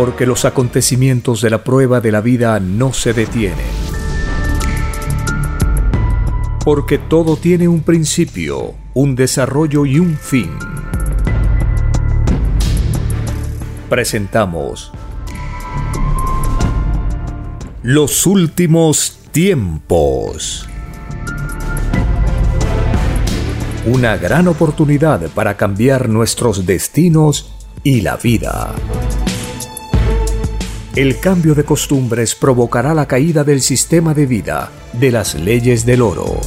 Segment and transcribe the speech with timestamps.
[0.00, 3.66] porque los acontecimientos de la prueba de la vida no se detienen.
[6.64, 10.48] Porque todo tiene un principio, un desarrollo y un fin.
[13.90, 14.90] Presentamos
[17.82, 20.66] Los últimos tiempos.
[23.84, 27.52] Una gran oportunidad para cambiar nuestros destinos
[27.84, 28.74] y la vida.
[30.96, 36.02] El cambio de costumbres provocará la caída del sistema de vida, de las leyes del
[36.02, 36.40] oro.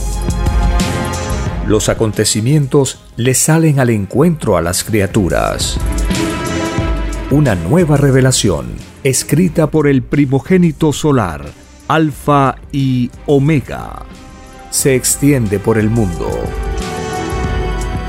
[1.65, 5.77] Los acontecimientos le salen al encuentro a las criaturas.
[7.31, 8.73] Una nueva revelación,
[9.05, 11.45] escrita por el primogénito solar,
[11.87, 14.03] Alfa y Omega,
[14.71, 16.29] se extiende por el mundo.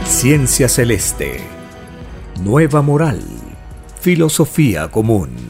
[0.05, 1.37] Ciencia celeste,
[2.43, 3.23] nueva moral,
[4.01, 5.44] filosofía común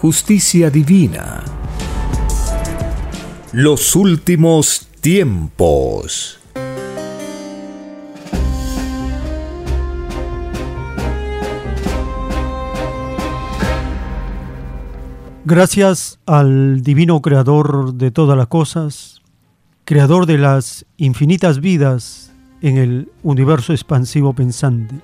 [0.00, 1.44] justicia divina.
[3.52, 6.40] Los últimos tiempos.
[15.44, 19.20] Gracias al divino creador de todas las cosas,
[19.84, 24.94] creador de las infinitas vidas en el universo expansivo pensante,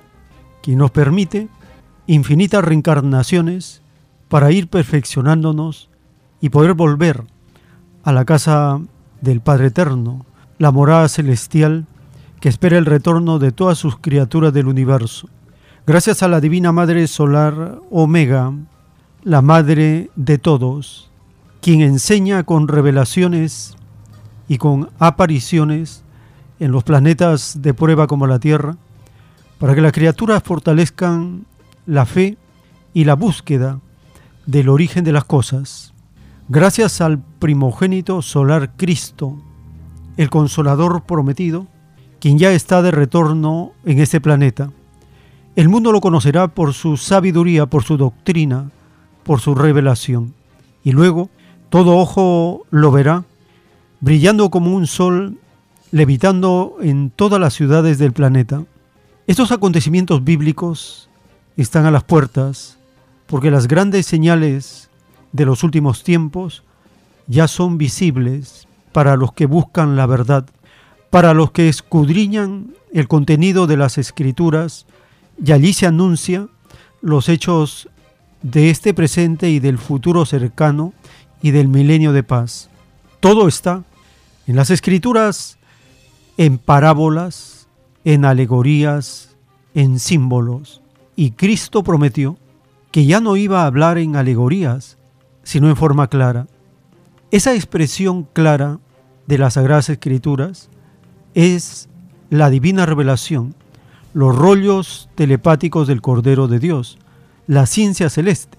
[0.63, 1.49] quien nos permite
[2.07, 3.83] infinitas reencarnaciones
[4.29, 5.89] para ir perfeccionándonos
[6.41, 7.23] y poder volver
[8.03, 8.79] a la casa
[9.21, 10.25] del Padre Eterno,
[10.59, 11.85] la morada celestial
[12.39, 15.27] que espera el retorno de todas sus criaturas del universo.
[15.85, 18.53] Gracias a la Divina Madre Solar Omega,
[19.23, 21.09] la Madre de todos,
[21.61, 23.75] quien enseña con revelaciones
[24.47, 26.03] y con apariciones
[26.59, 28.77] en los planetas de prueba como la Tierra,
[29.59, 31.45] para que las criaturas fortalezcan
[31.85, 32.37] la fe
[32.93, 33.79] y la búsqueda
[34.47, 35.93] del origen de las cosas,
[36.47, 39.37] gracias al primogénito solar Cristo,
[40.15, 41.67] el consolador prometido,
[42.19, 44.71] quien ya está de retorno en este planeta.
[45.55, 48.71] El mundo lo conocerá por su sabiduría, por su doctrina,
[49.23, 50.33] por su revelación.
[50.83, 51.29] Y luego
[51.69, 53.25] todo ojo lo verá,
[53.99, 55.37] brillando como un sol,
[55.91, 58.63] levitando en todas las ciudades del planeta.
[59.27, 61.09] Estos acontecimientos bíblicos
[61.57, 62.76] están a las puertas
[63.27, 64.89] porque las grandes señales
[65.31, 66.63] de los últimos tiempos
[67.27, 70.45] ya son visibles para los que buscan la verdad,
[71.09, 74.85] para los que escudriñan el contenido de las escrituras,
[75.43, 76.47] y allí se anuncia
[77.01, 77.89] los hechos
[78.41, 80.93] de este presente y del futuro cercano
[81.41, 82.69] y del milenio de paz.
[83.19, 83.83] Todo está
[84.47, 85.57] en las escrituras,
[86.37, 87.67] en parábolas,
[88.03, 89.35] en alegorías,
[89.73, 90.81] en símbolos.
[91.15, 92.37] Y Cristo prometió
[92.91, 94.97] que ya no iba a hablar en alegorías,
[95.43, 96.47] sino en forma clara.
[97.31, 98.79] Esa expresión clara
[99.27, 100.69] de las Sagradas Escrituras
[101.33, 101.89] es
[102.29, 103.55] la divina revelación,
[104.13, 106.97] los rollos telepáticos del Cordero de Dios,
[107.45, 108.57] la ciencia celeste,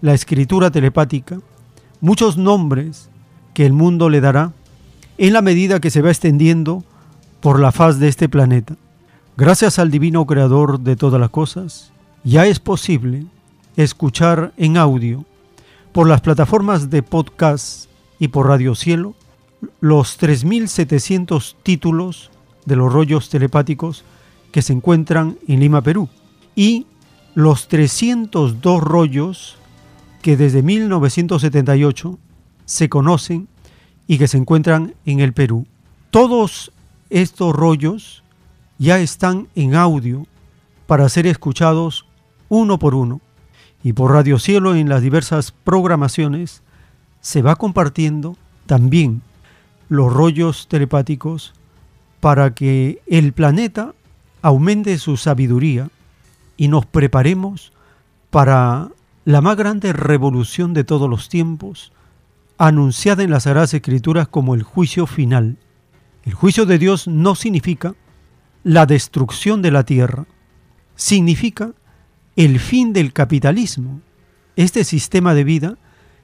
[0.00, 1.40] la escritura telepática,
[2.00, 3.08] muchos nombres
[3.54, 4.52] que el mundo le dará
[5.16, 6.84] en la medida que se va extendiendo
[7.40, 8.76] por la faz de este planeta.
[9.36, 11.92] Gracias al divino creador de todas las cosas,
[12.24, 13.26] ya es posible
[13.78, 15.24] escuchar en audio
[15.92, 19.14] por las plataformas de podcast y por Radio Cielo
[19.80, 22.32] los 3.700 títulos
[22.66, 24.02] de los rollos telepáticos
[24.50, 26.08] que se encuentran en Lima, Perú,
[26.56, 26.86] y
[27.36, 29.56] los 302 rollos
[30.22, 32.18] que desde 1978
[32.64, 33.46] se conocen
[34.08, 35.68] y que se encuentran en el Perú.
[36.10, 36.72] Todos
[37.10, 38.24] estos rollos
[38.76, 40.26] ya están en audio
[40.88, 42.06] para ser escuchados
[42.48, 43.20] uno por uno
[43.82, 46.62] y por Radio Cielo en las diversas programaciones
[47.20, 48.36] se va compartiendo
[48.66, 49.22] también
[49.88, 51.54] los rollos telepáticos
[52.20, 53.94] para que el planeta
[54.42, 55.88] aumente su sabiduría
[56.56, 57.72] y nos preparemos
[58.30, 58.90] para
[59.24, 61.92] la más grande revolución de todos los tiempos,
[62.56, 65.56] anunciada en las Sagradas Escrituras como el juicio final.
[66.24, 67.94] El juicio de Dios no significa
[68.64, 70.26] la destrucción de la tierra,
[70.96, 71.72] significa
[72.38, 74.00] el fin del capitalismo.
[74.54, 75.76] Este sistema de vida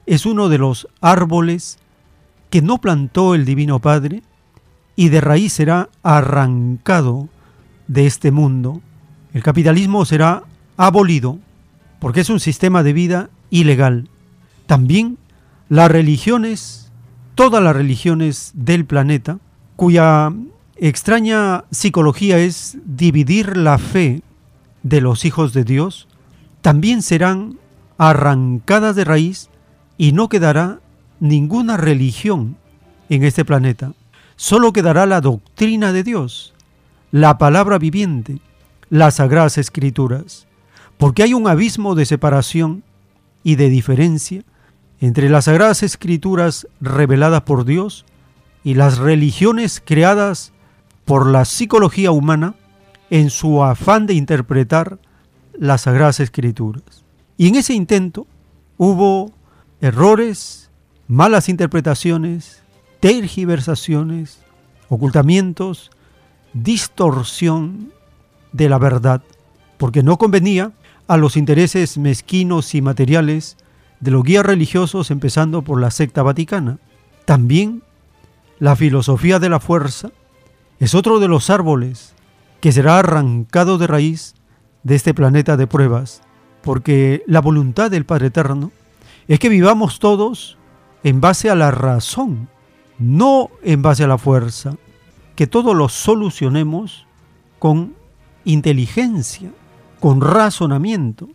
[0.05, 1.77] es uno de los árboles
[2.49, 4.23] que no plantó el Divino Padre
[4.95, 7.27] y de raíz será arrancado
[7.89, 8.81] de este mundo.
[9.33, 10.43] El capitalismo será
[10.77, 11.37] abolido
[11.99, 14.07] porque es un sistema de vida ilegal.
[14.67, 15.17] También
[15.67, 16.93] las religiones,
[17.35, 19.39] todas las religiones del planeta,
[19.75, 20.31] cuya
[20.77, 24.21] extraña psicología es dividir la fe
[24.85, 26.07] de los hijos de Dios
[26.61, 27.57] también serán
[27.97, 29.49] arrancadas de raíz
[29.97, 30.79] y no quedará
[31.19, 32.55] ninguna religión
[33.09, 33.93] en este planeta.
[34.35, 36.53] Solo quedará la doctrina de Dios,
[37.11, 38.41] la palabra viviente,
[38.91, 40.45] las sagradas escrituras,
[40.99, 42.83] porque hay un abismo de separación
[43.43, 44.43] y de diferencia
[45.01, 48.05] entre las sagradas escrituras reveladas por Dios
[48.63, 50.53] y las religiones creadas
[51.05, 52.53] por la psicología humana
[53.09, 54.99] en su afán de interpretar
[55.53, 57.03] las sagradas escrituras.
[57.37, 58.27] Y en ese intento
[58.77, 59.31] hubo
[59.81, 60.69] errores,
[61.07, 62.63] malas interpretaciones,
[62.99, 64.39] tergiversaciones,
[64.89, 65.91] ocultamientos,
[66.53, 67.91] distorsión
[68.51, 69.21] de la verdad,
[69.77, 70.71] porque no convenía
[71.07, 73.57] a los intereses mezquinos y materiales
[73.99, 76.79] de los guías religiosos, empezando por la secta vaticana.
[77.25, 77.83] También
[78.59, 80.11] la filosofía de la fuerza
[80.79, 82.14] es otro de los árboles
[82.59, 84.35] que será arrancado de raíz
[84.83, 86.21] de este planeta de pruebas,
[86.61, 88.71] porque la voluntad del Padre Eterno
[89.27, 90.57] es que vivamos todos
[91.03, 92.49] en base a la razón,
[92.97, 94.75] no en base a la fuerza,
[95.35, 97.05] que todo lo solucionemos
[97.59, 97.93] con
[98.45, 99.51] inteligencia,
[99.99, 101.29] con razonamiento,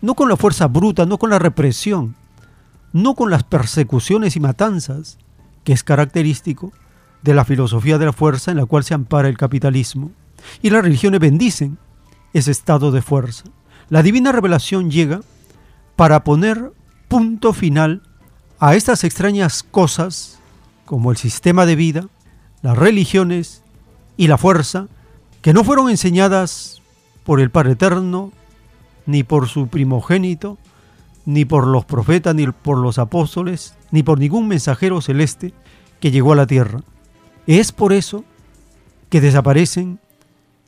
[0.00, 2.14] no con la fuerza bruta, no con la represión,
[2.92, 5.18] no con las persecuciones y matanzas,
[5.64, 6.72] que es característico
[7.22, 10.10] de la filosofía de la fuerza en la cual se ampara el capitalismo.
[10.62, 11.78] Y las religiones bendicen
[12.32, 13.44] ese estado de fuerza.
[13.88, 15.20] La divina revelación llega
[15.96, 16.72] para poner
[17.08, 18.02] punto final
[18.58, 20.38] a estas extrañas cosas
[20.84, 22.08] como el sistema de vida,
[22.62, 23.62] las religiones
[24.16, 24.88] y la fuerza
[25.42, 26.82] que no fueron enseñadas
[27.24, 28.32] por el Padre Eterno,
[29.06, 30.58] ni por su primogénito,
[31.26, 35.52] ni por los profetas, ni por los apóstoles, ni por ningún mensajero celeste
[36.00, 36.80] que llegó a la tierra.
[37.46, 38.24] Es por eso
[39.10, 40.00] que desaparecen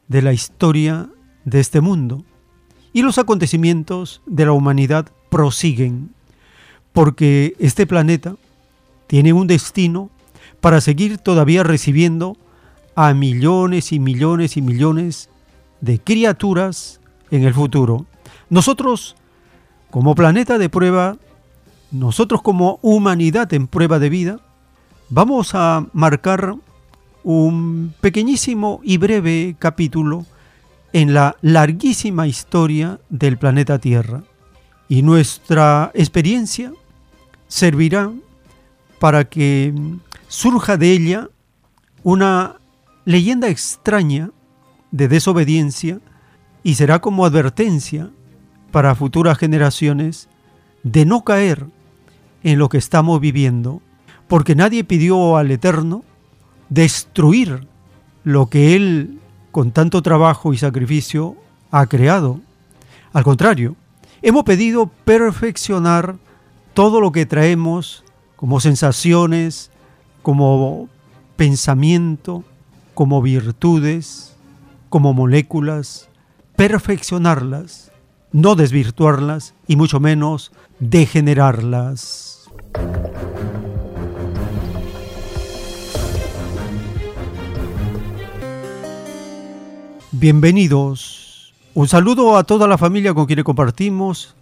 [0.09, 1.09] de la historia
[1.45, 2.25] de este mundo
[2.93, 6.11] y los acontecimientos de la humanidad prosiguen,
[6.93, 8.37] porque este planeta
[9.07, 10.11] tiene un destino
[10.61, 12.37] para seguir todavía recibiendo
[12.95, 15.29] a millones y millones y millones
[15.81, 17.01] de criaturas
[17.31, 18.07] en el futuro.
[18.49, 19.17] Nosotros,
[19.91, 21.17] como planeta de prueba,
[21.91, 24.41] nosotros como humanidad en prueba de vida,
[25.11, 26.57] vamos a marcar
[27.27, 30.25] un pequeñísimo y breve capítulo
[30.93, 34.23] en la larguísima historia del planeta Tierra.
[34.89, 36.73] Y nuestra experiencia
[37.49, 38.13] servirá
[39.01, 39.75] para que
[40.29, 41.29] surja de ella
[42.05, 42.61] una
[43.05, 44.31] leyenda extraña
[44.93, 45.99] de desobediencia
[46.63, 48.09] y será como advertencia
[48.71, 50.29] para futuras generaciones
[50.85, 51.67] de no caer
[52.45, 53.83] en lo que estamos viviendo,
[54.29, 56.05] porque nadie pidió al Eterno
[56.69, 57.67] destruir
[58.25, 59.19] lo que Él
[59.53, 61.37] con tanto trabajo y sacrificio
[61.71, 62.41] ha creado.
[63.13, 63.77] Al contrario,
[64.23, 66.17] hemos pedido perfeccionar
[66.75, 68.05] todo lo que traemos
[68.37, 69.71] como sensaciones,
[70.23, 70.89] como
[71.37, 72.45] pensamiento,
[72.95, 74.37] como virtudes,
[74.89, 76.09] como moléculas,
[76.57, 77.93] perfeccionarlas,
[78.33, 82.51] no desvirtuarlas y mucho menos degenerarlas.
[90.19, 91.53] Bienvenidos.
[91.75, 94.35] Un saludo a toda la familia con quien compartimos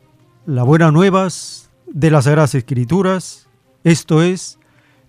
[0.47, 3.49] las buenas nuevas de las Sagradas Escrituras.
[3.83, 4.61] Esto es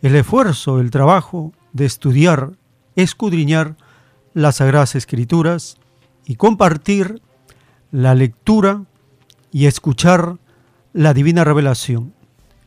[0.01, 2.53] el esfuerzo, el trabajo de estudiar,
[2.95, 3.75] escudriñar
[4.33, 5.77] las Sagradas Escrituras
[6.25, 7.21] y compartir
[7.91, 8.85] la lectura
[9.51, 10.39] y escuchar
[10.93, 12.11] la divina revelación.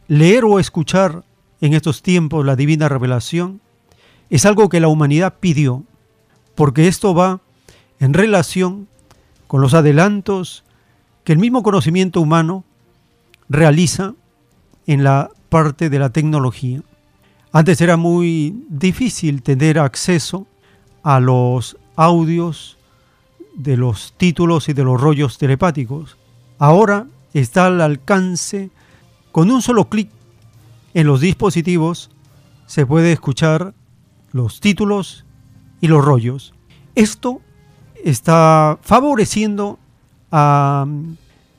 [0.06, 1.24] Leer o escuchar
[1.60, 3.60] en estos tiempos la divina revelación
[4.30, 5.82] es algo que la humanidad pidió,
[6.54, 7.40] porque esto va
[8.00, 8.88] en relación
[9.46, 10.64] con los adelantos
[11.24, 12.64] que el mismo conocimiento humano
[13.48, 14.14] realiza
[14.86, 16.82] en la parte de la tecnología.
[17.52, 20.46] Antes era muy difícil tener acceso
[21.02, 22.76] a los audios
[23.54, 26.16] de los títulos y de los rollos telepáticos.
[26.58, 28.70] Ahora está al alcance,
[29.32, 30.10] con un solo clic
[30.94, 32.10] en los dispositivos
[32.66, 33.74] se puede escuchar
[34.32, 35.24] los títulos
[35.80, 36.54] y los rollos.
[36.94, 37.40] Esto
[38.08, 39.78] está favoreciendo
[40.32, 40.86] a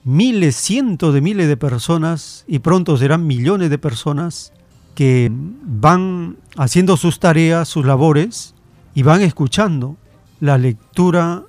[0.04, 4.52] miles, cientos de miles de personas y pronto serán millones de personas
[4.96, 8.56] que van haciendo sus tareas, sus labores
[8.96, 9.96] y van escuchando
[10.40, 11.44] la lectura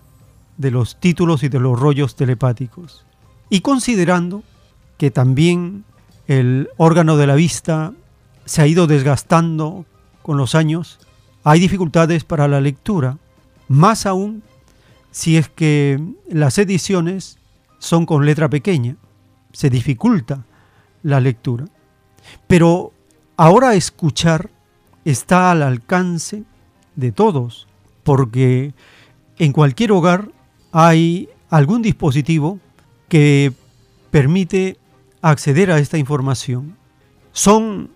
[0.59, 3.05] de los títulos y de los rollos telepáticos.
[3.49, 4.43] Y considerando
[4.99, 5.85] que también
[6.27, 7.93] el órgano de la vista
[8.45, 9.87] se ha ido desgastando
[10.23, 10.99] con los años,
[11.43, 13.17] hay dificultades para la lectura,
[13.67, 14.43] más aún
[15.11, 17.39] si es que las ediciones
[17.79, 18.97] son con letra pequeña.
[19.53, 20.45] se dificulta
[21.03, 21.65] la lectura.
[22.47, 22.93] Pero
[23.37, 24.49] ahora escuchar
[25.05, 26.45] está al alcance
[26.95, 27.67] de todos,
[28.05, 28.75] porque
[29.39, 30.31] en cualquier hogar
[30.71, 32.61] hay algún dispositivo
[33.09, 33.53] que
[34.11, 34.79] permite
[35.23, 36.77] acceder a esta información.
[37.33, 37.91] Son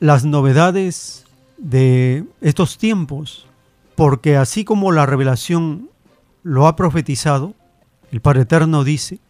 [0.00, 1.24] las novedades
[1.56, 3.46] de estos tiempos,
[3.96, 5.88] porque así como la revelación
[6.48, 7.54] lo ha profetizado,
[8.10, 9.20] el Padre Eterno dice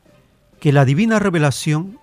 [0.61, 1.99] que la divina revelación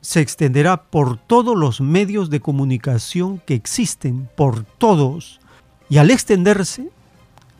[0.00, 5.38] se extenderá por todos los medios de comunicación que existen, por todos,
[5.88, 6.90] y al extenderse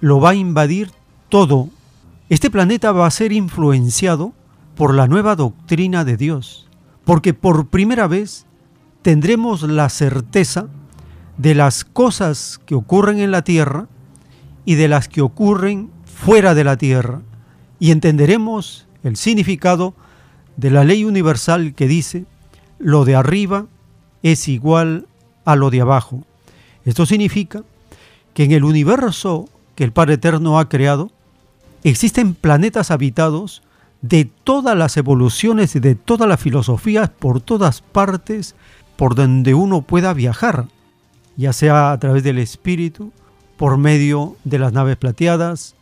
[0.01, 0.91] lo va a invadir
[1.29, 1.69] todo.
[2.29, 4.33] Este planeta va a ser influenciado
[4.75, 6.69] por la nueva doctrina de Dios,
[7.05, 8.47] porque por primera vez
[9.03, 10.67] tendremos la certeza
[11.39, 13.87] de las cosas que ocurren en la tierra
[14.65, 17.21] y de las que ocurren fuera de la tierra,
[17.79, 19.95] y entenderemos el significado
[20.57, 22.25] de la ley universal que dice,
[22.79, 23.67] lo de arriba
[24.23, 25.07] es igual
[25.45, 26.25] a lo de abajo.
[26.85, 27.63] Esto significa
[28.35, 31.11] que en el universo que el Padre Eterno ha creado,
[31.85, 33.63] existen planetas habitados
[34.01, 38.55] de todas las evoluciones y de todas las filosofías por todas partes
[38.97, 40.67] por donde uno pueda viajar,
[41.37, 43.13] ya sea a través del espíritu,
[43.59, 45.76] por medio de las naves plateadas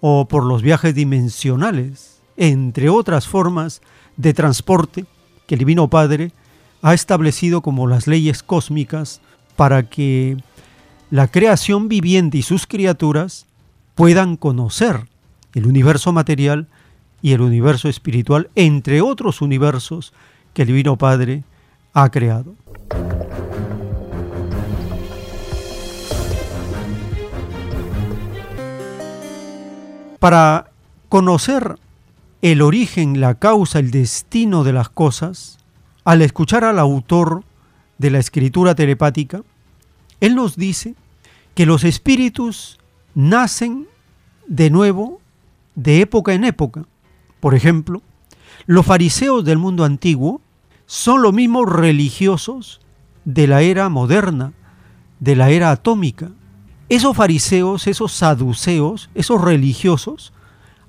[0.00, 3.82] o por los viajes dimensionales, entre otras formas
[4.16, 5.06] de transporte
[5.46, 6.32] que el Divino Padre
[6.82, 9.20] ha establecido como las leyes cósmicas
[9.56, 10.36] para que
[11.10, 13.46] la creación viviente y sus criaturas
[13.94, 15.08] puedan conocer
[15.54, 16.68] el universo material
[17.20, 20.12] y el universo espiritual, entre otros universos
[20.54, 21.42] que el Divino Padre
[21.94, 22.54] ha creado.
[30.18, 30.70] Para
[31.08, 31.78] conocer
[32.42, 35.58] el origen, la causa, el destino de las cosas,
[36.04, 37.44] al escuchar al autor
[37.98, 39.42] de la escritura telepática,
[40.20, 40.94] él nos dice
[41.54, 42.78] que los espíritus
[43.14, 43.86] nacen
[44.46, 45.20] de nuevo
[45.74, 46.84] de época en época.
[47.40, 48.02] Por ejemplo,
[48.66, 50.40] los fariseos del mundo antiguo
[50.86, 52.80] son los mismos religiosos
[53.24, 54.52] de la era moderna,
[55.20, 56.30] de la era atómica.
[56.88, 60.32] Esos fariseos, esos saduceos, esos religiosos,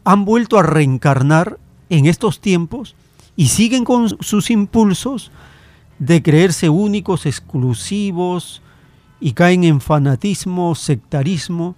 [0.04, 2.96] han vuelto a reencarnar en estos tiempos
[3.36, 5.32] y siguen con sus impulsos
[6.00, 8.62] de creerse únicos, exclusivos,
[9.20, 11.76] y caen en fanatismo, sectarismo,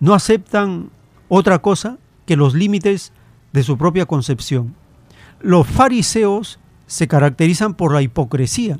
[0.00, 0.90] no aceptan
[1.28, 3.12] otra cosa que los límites
[3.52, 4.74] de su propia concepción.
[5.40, 8.78] Los fariseos se caracterizan por la hipocresía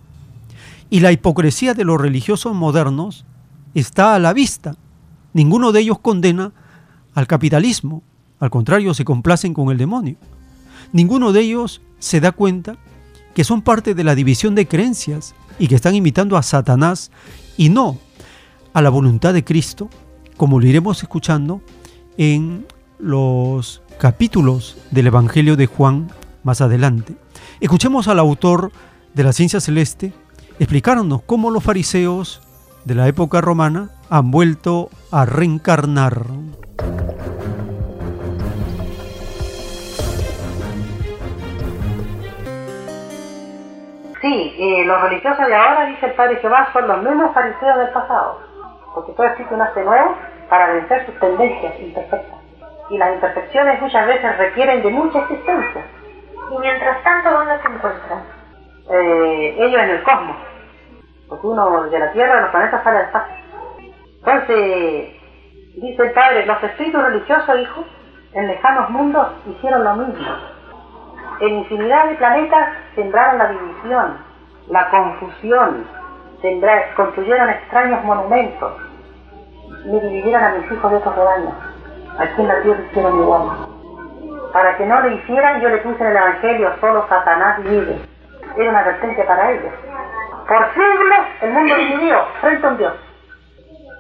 [0.91, 3.25] y la hipocresía de los religiosos modernos
[3.75, 4.77] está a la vista.
[5.33, 6.53] Ninguno de ellos condena
[7.15, 8.03] al capitalismo,
[8.41, 10.17] al contrario, se complacen con el demonio.
[10.93, 12.77] Ninguno de ellos se da cuenta
[13.35, 17.11] que son parte de la división de creencias y que están imitando a Satanás
[17.57, 17.99] y no
[18.73, 19.89] a la voluntad de Cristo,
[20.37, 21.61] como lo iremos escuchando
[22.17, 22.67] en
[22.99, 26.11] los capítulos del Evangelio de Juan
[26.43, 27.17] más adelante.
[27.61, 28.73] Escuchemos al autor
[29.15, 30.13] de la ciencia celeste
[30.59, 32.41] explicarnos cómo los fariseos
[32.89, 36.25] de la época romana han vuelto a reencarnar.
[44.23, 47.91] Sí, eh, los religiosos de ahora, dice el Padre Jehová, son los mismos fariseos del
[47.91, 48.41] pasado,
[48.95, 50.17] porque todo Espíritu nace nuevo
[50.49, 52.39] para vencer sus tendencias imperfectas.
[52.89, 55.85] Y las imperfecciones muchas veces requieren de mucha existencia.
[56.57, 58.23] Y mientras tanto, ¿dónde se encuentran?
[58.91, 60.37] Eh, ellos en el cosmos,
[61.29, 63.35] porque uno de la Tierra, de los planetas, sale al espacio.
[64.19, 65.09] Entonces,
[65.77, 67.87] dice el Padre, los espíritus religiosos, hijos,
[68.33, 70.27] en lejanos mundos hicieron lo mismo
[71.41, 74.19] en infinidad de planetas sembraron la división,
[74.69, 75.87] la confusión,
[76.97, 78.73] construyeron extraños monumentos,
[79.85, 81.55] me dividieron a mis hijos de otros rebaños.
[82.19, 83.51] Aquí en la tierra hicieron igual.
[84.53, 88.01] Para que no lo hicieran, yo le puse en el Evangelio solo Satanás vive.
[88.57, 89.73] Era una advertencia para ellos.
[90.49, 92.95] Por siglos el mundo dividió frente a un Dios.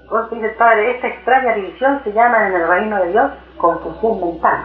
[0.03, 4.65] Entonces dice Padre, esta extraña división se llama en el reino de Dios confusión mental.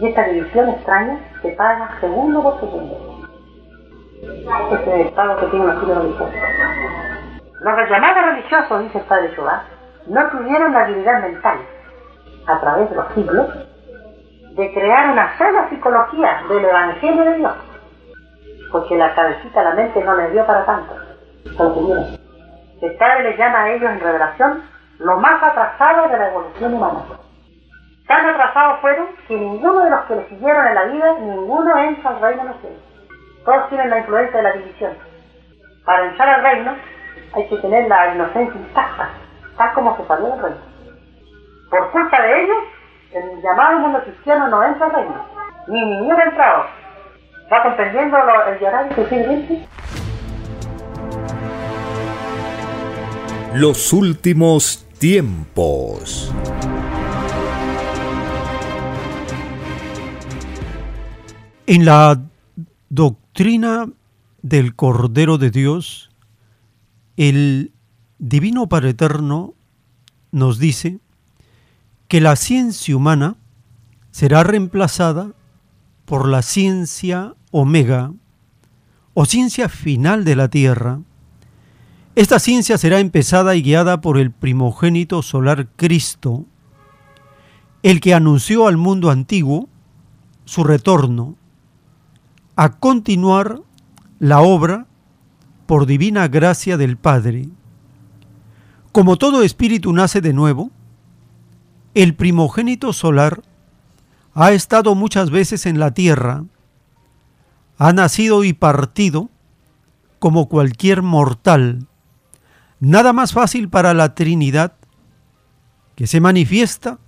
[0.00, 3.26] Y esta división extraña se paga segundo por segundo.
[4.72, 5.64] Este es el pago que tiene.
[5.64, 5.82] Los
[7.90, 9.62] llamados religiosos, dice el Padre Jehová,
[10.06, 11.60] no tuvieron la habilidad mental,
[12.46, 13.48] a través de los siglos,
[14.54, 17.54] de crear una sola psicología del Evangelio de Dios.
[18.74, 20.96] Porque la cabecita, la mente no les dio para tanto.
[22.82, 24.64] El Padre les llama a ellos en revelación
[24.98, 27.04] lo más atrasado de la evolución humana.
[28.08, 32.10] Tan atrasados fueron que ninguno de los que le siguieron en la vida, ninguno entra
[32.10, 32.82] al reino de los cielos.
[33.44, 34.92] Todos tienen la influencia de la división.
[35.84, 36.74] Para entrar al reino
[37.32, 39.08] hay que tener la inocencia intacta,
[39.56, 40.60] tal como se salió del reino.
[41.70, 42.58] Por culpa de ellos,
[43.12, 45.24] el llamado mundo cristiano no entra al reino,
[45.68, 46.83] ni ni ha entrado.
[47.52, 48.16] ¿Va comprendiendo
[48.48, 49.66] el llorar y sufrir
[53.54, 56.32] Los últimos tiempos.
[61.66, 62.20] En la
[62.88, 63.88] doctrina
[64.42, 66.10] del Cordero de Dios,
[67.16, 67.72] el
[68.18, 69.54] Divino Padre Eterno
[70.32, 70.98] nos dice
[72.08, 73.36] que la ciencia humana
[74.10, 75.32] será reemplazada
[76.04, 78.12] por la ciencia omega
[79.14, 81.00] o ciencia final de la Tierra.
[82.14, 86.44] Esta ciencia será empezada y guiada por el primogénito solar Cristo,
[87.82, 89.68] el que anunció al mundo antiguo
[90.44, 91.36] su retorno
[92.56, 93.62] a continuar
[94.18, 94.86] la obra
[95.66, 97.48] por divina gracia del Padre.
[98.92, 100.70] Como todo espíritu nace de nuevo,
[101.94, 103.42] el primogénito solar
[104.34, 106.44] ha estado muchas veces en la tierra,
[107.78, 109.30] ha nacido y partido
[110.18, 111.86] como cualquier mortal.
[112.80, 114.72] Nada más fácil para la Trinidad
[115.94, 116.98] que se manifiesta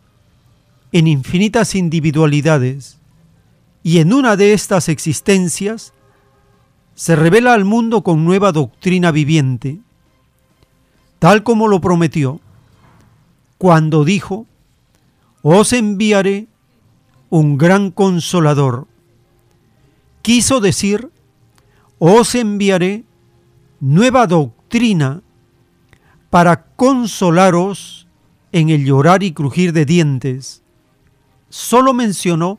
[0.92, 2.98] en infinitas individualidades
[3.82, 5.92] y en una de estas existencias
[6.94, 9.80] se revela al mundo con nueva doctrina viviente,
[11.18, 12.40] tal como lo prometió,
[13.58, 14.46] cuando dijo,
[15.42, 16.46] os enviaré
[17.30, 18.86] un gran consolador.
[20.22, 21.10] Quiso decir,
[21.98, 23.04] os enviaré
[23.80, 25.22] nueva doctrina
[26.30, 28.06] para consolaros
[28.52, 30.62] en el llorar y crujir de dientes.
[31.48, 32.58] Solo mencionó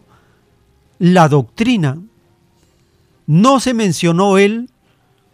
[1.00, 2.00] la doctrina.
[3.26, 4.70] No se mencionó él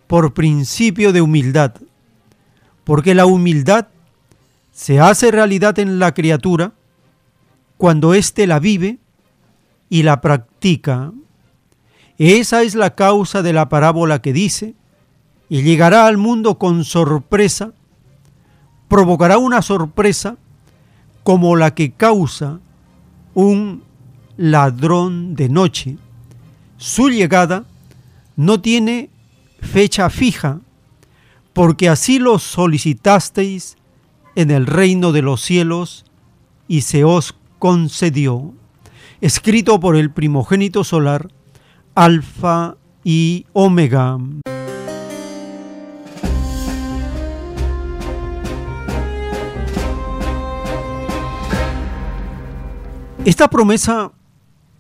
[0.08, 1.76] por principio de humildad,
[2.84, 3.88] porque la humildad
[4.72, 6.74] se hace realidad en la criatura
[7.78, 8.98] cuando éste la vive
[9.94, 11.12] y la practica.
[12.18, 14.74] Esa es la causa de la parábola que dice,
[15.50, 17.74] y llegará al mundo con sorpresa,
[18.88, 20.38] provocará una sorpresa
[21.22, 22.60] como la que causa
[23.36, 23.84] un
[24.36, 25.98] ladrón de noche.
[26.78, 27.66] Su llegada
[28.36, 29.12] no tiene
[29.60, 30.62] fecha fija,
[31.54, 33.78] porque así lo solicitasteis
[34.34, 36.04] en el reino de los cielos
[36.68, 38.56] y se os concedió.
[39.24, 41.30] Escrito por el primogénito solar,
[41.96, 44.18] Alfa y Omega.
[53.24, 54.12] Esta promesa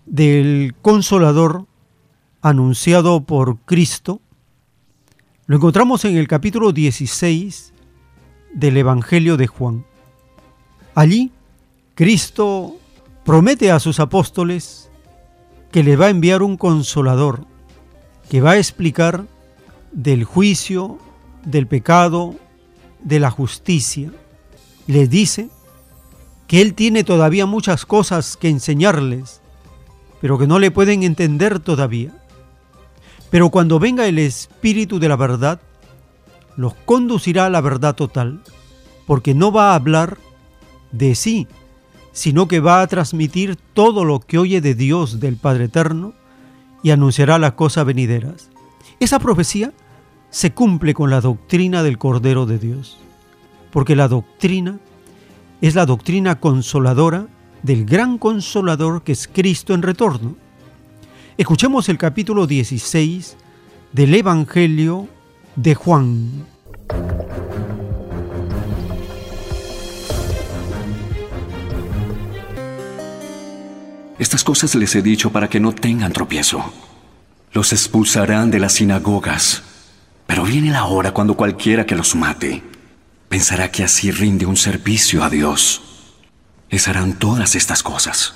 [0.05, 1.65] del consolador
[2.41, 4.19] anunciado por Cristo
[5.45, 7.71] lo encontramos en el capítulo 16
[8.55, 9.85] del Evangelio de Juan.
[10.95, 11.31] Allí,
[11.95, 12.75] Cristo
[13.25, 14.89] promete a sus apóstoles
[15.71, 17.45] que le va a enviar un consolador
[18.29, 19.25] que va a explicar
[19.91, 20.97] del juicio,
[21.45, 22.35] del pecado,
[23.03, 24.11] de la justicia.
[24.87, 25.49] Les dice
[26.47, 29.41] que Él tiene todavía muchas cosas que enseñarles,
[30.21, 32.11] pero que no le pueden entender todavía.
[33.29, 35.59] Pero cuando venga el Espíritu de la verdad,
[36.55, 38.41] los conducirá a la verdad total,
[39.05, 40.17] porque no va a hablar
[40.91, 41.47] de sí,
[42.13, 46.13] sino que va a transmitir todo lo que oye de Dios del Padre Eterno
[46.83, 48.49] y anunciará las cosas venideras.
[48.99, 49.73] Esa profecía
[50.29, 52.97] se cumple con la doctrina del Cordero de Dios,
[53.71, 54.79] porque la doctrina
[55.61, 57.27] es la doctrina consoladora
[57.63, 60.35] del gran consolador que es Cristo en retorno.
[61.37, 63.37] Escuchemos el capítulo 16
[63.91, 65.07] del Evangelio
[65.55, 66.45] de Juan.
[74.23, 76.73] Estas cosas les he dicho para que no tengan tropiezo.
[77.51, 79.63] Los expulsarán de las sinagogas,
[80.25, 82.63] pero viene la hora cuando cualquiera que los mate
[83.27, 85.81] pensará que así rinde un servicio a Dios.
[86.69, 88.33] Les harán todas estas cosas,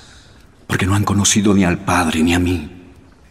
[0.66, 2.70] porque no han conocido ni al Padre ni a mí.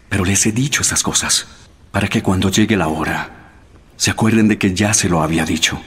[0.10, 1.46] Pero les he dicho estas cosas,
[1.92, 3.52] para que cuando llegue la hora,
[3.98, 5.80] se acuerden de que ya se lo había dicho.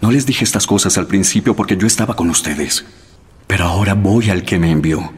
[0.00, 2.84] No les dije estas cosas al principio porque yo estaba con ustedes,
[3.46, 5.12] pero ahora voy al que me envió,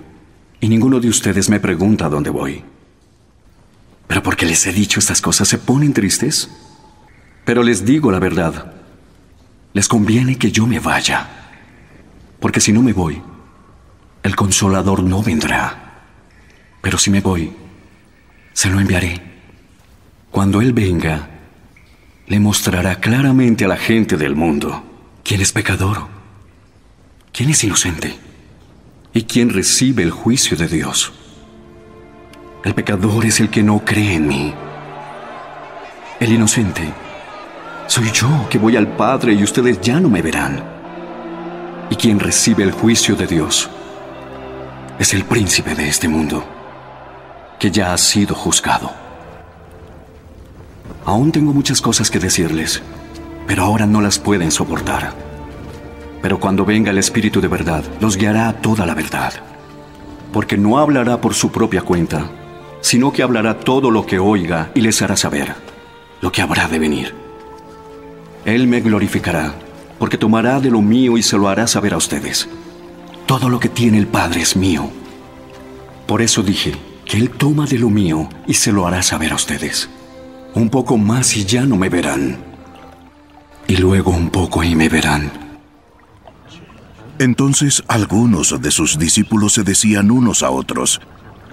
[0.62, 2.62] y ninguno de ustedes me pregunta dónde voy.
[4.06, 6.48] Pero porque les he dicho estas cosas se ponen tristes.
[7.44, 8.72] Pero les digo la verdad
[9.72, 11.26] les conviene que yo me vaya,
[12.40, 13.22] porque si no me voy,
[14.22, 16.04] el consolador no vendrá.
[16.82, 17.52] Pero si me voy,
[18.52, 19.18] se lo enviaré.
[20.30, 21.30] Cuando Él venga,
[22.26, 24.84] le mostrará claramente a la gente del mundo
[25.24, 26.06] quién es pecador,
[27.32, 28.31] quién es inocente
[29.12, 31.12] y quién recibe el juicio de Dios.
[32.64, 34.54] El pecador es el que no cree en mí.
[36.20, 36.92] El inocente
[37.86, 40.64] soy yo que voy al Padre y ustedes ya no me verán.
[41.90, 43.68] Y quien recibe el juicio de Dios
[44.98, 46.42] es el príncipe de este mundo,
[47.58, 48.90] que ya ha sido juzgado.
[51.04, 52.80] Aún tengo muchas cosas que decirles,
[53.46, 55.12] pero ahora no las pueden soportar.
[56.22, 59.32] Pero cuando venga el Espíritu de verdad, los guiará a toda la verdad,
[60.32, 62.30] porque no hablará por su propia cuenta,
[62.80, 65.54] sino que hablará todo lo que oiga y les hará saber
[66.22, 67.14] lo que habrá de venir.
[68.44, 69.54] Él me glorificará,
[69.98, 72.48] porque tomará de lo mío y se lo hará saber a ustedes.
[73.26, 74.88] Todo lo que tiene el Padre es mío.
[76.06, 76.72] Por eso dije
[77.04, 79.88] que Él toma de lo mío y se lo hará saber a ustedes.
[80.54, 82.38] Un poco más y ya no me verán.
[83.66, 85.41] Y luego un poco y me verán.
[87.18, 91.00] Entonces algunos de sus discípulos se decían unos a otros,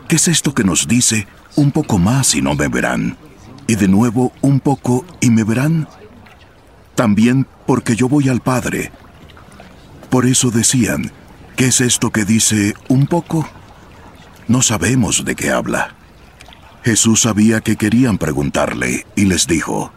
[0.08, 3.17] ¿qué es esto que nos dice, un poco más y no me verán?
[3.67, 5.88] Y de nuevo un poco y me verán
[7.00, 8.91] también porque yo voy al Padre.
[10.10, 11.12] Por eso decían,
[11.56, 13.48] ¿qué es esto que dice un poco?
[14.50, 15.95] No sabemos de qué habla.
[16.84, 19.93] Jesús sabía que querían preguntarle y les dijo,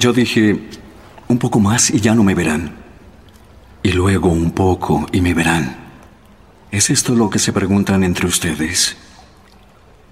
[0.00, 0.68] Yo dije,
[1.28, 2.83] un poco más y ya no me verán.
[3.84, 5.76] Y luego un poco y me verán.
[6.70, 8.96] ¿Es esto lo que se preguntan entre ustedes?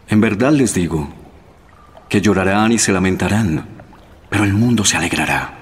[0.09, 1.09] En verdad les digo,
[2.11, 3.67] que llorarán y se lamentarán,
[4.29, 5.55] pero el mundo se alegrará.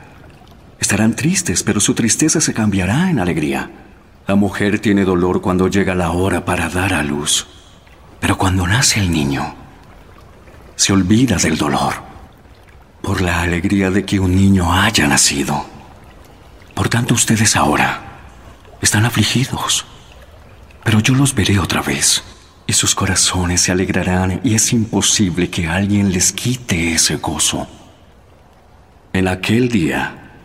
[0.80, 3.70] Estarán tristes, pero su tristeza se cambiará en alegría.
[4.26, 7.46] La mujer tiene dolor cuando llega la hora para dar a luz,
[8.18, 9.54] pero cuando nace el niño,
[10.74, 11.94] se olvida del dolor
[13.02, 15.69] por la alegría de que un niño haya nacido.
[16.80, 18.00] Por tanto, ustedes ahora
[18.80, 19.84] están afligidos,
[20.82, 22.24] pero yo los veré otra vez
[22.66, 27.68] y sus corazones se alegrarán y es imposible que alguien les quite ese gozo.
[29.12, 30.38] En aquel día,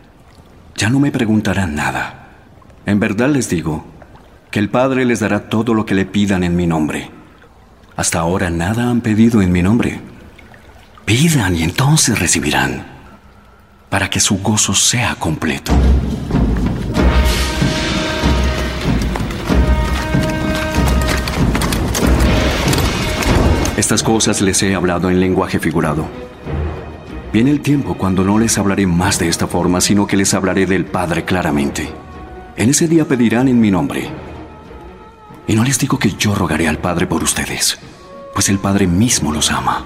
[0.75, 2.31] ya no me preguntarán nada.
[2.85, 3.85] En verdad les digo
[4.51, 7.11] que el Padre les dará todo lo que le pidan en mi nombre.
[7.95, 10.01] Hasta ahora nada han pedido en mi nombre.
[11.05, 12.94] Pidan y entonces recibirán,
[13.95, 15.71] para que su gozo sea completo.
[23.77, 26.09] Estas cosas les he hablado en lenguaje figurado
[27.31, 30.65] Viene el tiempo cuando no les hablaré más de esta forma, sino que les hablaré
[30.65, 31.89] del Padre claramente.
[32.57, 34.09] En ese día pedirán en mi nombre.
[35.47, 37.79] Y no les digo que yo rogaré al Padre por ustedes,
[38.33, 39.85] pues el Padre mismo los ama.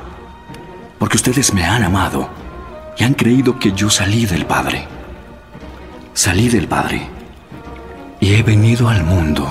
[0.97, 2.38] Porque ustedes me han amado
[2.99, 4.85] y han creído que yo salí del Padre.
[6.13, 7.07] Salí del Padre
[8.19, 9.47] y he venido al mundo.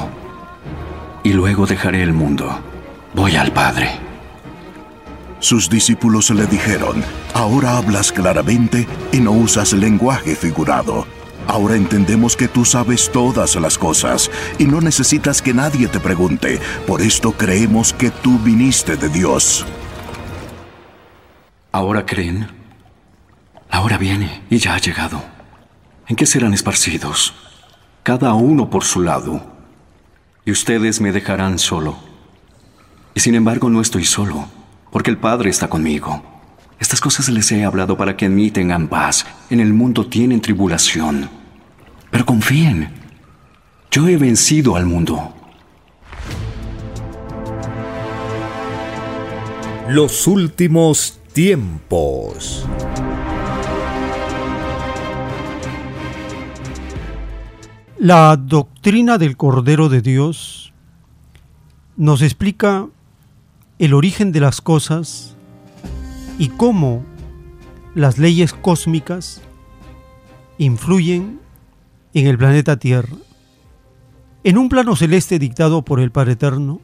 [1.22, 2.60] Y luego dejaré el mundo.
[3.14, 3.90] Voy al Padre.
[5.40, 11.06] Sus discípulos le dijeron, ahora hablas claramente y no usas lenguaje figurado.
[11.46, 16.60] Ahora entendemos que tú sabes todas las cosas y no necesitas que nadie te pregunte.
[16.86, 19.64] Por esto creemos que tú viniste de Dios.
[21.72, 22.57] ¿Ahora creen?
[23.70, 25.22] Ahora viene y ya ha llegado.
[26.06, 27.34] ¿En qué serán esparcidos?
[28.02, 29.42] Cada uno por su lado.
[30.44, 31.96] Y ustedes me dejarán solo.
[33.14, 34.48] Y sin embargo no estoy solo
[34.90, 36.22] porque el Padre está conmigo.
[36.78, 39.26] Estas cosas les he hablado para que en mí tengan paz.
[39.50, 41.28] En el mundo tienen tribulación.
[42.10, 42.90] Pero confíen,
[43.90, 45.34] yo he vencido al mundo.
[49.88, 52.66] Los últimos tiempos.
[58.00, 60.72] La doctrina del Cordero de Dios
[61.96, 62.86] nos explica
[63.80, 65.34] el origen de las cosas
[66.38, 67.04] y cómo
[67.96, 69.42] las leyes cósmicas
[70.58, 71.40] influyen
[72.14, 73.16] en el planeta Tierra.
[74.44, 76.80] En un plano celeste dictado por el Padre Eterno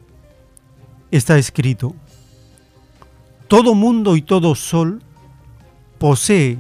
[1.12, 1.94] está escrito,
[3.46, 5.00] todo mundo y todo sol
[5.98, 6.59] posee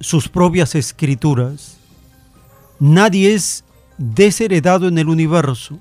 [0.00, 1.77] sus propias escrituras.
[2.80, 3.64] Nadie es
[3.96, 5.78] desheredado en el universo.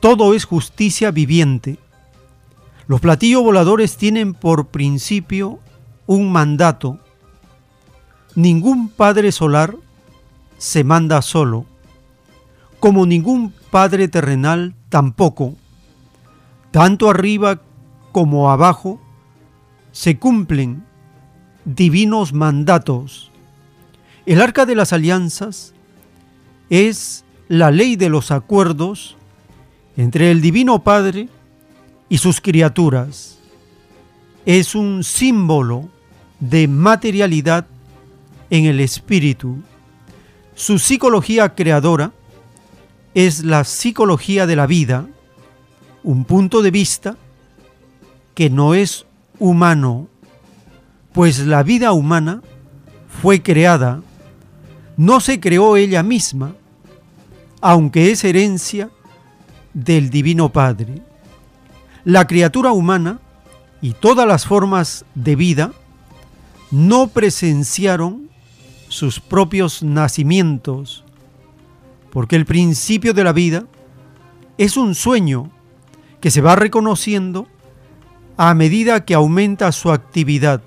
[0.00, 1.78] Todo es justicia viviente
[2.90, 5.60] los platillos voladores tienen por principio
[6.08, 6.98] un mandato.
[8.34, 9.76] Ningún padre solar
[10.58, 11.66] se manda solo,
[12.80, 15.54] como ningún padre terrenal tampoco.
[16.72, 17.60] Tanto arriba
[18.10, 19.00] como abajo
[19.92, 20.84] se cumplen
[21.64, 23.29] divinos mandatos.
[24.26, 25.74] El arca de las alianzas
[26.68, 29.16] es la ley de los acuerdos
[29.96, 31.28] entre el Divino Padre
[32.08, 33.38] y sus criaturas.
[34.46, 35.88] Es un símbolo
[36.38, 37.66] de materialidad
[38.50, 39.58] en el espíritu.
[40.54, 42.12] Su psicología creadora
[43.14, 45.06] es la psicología de la vida,
[46.02, 47.16] un punto de vista
[48.34, 49.06] que no es
[49.38, 50.08] humano,
[51.12, 52.42] pues la vida humana
[53.20, 54.02] fue creada,
[55.00, 56.52] no se creó ella misma,
[57.62, 58.90] aunque es herencia
[59.72, 61.00] del Divino Padre.
[62.04, 63.18] La criatura humana
[63.80, 65.72] y todas las formas de vida
[66.70, 68.28] no presenciaron
[68.88, 71.02] sus propios nacimientos,
[72.10, 73.64] porque el principio de la vida
[74.58, 75.50] es un sueño
[76.20, 77.46] que se va reconociendo
[78.36, 80.60] a medida que aumenta su actividad.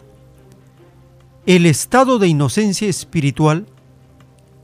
[1.46, 3.67] El estado de inocencia espiritual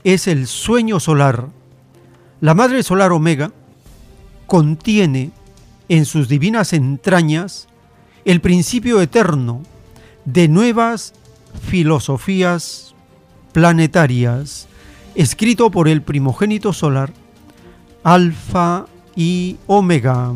[0.04, 1.48] es el sueño solar.
[2.40, 3.52] La Madre Solar Omega
[4.46, 5.30] contiene
[5.88, 7.68] en sus divinas entrañas
[8.24, 9.62] el principio eterno
[10.24, 11.14] de nuevas
[11.68, 12.94] filosofías
[13.52, 14.68] planetarias,
[15.14, 17.12] escrito por el primogénito solar,
[18.04, 18.86] Alfa
[19.16, 20.32] y Omega.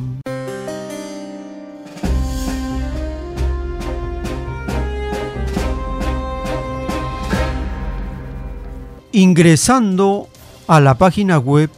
[9.15, 10.29] Ingresando
[10.67, 11.71] a la página web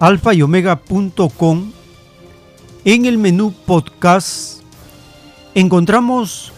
[0.00, 1.70] alfayomega.com,
[2.84, 4.62] en el menú podcast
[5.54, 6.52] encontramos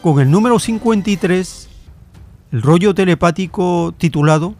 [0.00, 1.68] con el número 53
[2.52, 4.54] el rollo telepático titulado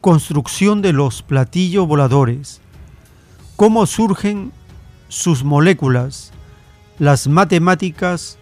[0.00, 2.60] Construcción de los platillos voladores,
[3.56, 4.52] cómo surgen
[5.08, 6.30] sus moléculas,
[7.00, 8.38] las matemáticas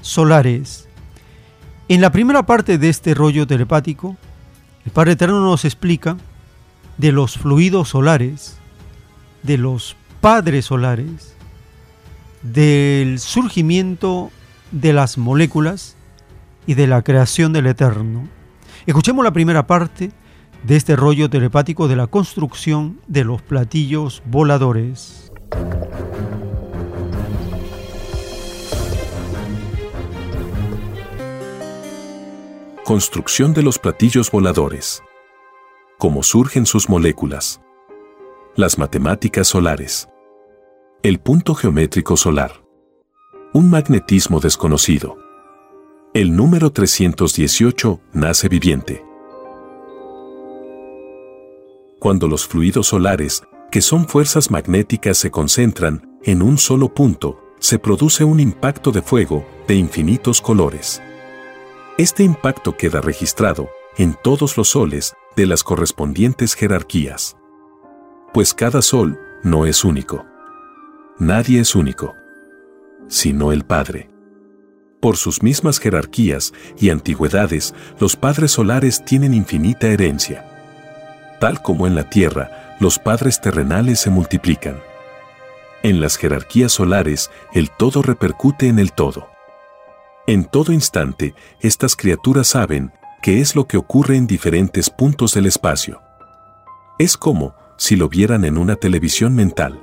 [0.00, 0.88] solares.
[1.88, 4.16] En la primera parte de este rollo telepático,
[4.86, 6.16] el Padre Eterno nos explica
[6.96, 8.56] de los fluidos solares,
[9.42, 11.34] de los padres solares,
[12.42, 14.30] del surgimiento
[14.70, 15.96] de las moléculas
[16.68, 18.28] y de la creación del Eterno.
[18.86, 20.12] Escuchemos la primera parte
[20.62, 25.32] de este rollo telepático de la construcción de los platillos voladores.
[32.86, 35.02] Construcción de los platillos voladores.
[35.98, 37.60] Cómo surgen sus moléculas.
[38.54, 40.08] Las matemáticas solares.
[41.02, 42.62] El punto geométrico solar.
[43.52, 45.18] Un magnetismo desconocido.
[46.14, 49.04] El número 318 nace viviente.
[51.98, 57.80] Cuando los fluidos solares, que son fuerzas magnéticas, se concentran en un solo punto, se
[57.80, 61.02] produce un impacto de fuego de infinitos colores.
[61.98, 67.38] Este impacto queda registrado en todos los soles de las correspondientes jerarquías.
[68.34, 70.26] Pues cada sol no es único.
[71.18, 72.14] Nadie es único,
[73.08, 74.10] sino el Padre.
[75.00, 80.44] Por sus mismas jerarquías y antigüedades, los padres solares tienen infinita herencia.
[81.40, 84.82] Tal como en la Tierra, los padres terrenales se multiplican.
[85.82, 89.35] En las jerarquías solares, el todo repercute en el todo.
[90.26, 95.46] En todo instante, estas criaturas saben qué es lo que ocurre en diferentes puntos del
[95.46, 96.02] espacio.
[96.98, 99.80] Es como si lo vieran en una televisión mental.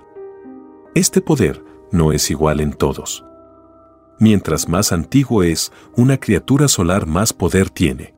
[0.96, 3.24] Este poder no es igual en todos.
[4.20, 8.14] Mientras más antiguo es, una criatura solar más poder tiene.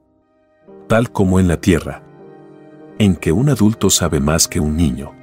[0.88, 2.04] Tal como en la Tierra.
[2.98, 5.14] En que un adulto sabe más que un niño.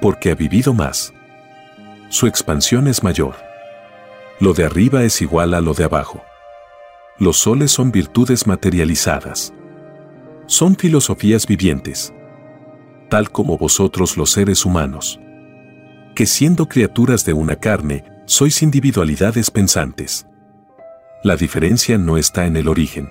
[0.00, 1.12] Porque ha vivido más.
[2.08, 3.45] Su expansión es mayor.
[4.38, 6.22] Lo de arriba es igual a lo de abajo.
[7.18, 9.54] Los soles son virtudes materializadas.
[10.46, 12.12] Son filosofías vivientes.
[13.08, 15.18] Tal como vosotros los seres humanos.
[16.14, 20.26] Que siendo criaturas de una carne, sois individualidades pensantes.
[21.24, 23.08] La diferencia no está en el origen.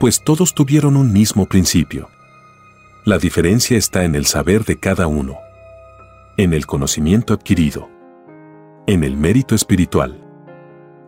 [0.00, 2.08] Pues todos tuvieron un mismo principio.
[3.04, 5.38] La diferencia está en el saber de cada uno.
[6.36, 7.95] En el conocimiento adquirido
[8.88, 10.16] en el mérito espiritual,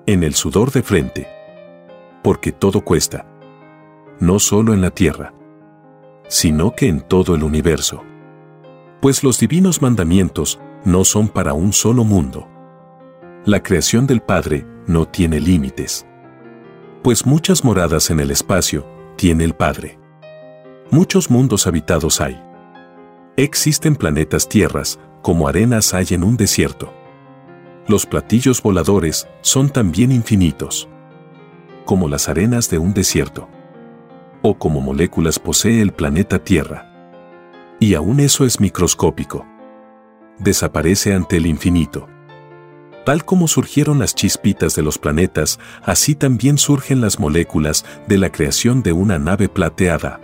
[0.06, 1.28] en el sudor de frente,
[2.24, 3.24] porque todo cuesta,
[4.18, 5.32] no solo en la tierra,
[6.26, 8.02] sino que en todo el universo.
[9.00, 12.48] Pues los divinos mandamientos no son para un solo mundo.
[13.44, 16.04] La creación del Padre no tiene límites.
[17.04, 20.00] Pues muchas moradas en el espacio tiene el Padre.
[20.90, 22.42] Muchos mundos habitados hay.
[23.36, 26.97] Existen planetas tierras como arenas hay en un desierto
[27.88, 30.88] los platillos voladores son también infinitos.
[31.84, 33.48] como las arenas de un desierto.
[34.42, 36.84] O como moléculas posee el planeta Tierra.
[37.80, 39.46] Y aún eso es microscópico.
[40.38, 42.06] Desaparece ante el infinito.
[43.06, 48.30] Tal como surgieron las chispitas de los planetas, así también surgen las moléculas de la
[48.30, 50.20] creación de una nave plateada.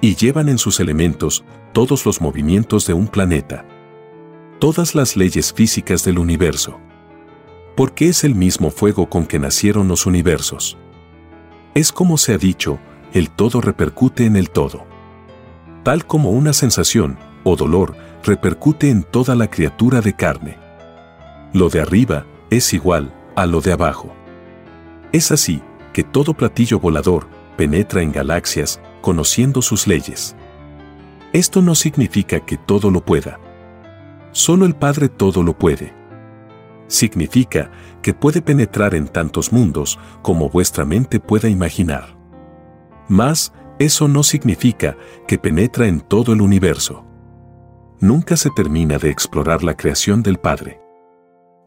[0.00, 3.64] Y llevan en sus elementos todos los movimientos de un planeta.
[4.58, 6.80] Todas las leyes físicas del universo.
[7.76, 10.78] Porque es el mismo fuego con que nacieron los universos.
[11.74, 12.78] Es como se ha dicho,
[13.12, 14.86] el todo repercute en el todo.
[15.82, 20.64] Tal como una sensación o dolor repercute en toda la criatura de carne
[21.54, 24.12] lo de arriba es igual a lo de abajo.
[25.12, 25.62] Es así
[25.92, 30.34] que todo platillo volador penetra en galaxias conociendo sus leyes.
[31.32, 33.38] Esto no significa que todo lo pueda.
[34.34, 35.94] Solo el Padre todo lo puede.
[36.88, 37.70] Significa
[38.02, 42.18] que puede penetrar en tantos mundos como vuestra mente pueda imaginar.
[43.08, 44.96] Mas, eso no significa
[45.28, 47.06] que penetra en todo el universo.
[48.00, 50.80] Nunca se termina de explorar la creación del Padre.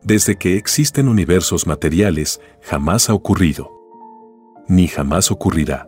[0.03, 3.71] Desde que existen universos materiales, jamás ha ocurrido.
[4.67, 5.88] Ni jamás ocurrirá.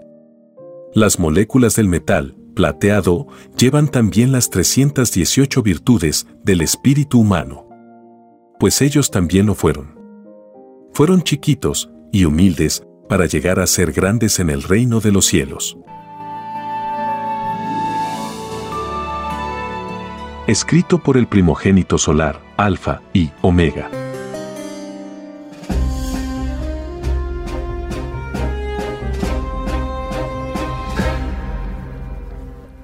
[0.93, 3.25] Las moléculas del metal, plateado,
[3.57, 7.65] llevan también las 318 virtudes del espíritu humano.
[8.59, 9.97] Pues ellos también lo fueron.
[10.91, 15.77] Fueron chiquitos y humildes para llegar a ser grandes en el reino de los cielos.
[20.45, 23.89] Escrito por el primogénito solar, Alfa y Omega.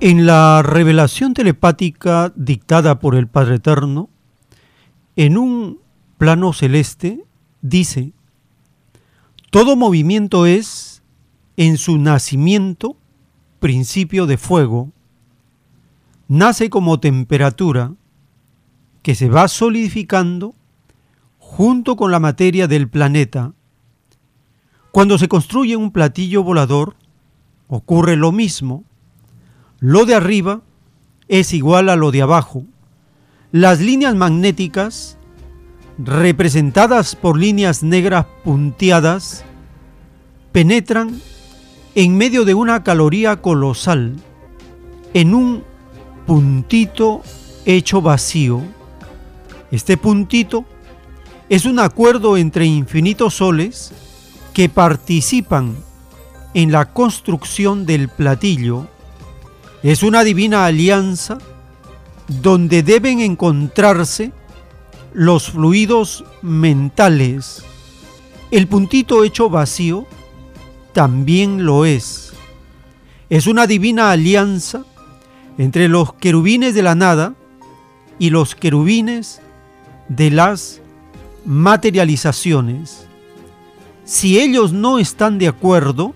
[0.07, 4.07] En la revelación telepática dictada por el Padre Eterno,
[5.15, 5.79] en un
[6.19, 7.25] plano celeste,
[7.63, 8.13] dice,
[9.49, 11.01] todo movimiento es,
[11.57, 12.97] en su nacimiento,
[13.59, 14.91] principio de fuego,
[16.27, 17.95] nace como temperatura
[19.01, 20.53] que se va solidificando
[21.39, 23.53] junto con la materia del planeta.
[24.91, 26.95] Cuando se construye un platillo volador,
[27.67, 28.83] ocurre lo mismo
[29.85, 30.61] lo de arriba
[31.27, 32.63] es igual a lo de abajo.
[33.51, 35.15] Las líneas magnéticas,
[35.99, 39.45] representadas por líneas negras punteadas,
[40.51, 41.21] penetran
[41.93, 44.15] en medio de una caloría colosal,
[45.13, 45.63] en un
[46.25, 47.21] puntito
[47.65, 48.63] hecho vacío.
[49.69, 50.65] Este puntito
[51.47, 53.93] es un acuerdo entre infinitos soles
[54.51, 55.75] que participan
[56.55, 58.87] en la construcción del platillo
[59.85, 61.37] es una divina alianza
[62.27, 64.31] donde deben encontrarse
[65.13, 67.63] los fluidos mentales.
[68.49, 70.07] El puntito hecho vacío
[70.91, 72.33] también lo es.
[73.29, 74.85] Es una divina alianza
[75.59, 77.35] entre los querubines de la nada
[78.17, 79.39] y los querubines
[80.09, 80.81] de las
[81.45, 83.05] materializaciones.
[84.03, 86.15] Si ellos no están de acuerdo,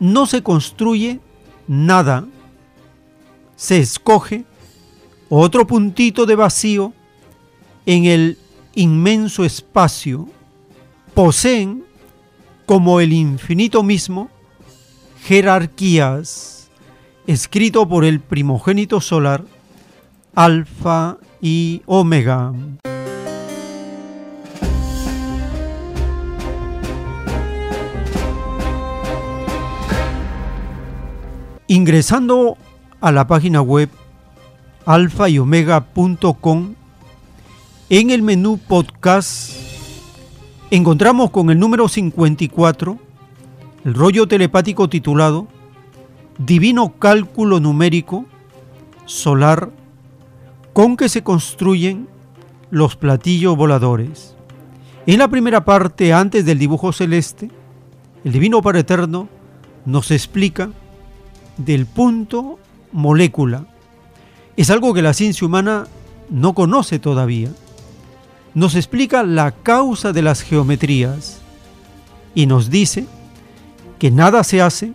[0.00, 1.20] no se construye
[1.68, 2.26] nada
[3.56, 4.44] se escoge
[5.28, 6.92] otro puntito de vacío
[7.86, 8.38] en el
[8.74, 10.28] inmenso espacio.
[11.14, 11.84] Poseen,
[12.66, 14.30] como el infinito mismo,
[15.22, 16.70] jerarquías,
[17.26, 19.44] escrito por el primogénito solar,
[20.34, 22.52] Alfa y Omega.
[31.66, 32.58] Ingresando
[33.04, 33.90] a la página web
[34.86, 36.74] alfa y omega.com.
[37.90, 39.52] En el menú podcast
[40.70, 42.98] encontramos con el número 54
[43.84, 45.48] el rollo telepático titulado
[46.38, 48.24] Divino Cálculo Numérico
[49.04, 49.68] Solar
[50.72, 52.08] con que se construyen
[52.70, 54.34] los platillos voladores.
[55.04, 57.50] En la primera parte, antes del dibujo celeste,
[58.24, 59.28] el Divino Padre Eterno
[59.84, 60.70] nos explica
[61.58, 62.58] del punto
[62.94, 63.66] molécula.
[64.56, 65.86] Es algo que la ciencia humana
[66.30, 67.50] no conoce todavía.
[68.54, 71.40] Nos explica la causa de las geometrías
[72.34, 73.06] y nos dice
[73.98, 74.92] que nada se hace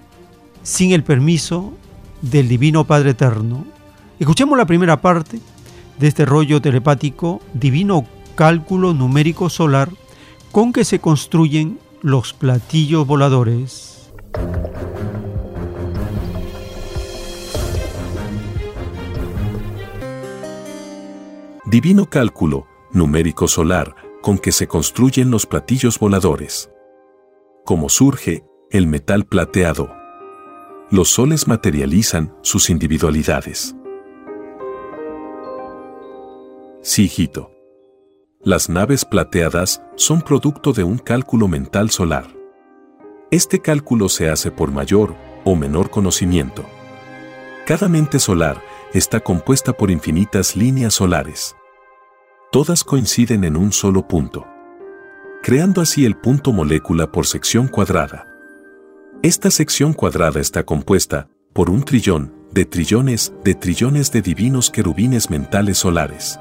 [0.63, 1.73] sin el permiso
[2.21, 3.65] del Divino Padre Eterno.
[4.17, 5.39] Escuchemos la primera parte
[5.99, 9.89] de este rollo telepático Divino Cálculo Numérico Solar
[10.53, 14.09] con que se construyen los platillos voladores.
[21.69, 26.71] Divino cálculo numérico solar con que se construyen los platillos voladores.
[27.63, 29.91] como surge el metal plateado.
[30.89, 33.75] Los soles materializan sus individualidades.
[36.81, 37.51] Sí, hijito.
[38.41, 42.25] Las naves plateadas son producto de un cálculo mental solar.
[43.29, 45.13] Este cálculo se hace por mayor
[45.43, 46.65] o menor conocimiento.
[47.67, 48.63] Cada mente solar
[48.95, 51.55] está compuesta por infinitas líneas solares.
[52.51, 54.47] Todas coinciden en un solo punto,
[55.43, 58.27] creando así el punto molécula por sección cuadrada.
[59.21, 65.29] Esta sección cuadrada está compuesta por un trillón de trillones de trillones de divinos querubines
[65.29, 66.39] mentales solares.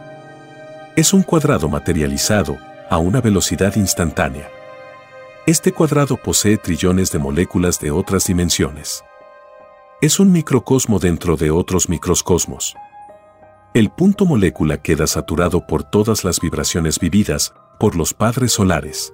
[0.97, 2.57] Es un cuadrado materializado
[2.89, 4.49] a una velocidad instantánea.
[5.47, 9.05] Este cuadrado posee trillones de moléculas de otras dimensiones.
[10.01, 12.75] Es un microcosmo dentro de otros microcosmos.
[13.75, 19.13] El punto molécula queda saturado por todas las vibraciones vividas por los padres solares.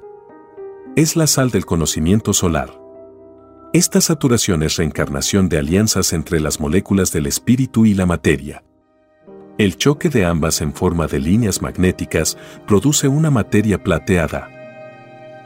[0.95, 2.71] Es la sal del conocimiento solar.
[3.73, 8.63] Esta saturación es reencarnación de alianzas entre las moléculas del espíritu y la materia.
[9.59, 12.39] El choque de ambas en forma de líneas magnéticas
[12.69, 14.49] produce una materia plateada.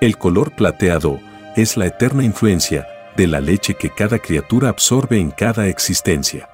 [0.03, 1.19] El color plateado
[1.57, 2.87] es la eterna influencia
[3.17, 6.51] de la leche que cada criatura absorbe en cada existencia.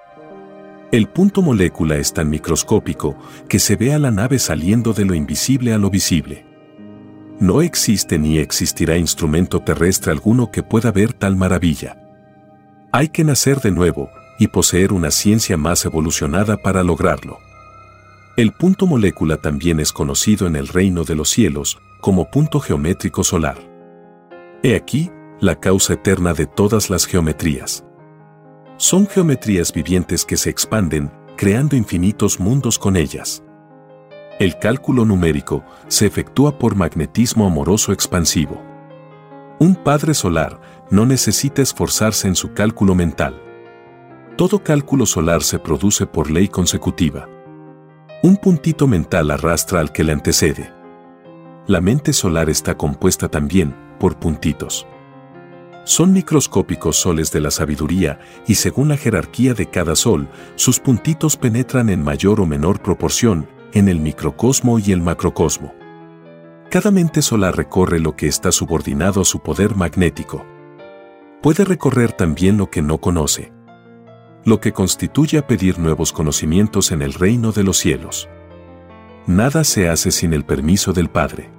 [0.95, 3.19] El punto molécula es tan microscópico
[3.49, 6.47] que se ve a la nave saliendo de lo invisible a lo visible.
[7.41, 11.97] No existe ni existirá instrumento terrestre alguno que pueda ver tal maravilla.
[12.93, 17.39] Hay que nacer de nuevo y poseer una ciencia más evolucionada para lograrlo.
[18.37, 23.25] El punto molécula también es conocido en el reino de los cielos como punto geométrico
[23.25, 23.59] solar.
[24.63, 27.85] He aquí la causa eterna de todas las geometrías.
[28.77, 33.45] Son geometrías vivientes que se expanden, creando infinitos mundos con ellas.
[34.41, 38.61] El cálculo numérico se efectúa por magnetismo amoroso expansivo.
[39.61, 40.61] Un padre solar
[40.91, 43.41] no necesita esforzarse en su cálculo mental.
[44.37, 47.29] Todo cálculo solar se produce por ley consecutiva.
[48.25, 50.73] Un puntito mental arrastra al que le antecede.
[51.69, 54.85] La mente solar está compuesta también por puntitos.
[55.85, 61.37] Son microscópicos soles de la sabiduría y según la jerarquía de cada sol, sus puntitos
[61.37, 65.75] penetran en mayor o menor proporción en el microcosmo y el macrocosmo.
[66.71, 70.45] Cada mente solar recorre lo que está subordinado a su poder magnético.
[71.43, 73.53] Puede recorrer también lo que no conoce.
[74.45, 78.29] Lo que constituye pedir nuevos conocimientos en el reino de los cielos.
[79.27, 81.51] Nada se hace sin el permiso del Padre.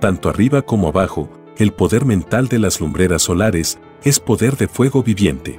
[0.00, 5.02] Tanto arriba como abajo, el poder mental de las lumbreras solares es poder de fuego
[5.02, 5.58] viviente,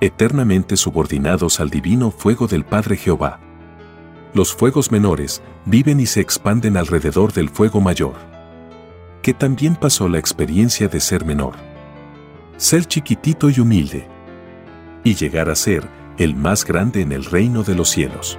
[0.00, 3.38] eternamente subordinados al divino fuego del Padre Jehová.
[4.32, 8.14] Los fuegos menores viven y se expanden alrededor del fuego mayor,
[9.20, 11.54] que también pasó la experiencia de ser menor,
[12.56, 14.08] ser chiquitito y humilde,
[15.04, 15.86] y llegar a ser
[16.16, 18.38] el más grande en el reino de los cielos.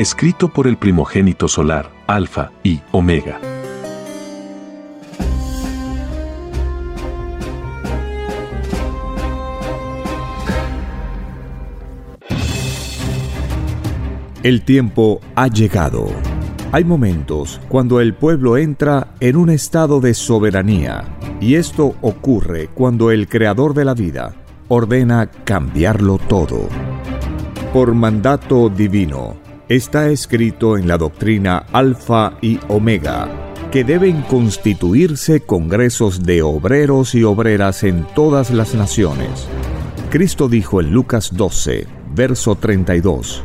[0.00, 3.38] Escrito por el primogénito solar, Alfa y Omega.
[14.42, 16.06] El tiempo ha llegado.
[16.72, 21.04] Hay momentos cuando el pueblo entra en un estado de soberanía,
[21.42, 24.34] y esto ocurre cuando el creador de la vida
[24.68, 26.70] ordena cambiarlo todo.
[27.74, 33.28] Por mandato divino, está escrito en la doctrina Alfa y Omega
[33.70, 39.46] que deben constituirse congresos de obreros y obreras en todas las naciones.
[40.10, 43.44] Cristo dijo en Lucas 12, verso 32,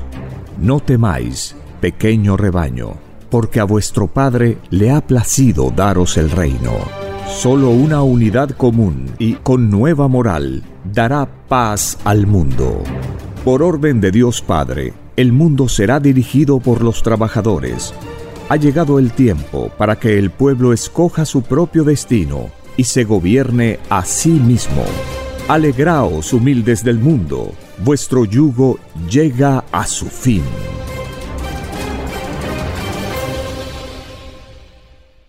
[0.60, 2.96] No temáis, pequeño rebaño,
[3.30, 6.74] porque a vuestro Padre le ha placido daros el reino.
[7.28, 12.82] Solo una unidad común y con nueva moral dará paz al mundo.
[13.44, 17.94] Por orden de Dios Padre, el mundo será dirigido por los trabajadores.
[18.50, 23.80] Ha llegado el tiempo para que el pueblo escoja su propio destino y se gobierne
[23.90, 24.84] a sí mismo.
[25.48, 27.54] Alegraos, humildes del mundo,
[27.84, 28.78] vuestro yugo
[29.10, 30.44] llega a su fin.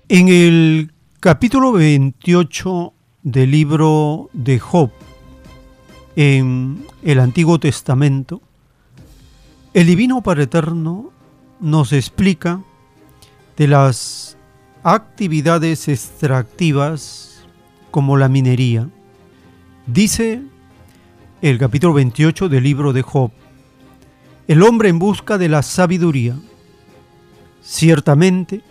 [0.09, 4.91] En el capítulo 28 del libro de Job,
[6.17, 8.41] en el Antiguo Testamento,
[9.77, 11.13] el Divino Padre Eterno
[11.61, 12.63] nos explica
[13.59, 14.39] de las
[14.83, 17.45] actividades extractivas
[17.91, 18.89] como la minería.
[19.87, 20.41] Dice
[21.43, 23.33] el capítulo 28 del libro de Job,
[24.49, 26.37] el hombre en busca de la sabiduría
[27.63, 28.63] Ciertamente,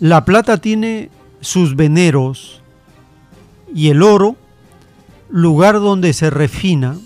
[0.00, 2.60] la plata tiene sus veneros
[3.72, 4.34] y el oro,
[5.30, 6.98] lugar donde se refina.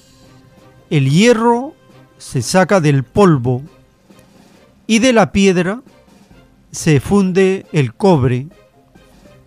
[0.89, 1.76] El hierro
[2.19, 3.63] se saca del polvo
[4.87, 5.83] y de la piedra
[6.71, 8.49] se funde el cobre.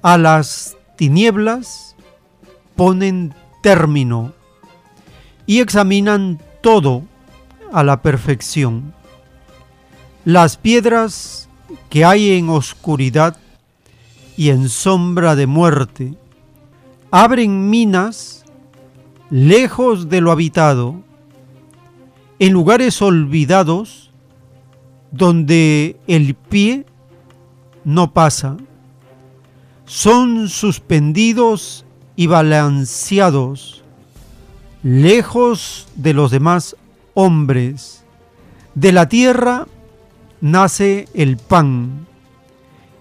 [0.02, 1.96] A las tinieblas
[2.76, 4.34] ponen término
[5.46, 7.04] y examinan todo
[7.72, 8.94] a la perfección.
[10.26, 11.50] Las piedras
[11.90, 13.38] que hay en oscuridad
[14.38, 16.14] y en sombra de muerte
[17.12, 18.46] abren minas
[19.30, 21.02] lejos de lo habitado,
[22.40, 24.12] en lugares olvidados
[25.12, 26.86] donde el pie
[27.84, 28.58] no pasa.
[29.86, 31.86] Son suspendidos
[32.16, 33.84] y balanceados
[34.84, 36.76] lejos de los demás
[37.14, 38.04] hombres.
[38.76, 39.68] De la tierra
[40.42, 42.08] nace el pan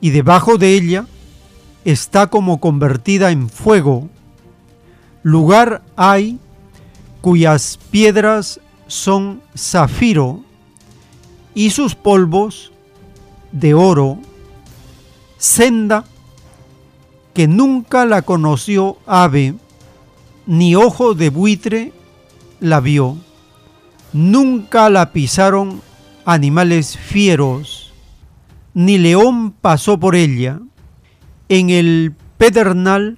[0.01, 1.07] y debajo de ella
[1.84, 4.09] está como convertida en fuego.
[5.22, 6.39] Lugar hay
[7.20, 10.43] cuyas piedras son zafiro
[11.55, 12.72] y sus polvos
[13.53, 14.18] de oro,
[15.39, 16.05] senda
[17.34, 19.55] que nunca la conoció ave,
[20.47, 21.93] ni ojo de buitre
[22.59, 23.16] la vio,
[24.12, 25.80] nunca la pisaron
[26.24, 27.93] animales fieros,
[28.74, 30.61] ni león pasó por ella.
[31.49, 33.16] En el pedernal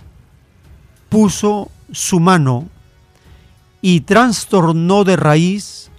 [1.08, 2.68] puso su mano
[3.82, 5.90] y trastornó de raíz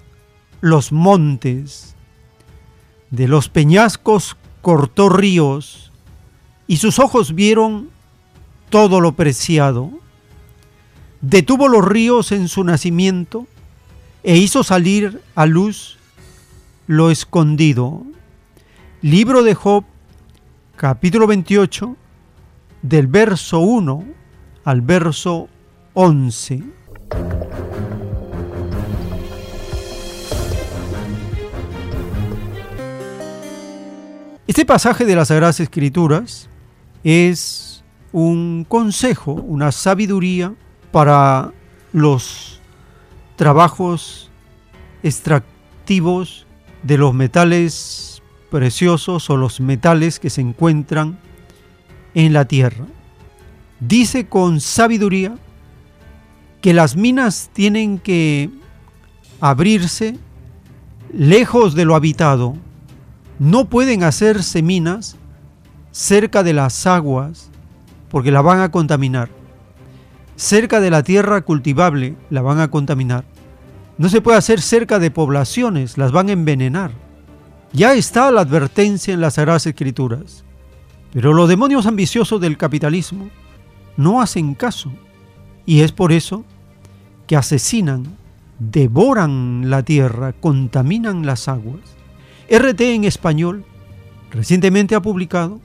[0.61, 1.95] los montes.
[3.09, 5.91] De los peñascos cortó ríos
[6.67, 7.89] y sus ojos vieron
[8.69, 9.91] todo lo preciado.
[11.21, 13.47] Detuvo los ríos en su nacimiento
[14.23, 15.97] e hizo salir a luz
[16.87, 18.03] lo escondido.
[19.01, 19.83] Libro de Job,
[20.75, 21.95] capítulo 28,
[22.81, 24.03] del verso 1
[24.63, 25.47] al verso
[25.93, 26.80] 11.
[34.47, 36.49] Este pasaje de las Sagradas Escrituras
[37.03, 40.53] es un consejo, una sabiduría
[40.91, 41.53] para
[41.93, 42.59] los
[43.37, 44.29] trabajos
[45.03, 46.45] extractivos
[46.83, 51.17] de los metales preciosos o los metales que se encuentran
[52.13, 52.85] en la tierra.
[53.79, 55.37] Dice con sabiduría
[56.61, 58.49] que las minas tienen que
[59.39, 60.17] abrirse
[61.11, 62.55] lejos de lo habitado.
[63.39, 65.17] No pueden hacerse minas
[65.91, 67.49] cerca de las aguas
[68.09, 69.29] porque la van a contaminar.
[70.35, 73.25] Cerca de la tierra cultivable la van a contaminar.
[73.97, 76.91] No se puede hacer cerca de poblaciones, las van a envenenar.
[77.73, 80.43] Ya está la advertencia en las Sagradas Escrituras.
[81.13, 83.29] Pero los demonios ambiciosos del capitalismo
[83.97, 84.91] no hacen caso.
[85.65, 86.45] Y es por eso
[87.31, 88.17] que asesinan,
[88.59, 91.79] devoran la tierra, contaminan las aguas.
[92.49, 93.63] RT en español
[94.31, 95.61] recientemente ha publicado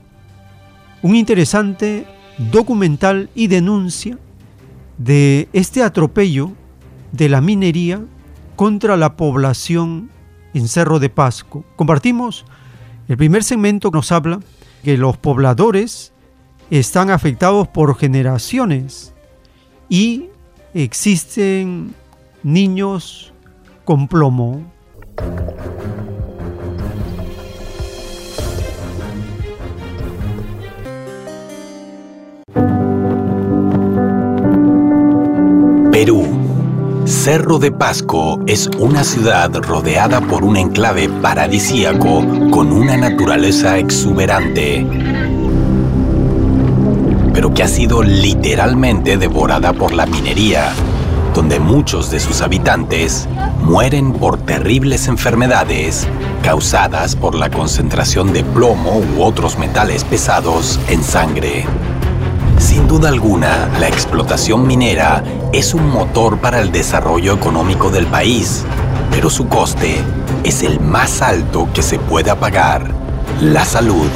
[1.03, 2.07] un interesante
[2.53, 4.17] documental y denuncia
[4.97, 6.53] de este atropello
[7.11, 8.01] de la minería
[8.55, 10.09] contra la población
[10.55, 11.65] en Cerro de Pasco.
[11.75, 12.45] Compartimos
[13.09, 14.39] el primer segmento que nos habla
[14.85, 16.13] que los pobladores
[16.71, 19.15] están afectados por generaciones
[19.89, 20.27] y
[20.75, 21.95] existen
[22.43, 23.33] niños
[23.85, 24.63] con plomo.
[35.93, 36.47] Perú
[37.07, 44.85] Cerro de Pasco es una ciudad rodeada por un enclave paradisíaco con una naturaleza exuberante,
[47.37, 50.73] pero que ha sido literalmente devorada por la minería,
[51.35, 53.29] donde muchos de sus habitantes
[53.61, 56.09] mueren por terribles enfermedades
[56.43, 61.67] causadas por la concentración de plomo u otros metales pesados en sangre.
[62.57, 65.23] Sin duda alguna, la explotación minera
[65.53, 68.65] es un motor para el desarrollo económico del país,
[69.11, 69.97] pero su coste
[70.43, 72.91] es el más alto que se pueda pagar,
[73.43, 74.09] la salud.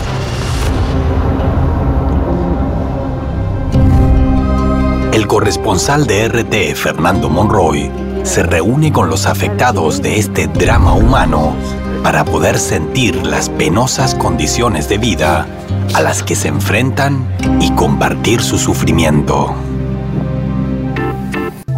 [5.31, 7.89] Corresponsal de RT, Fernando Monroy,
[8.25, 11.55] se reúne con los afectados de este drama humano
[12.03, 15.47] para poder sentir las penosas condiciones de vida
[15.95, 17.25] a las que se enfrentan
[17.61, 19.55] y compartir su sufrimiento.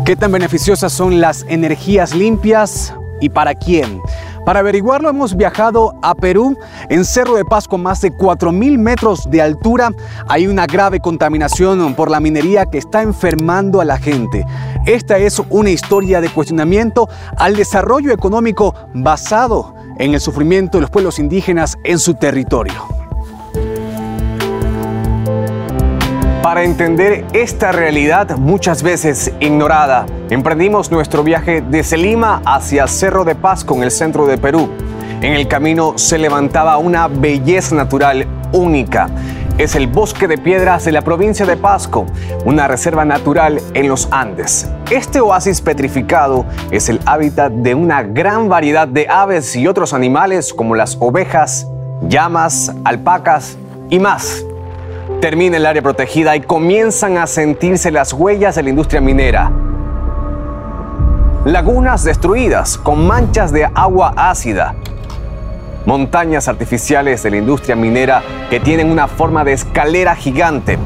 [0.06, 4.00] ¿Qué tan beneficiosas son las energías limpias y para quién?
[4.44, 6.56] Para averiguarlo hemos viajado a Perú.
[6.88, 9.90] En Cerro de Paz con más de 4.000 metros de altura
[10.28, 14.44] hay una grave contaminación por la minería que está enfermando a la gente.
[14.84, 20.90] Esta es una historia de cuestionamiento al desarrollo económico basado en el sufrimiento de los
[20.90, 23.01] pueblos indígenas en su territorio.
[26.52, 33.34] Para entender esta realidad muchas veces ignorada, emprendimos nuestro viaje desde Lima hacia Cerro de
[33.34, 34.68] Paz con el centro de Perú.
[35.22, 39.08] En el camino se levantaba una belleza natural única.
[39.56, 42.04] Es el bosque de piedras de la provincia de Pasco,
[42.44, 44.68] una reserva natural en los Andes.
[44.90, 50.52] Este oasis petrificado es el hábitat de una gran variedad de aves y otros animales
[50.52, 51.66] como las ovejas,
[52.02, 53.56] llamas, alpacas
[53.88, 54.44] y más
[55.22, 59.52] termina el área protegida y comienzan a sentirse las huellas de la industria minera.
[61.44, 64.74] Lagunas destruidas con manchas de agua ácida.
[65.86, 68.20] Montañas artificiales de la industria minera
[68.50, 70.76] que tienen una forma de escalera gigante.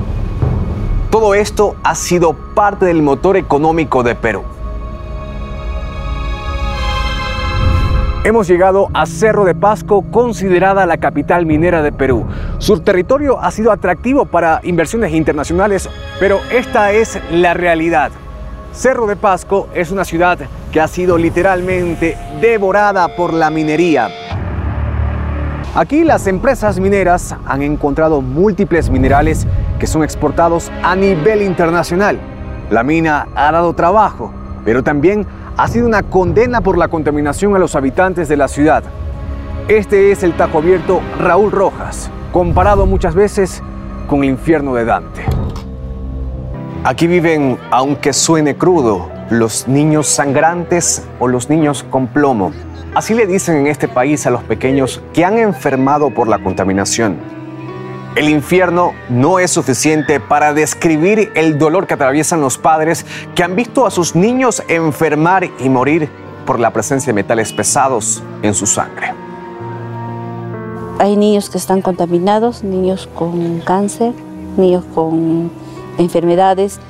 [1.11, 4.43] Todo esto ha sido parte del motor económico de Perú.
[8.27, 12.27] Hemos llegado a Cerro de Pasco, considerada la capital minera de Perú.
[12.59, 18.11] Su territorio ha sido atractivo para inversiones internacionales, pero esta es la realidad.
[18.73, 20.41] Cerro de Pasco es una ciudad
[20.73, 24.09] que ha sido literalmente devorada por la minería.
[25.77, 29.47] Aquí las empresas mineras han encontrado múltiples minerales
[29.79, 32.19] que son exportados a nivel internacional.
[32.71, 34.33] La mina ha dado trabajo,
[34.65, 35.25] pero también
[35.57, 38.85] ha sido una condena por la contaminación a los habitantes de la ciudad.
[39.69, 43.63] Este es el tajo abierto Raúl Rojas, comparado muchas veces
[44.07, 45.25] con el infierno de Dante.
[46.85, 52.53] Aquí viven, aunque suene crudo, los niños sangrantes o los niños con plomo.
[52.95, 57.36] Así le dicen en este país a los pequeños que han enfermado por la contaminación.
[58.17, 63.05] El infierno no es suficiente para describir el dolor que atraviesan los padres
[63.35, 66.09] que han visto a sus niños enfermar y morir
[66.47, 69.13] por la presencia de metales pesados en su sangre.
[70.99, 74.15] Hay niños que están contaminados, niños con cáncer,
[74.57, 75.51] niños con
[75.99, 76.81] enfermedades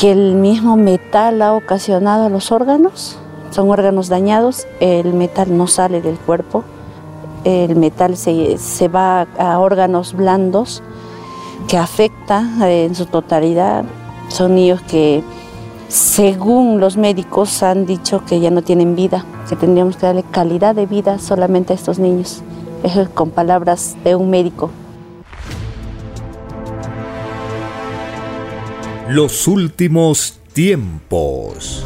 [0.00, 3.18] que el mismo metal ha ocasionado a los órganos.
[3.50, 6.62] Son órganos dañados, el metal no sale del cuerpo
[7.44, 10.82] el metal se, va a órganos blandos
[11.68, 13.84] que afecta eh, en su totalidad.
[14.28, 15.22] Son niños que,
[15.88, 20.74] según los médicos, han dicho que ya no tienen vida, que tendríamos que darle calidad
[20.74, 22.42] de vida solamente a estos niños.
[22.82, 24.70] Es con palabras de un médico.
[29.08, 31.84] Los últimos tiempos.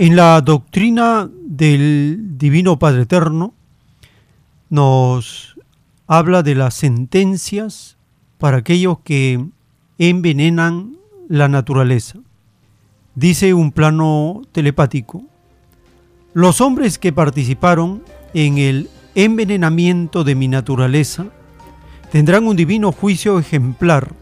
[0.00, 3.52] En la doctrina del Divino Padre Eterno
[4.70, 5.56] nos
[6.06, 7.96] habla de las sentencias
[8.38, 9.44] para aquellos que
[9.98, 10.92] envenenan
[11.28, 12.20] la naturaleza.
[13.16, 15.24] Dice un plano telepático,
[16.32, 21.26] los hombres que participaron en el envenenamiento de mi naturaleza
[22.12, 24.12] tendrán un divino juicio ejemplar.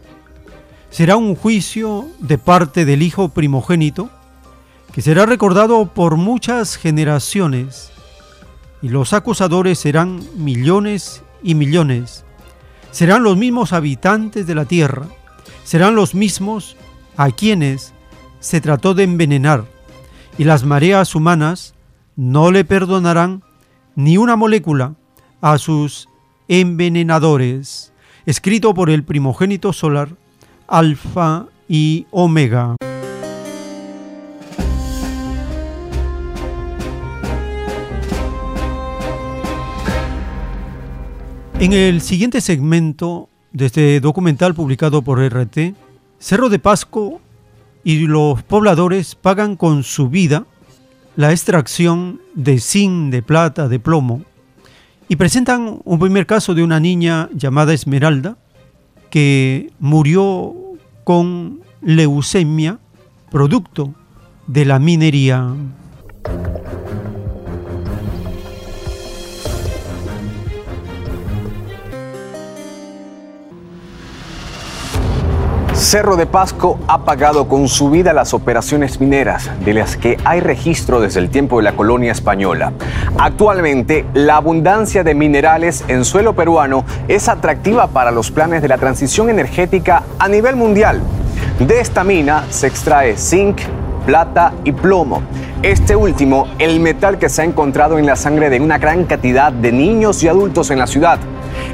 [0.89, 4.09] Será un juicio de parte del Hijo primogénito
[4.91, 7.91] que será recordado por muchas generaciones,
[8.81, 12.25] y los acusadores serán millones y millones.
[12.91, 15.07] Serán los mismos habitantes de la tierra,
[15.63, 16.77] serán los mismos
[17.15, 17.93] a quienes
[18.39, 19.65] se trató de envenenar,
[20.37, 21.73] y las mareas humanas
[22.15, 23.43] no le perdonarán
[23.95, 24.95] ni una molécula
[25.41, 26.07] a sus
[26.47, 27.93] envenenadores.
[28.25, 30.09] Escrito por el primogénito solar,
[30.67, 32.75] Alfa y Omega.
[41.59, 45.73] En el siguiente segmento de este documental publicado por RT,
[46.19, 47.19] Cerro de Pasco
[47.83, 50.45] y los pobladores pagan con su vida
[51.15, 54.21] la extracción de zinc, de plata, de plomo,
[55.09, 58.37] y presentan un primer caso de una niña llamada Esmeralda
[59.09, 60.53] que murió
[61.03, 62.77] con leucemia
[63.31, 63.95] producto
[64.45, 65.55] de la minería.
[75.77, 80.39] Cerro de Pasco ha pagado con su vida las operaciones mineras, de las que hay
[80.39, 82.73] registro desde el tiempo de la colonia española.
[83.19, 88.79] Actualmente, la abundancia de minerales en suelo peruano es atractiva para los planes de la
[88.79, 90.99] transición energética a nivel mundial.
[91.59, 93.59] De esta mina se extrae zinc,
[94.07, 95.21] plata y plomo.
[95.61, 99.51] Este último, el metal que se ha encontrado en la sangre de una gran cantidad
[99.51, 101.19] de niños y adultos en la ciudad.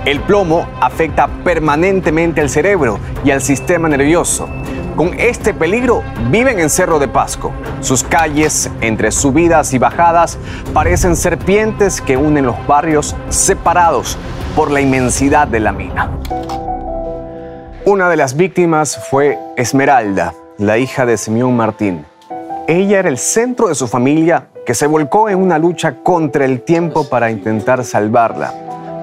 [0.05, 4.47] El plomo afecta permanentemente al cerebro y al sistema nervioso.
[4.95, 7.51] Con este peligro viven en Cerro de Pasco.
[7.81, 10.37] Sus calles, entre subidas y bajadas,
[10.73, 14.17] parecen serpientes que unen los barrios separados
[14.55, 16.11] por la inmensidad de la mina.
[17.85, 22.05] Una de las víctimas fue Esmeralda, la hija de Simeón Martín.
[22.67, 26.61] Ella era el centro de su familia que se volcó en una lucha contra el
[26.61, 28.53] tiempo para intentar salvarla.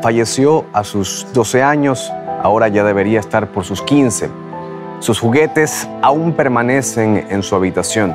[0.03, 2.11] Falleció a sus 12 años,
[2.43, 4.31] ahora ya debería estar por sus 15.
[5.01, 8.15] Sus juguetes aún permanecen en su habitación.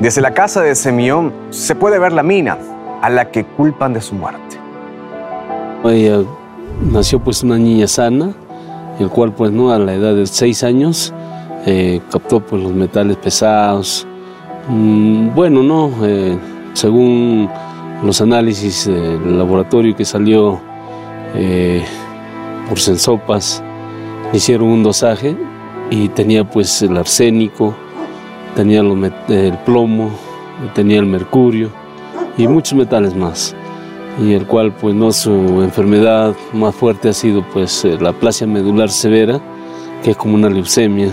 [0.00, 2.58] Desde la casa de Simeón se puede ver la mina
[3.02, 4.56] a la que culpan de su muerte.
[5.84, 6.24] Ella
[6.90, 8.32] nació pues una niña sana,
[8.98, 11.14] el cual pues no a la edad de 6 años
[11.66, 14.08] eh, captó pues los metales pesados.
[14.68, 16.36] Mm, bueno, no, eh,
[16.72, 17.48] según
[18.02, 20.60] los análisis del laboratorio que salió
[21.34, 21.84] eh,
[22.68, 23.62] por Sensopas,
[24.32, 25.36] hicieron un dosaje
[25.90, 27.74] y tenía pues el arsénico,
[28.54, 30.10] tenía el plomo,
[30.74, 31.70] tenía el mercurio
[32.36, 33.54] y muchos metales más
[34.20, 38.90] y el cual pues no su enfermedad más fuerte ha sido pues la plasia medular
[38.90, 39.40] severa
[40.02, 41.12] que es como una leucemia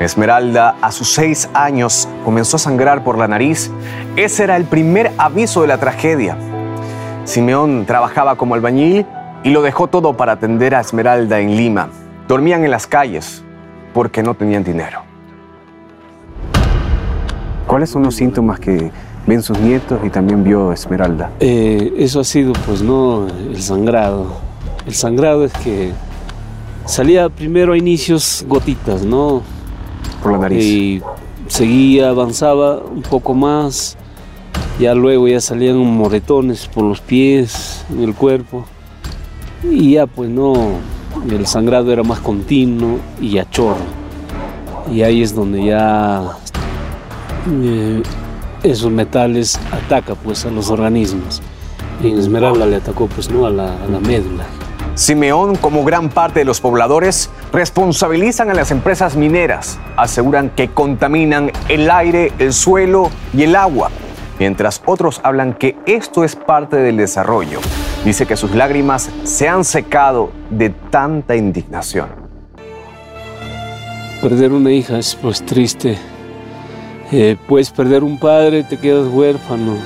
[0.00, 3.70] Esmeralda, a sus seis años, comenzó a sangrar por la nariz.
[4.16, 6.38] Ese era el primer aviso de la tragedia.
[7.24, 9.04] Simeón trabajaba como albañil
[9.42, 11.88] y lo dejó todo para atender a Esmeralda en Lima.
[12.28, 13.42] Dormían en las calles
[13.94, 15.02] porque no tenían dinero.
[17.66, 18.90] ¿Cuáles son los síntomas que
[19.26, 21.30] ven sus nietos y también vio Esmeralda?
[21.40, 24.26] Eh, eso ha sido, pues, no, el sangrado.
[24.86, 25.92] El sangrado es que
[26.84, 29.42] salía primero a inicios gotitas, ¿no?
[30.22, 30.64] por la nariz.
[30.64, 31.02] Y
[31.48, 33.96] seguía, avanzaba un poco más,
[34.78, 38.64] ya luego ya salían moretones por los pies, en el cuerpo,
[39.62, 40.54] y ya pues no,
[41.28, 44.00] el sangrado era más continuo y a chorro.
[44.90, 46.22] Y ahí es donde ya
[47.48, 48.02] eh,
[48.62, 51.42] esos metales atacan pues a los organismos.
[52.02, 54.44] Y en Esmeralda le atacó pues no a la, a la médula.
[54.94, 59.78] Simeón, como gran parte de los pobladores, responsabilizan a las empresas mineras.
[59.96, 63.90] Aseguran que contaminan el aire, el suelo y el agua,
[64.40, 67.60] mientras otros hablan que esto es parte del desarrollo.
[68.04, 72.08] Dice que sus lágrimas se han secado de tanta indignación.
[74.20, 75.96] Perder una hija es pues triste.
[77.12, 79.76] Eh, puedes perder un padre, te quedas huérfano,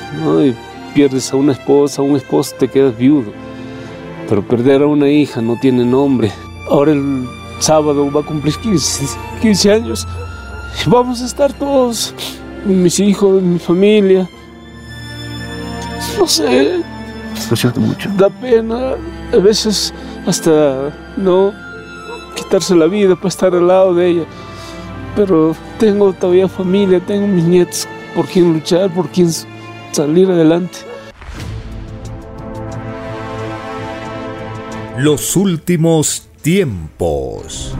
[0.42, 0.56] y
[0.94, 3.44] pierdes a una esposa, a un esposo, te quedas viudo
[4.28, 6.30] pero perder a una hija no tiene nombre.
[6.68, 7.26] Ahora el
[7.58, 8.54] sábado va a cumplir
[9.40, 10.06] 15, años.
[10.84, 12.14] Y vamos a estar todos,
[12.64, 14.28] mis hijos, mi familia.
[16.18, 16.82] No sé.
[17.50, 18.10] Lo siento mucho.
[18.16, 18.94] Da pena.
[19.32, 19.92] A veces
[20.26, 21.52] hasta no
[22.36, 24.24] quitarse la vida para estar al lado de ella.
[25.16, 29.30] Pero tengo todavía familia, tengo mis nietos por quien luchar, por quien
[29.92, 30.78] salir adelante.
[34.96, 37.74] Los últimos tiempos.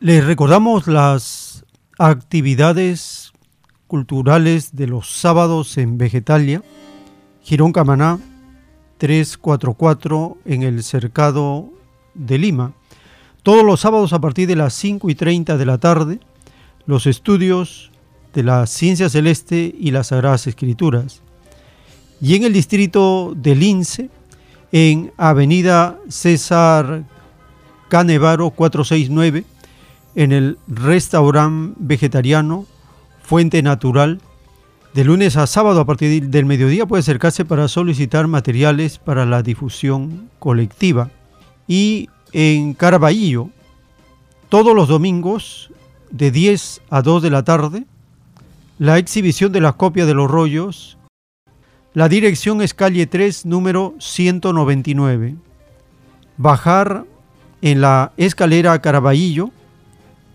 [0.00, 1.47] Les recordamos las
[1.98, 3.32] actividades
[3.86, 6.62] culturales de los sábados en Vegetalia,
[7.42, 8.18] Girón Camaná
[8.98, 11.70] 344 en el Cercado
[12.14, 12.72] de Lima.
[13.42, 16.20] Todos los sábados a partir de las 5 y 30 de la tarde,
[16.86, 17.90] los estudios
[18.34, 21.22] de la ciencia celeste y las sagradas escrituras
[22.20, 24.10] y en el distrito de Lince,
[24.72, 27.04] en Avenida César
[27.88, 29.44] Canevaro 469,
[30.18, 32.66] en el restaurante vegetariano
[33.22, 34.20] Fuente Natural.
[34.92, 39.42] De lunes a sábado a partir del mediodía puede acercarse para solicitar materiales para la
[39.42, 41.10] difusión colectiva.
[41.66, 43.50] Y en Caraballo,
[44.48, 45.70] todos los domingos
[46.10, 47.84] de 10 a 2 de la tarde,
[48.78, 50.98] la exhibición de las copias de los rollos
[51.98, 55.34] la dirección es calle 3, número 199.
[56.36, 57.06] Bajar
[57.60, 59.50] en la escalera Caraballo,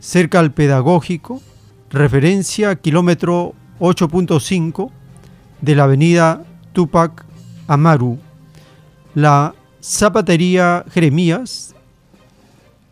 [0.03, 1.41] cerca al pedagógico,
[1.89, 4.91] referencia kilómetro 8.5
[5.61, 6.43] de la avenida
[6.73, 7.23] Tupac
[7.67, 8.19] Amaru.
[9.15, 11.73] La zapatería Jeremías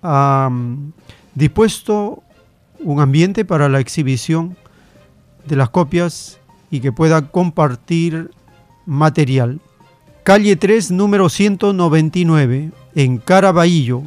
[0.02, 0.50] ha
[1.36, 2.24] dispuesto
[2.80, 4.56] un ambiente para la exhibición
[5.46, 6.40] de las copias
[6.72, 8.32] y que pueda compartir
[8.86, 9.60] material.
[10.24, 14.04] Calle 3, número 199, en Caraballo,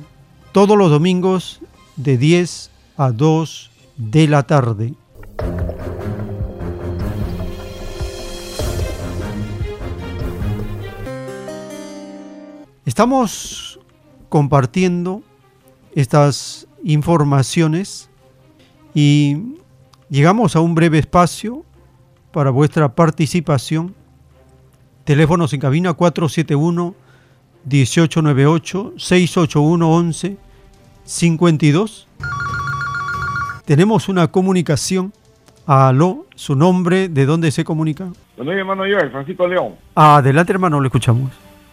[0.53, 1.61] todos los domingos
[1.97, 4.95] de 10 a 2 de la tarde.
[12.85, 13.81] Estamos
[14.29, 15.23] compartiendo
[15.95, 18.11] estas informaciones
[18.95, 19.57] y
[20.11, 21.65] llegamos a un breve espacio
[22.33, 23.95] para vuestra participación.
[25.05, 26.95] Teléfonos en cabina 471
[27.65, 30.37] 1898 681 11
[31.05, 32.09] 52.
[33.65, 35.13] Tenemos una comunicación.
[35.67, 38.09] Aló, su nombre, ¿de dónde se comunica?
[38.37, 39.75] Soy hermano yo, Francisco León.
[39.95, 41.33] Adelante, hermano, le escuchamos.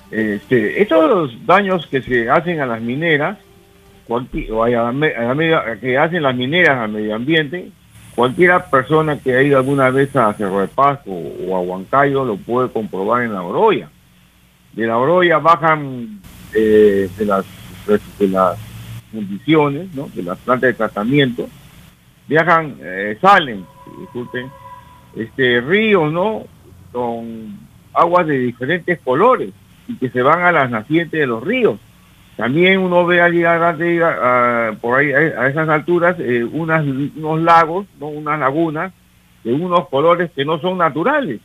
[0.10, 3.38] Este, estos daños que se hacen a las mineras,
[4.08, 7.70] o a la, que hacen las mineras al medio ambiente,
[8.16, 12.38] cualquiera persona que ha ido alguna vez a Cerro de Pasco o a Huancayo lo
[12.38, 13.90] puede comprobar en la Oroya.
[14.72, 16.22] De la Oroya bajan
[16.54, 17.46] eh, de, las,
[18.18, 18.58] de las
[19.12, 20.10] condiciones, ¿no?
[20.14, 21.50] de las plantas de tratamiento,
[22.28, 23.66] viajan, eh, salen,
[24.00, 24.50] disculpen,
[25.16, 26.44] este, ríos, ¿no?
[26.92, 27.60] Con
[27.94, 29.52] aguas de diferentes colores
[29.88, 31.80] y que se van a las nacientes de los ríos.
[32.38, 38.08] También uno ve al llegar a, por ahí a, esas alturas eh, unos lagos, ¿no?
[38.08, 38.94] unas lagunas
[39.44, 41.40] de unos colores que no son naturales.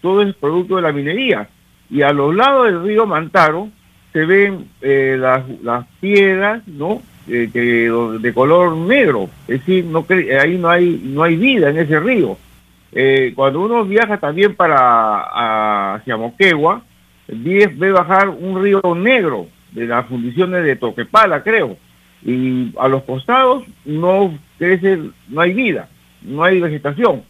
[0.00, 1.48] Todo es producto de la minería.
[1.90, 3.68] Y a los lados del río Mantaro
[4.12, 7.02] se ven eh, las, las piedras, ¿no?
[7.28, 9.28] Eh, que, de color negro.
[9.46, 10.04] Es decir, no
[10.40, 12.36] ahí no hay, no hay vida en ese río.
[13.34, 16.82] cuando uno viaja también para hacia Moquegua,
[17.28, 21.76] ve bajar un río negro de las fundiciones de Toquepala, creo.
[22.24, 24.98] Y a los costados no crece,
[25.28, 25.88] no hay vida,
[26.22, 27.22] no hay vegetación.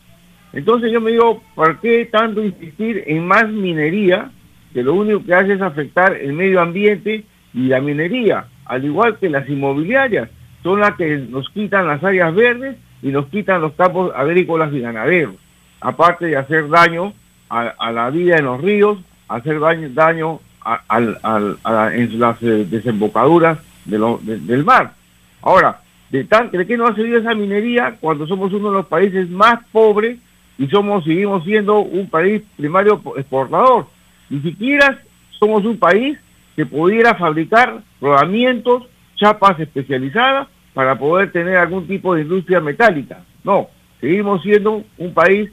[0.53, 4.31] Entonces yo me digo, ¿por qué tanto insistir en más minería?
[4.75, 7.25] Que lo único que hace es afectar el medio ambiente
[7.55, 10.29] y la minería, al igual que las inmobiliarias,
[10.63, 14.81] son las que nos quitan las áreas verdes y nos quitan los campos agrícolas y
[14.81, 15.35] ganaderos,
[15.81, 17.13] aparte de hacer daño
[17.49, 18.99] a la vida en los ríos,
[19.29, 20.41] hacer daño, daño
[20.91, 24.93] en las eh, desembocaduras del mar.
[25.43, 25.81] Ahora,
[26.11, 29.29] de, tan, ¿de qué no ha servido esa minería cuando somos uno de los países
[29.31, 30.19] más pobres
[30.59, 33.87] y somos seguimos siendo un país primario exportador?
[34.29, 35.01] Ni siquiera
[35.39, 36.19] somos un país
[36.57, 38.85] que pudiera fabricar rodamientos,
[39.17, 43.21] chapas especializadas para poder tener algún tipo de industria metálica.
[43.45, 43.69] No,
[44.01, 45.51] seguimos siendo un país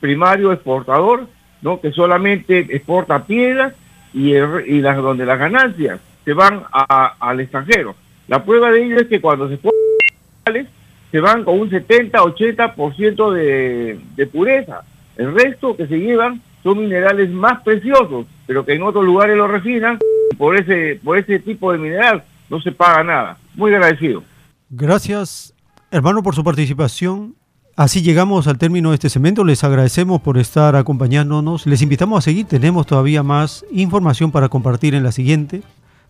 [0.00, 1.26] primario exportador
[1.62, 1.80] ¿no?
[1.80, 3.74] que solamente exporta piedras
[4.12, 4.32] y,
[4.80, 7.94] las, donde las ganancias se van al extranjero.
[8.28, 10.68] La prueba de ello es que cuando se exportan
[11.10, 14.82] se van con un 70-80% de, de pureza.
[15.16, 19.46] El resto que se llevan son minerales más preciosos, pero que en otros lugares lo
[19.46, 19.98] refinan
[20.42, 23.38] por ese, por ese tipo de mineral no se paga nada.
[23.54, 24.24] Muy agradecido.
[24.70, 25.54] Gracias,
[25.92, 27.36] hermano, por su participación
[27.76, 29.44] Así llegamos al término de este segmento.
[29.44, 31.64] Les agradecemos por estar acompañándonos.
[31.66, 32.46] Les invitamos a seguir.
[32.46, 35.62] Tenemos todavía más información para compartir en la siguiente.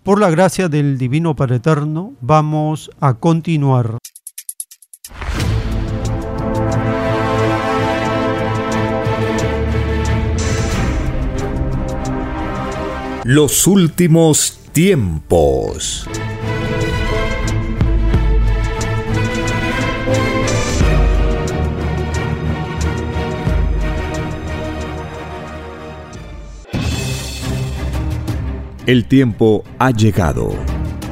[0.02, 3.98] Por la gracia del Divino Padre Eterno, vamos a continuar.
[13.24, 16.08] Los últimos tiempos.
[28.86, 30.50] El tiempo ha llegado.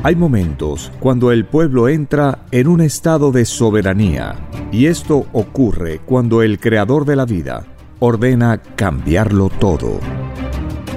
[0.03, 4.35] Hay momentos cuando el pueblo entra en un estado de soberanía
[4.73, 7.67] y esto ocurre cuando el creador de la vida
[8.01, 10.01] ordena cambiarlo todo.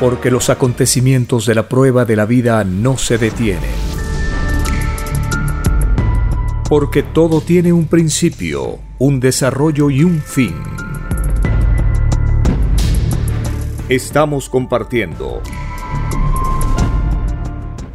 [0.00, 3.70] Porque los acontecimientos de la prueba de la vida no se detienen.
[6.68, 10.54] Porque todo tiene un principio, un desarrollo y un fin.
[13.88, 15.42] Estamos compartiendo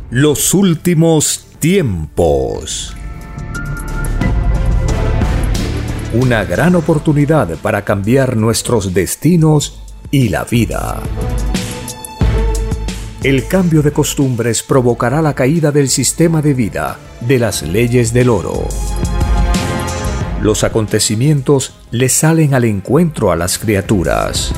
[0.10, 2.95] los últimos tiempos.
[6.14, 9.82] Una gran oportunidad para cambiar nuestros destinos
[10.12, 11.01] y la vida.
[13.24, 18.28] El cambio de costumbres provocará la caída del sistema de vida, de las leyes del
[18.28, 18.68] oro.
[20.42, 24.52] Los acontecimientos le salen al encuentro a las criaturas.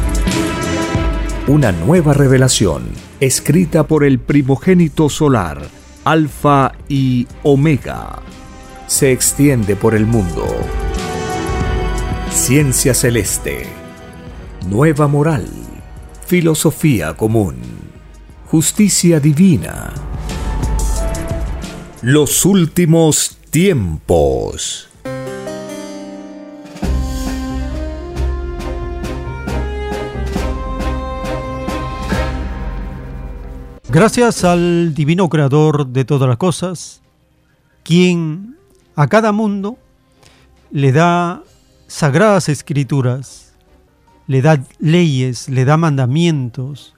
[1.48, 2.88] Una nueva revelación,
[3.20, 5.62] escrita por el primogénito solar,
[6.04, 8.24] Alfa y Omega,
[8.88, 10.44] se extiende por el mundo.
[12.32, 13.68] Ciencia celeste,
[14.68, 15.48] nueva moral,
[16.26, 17.75] filosofía común
[18.48, 19.92] justicia divina.
[22.02, 24.88] Los últimos tiempos.
[33.90, 37.02] Gracias al divino creador de todas las cosas,
[37.84, 38.58] quien
[38.96, 39.78] a cada mundo
[40.70, 41.42] le da
[41.88, 43.54] sagradas escrituras,
[44.28, 46.94] le da leyes, le da mandamientos,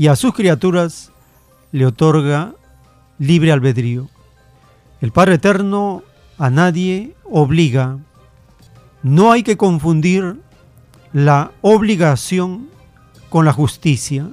[0.00, 1.12] y a sus criaturas
[1.72, 2.54] le otorga
[3.18, 4.08] libre albedrío.
[5.02, 6.02] El Padre Eterno
[6.38, 7.98] a nadie obliga.
[9.02, 10.40] No hay que confundir
[11.12, 12.70] la obligación
[13.28, 14.26] con la justicia.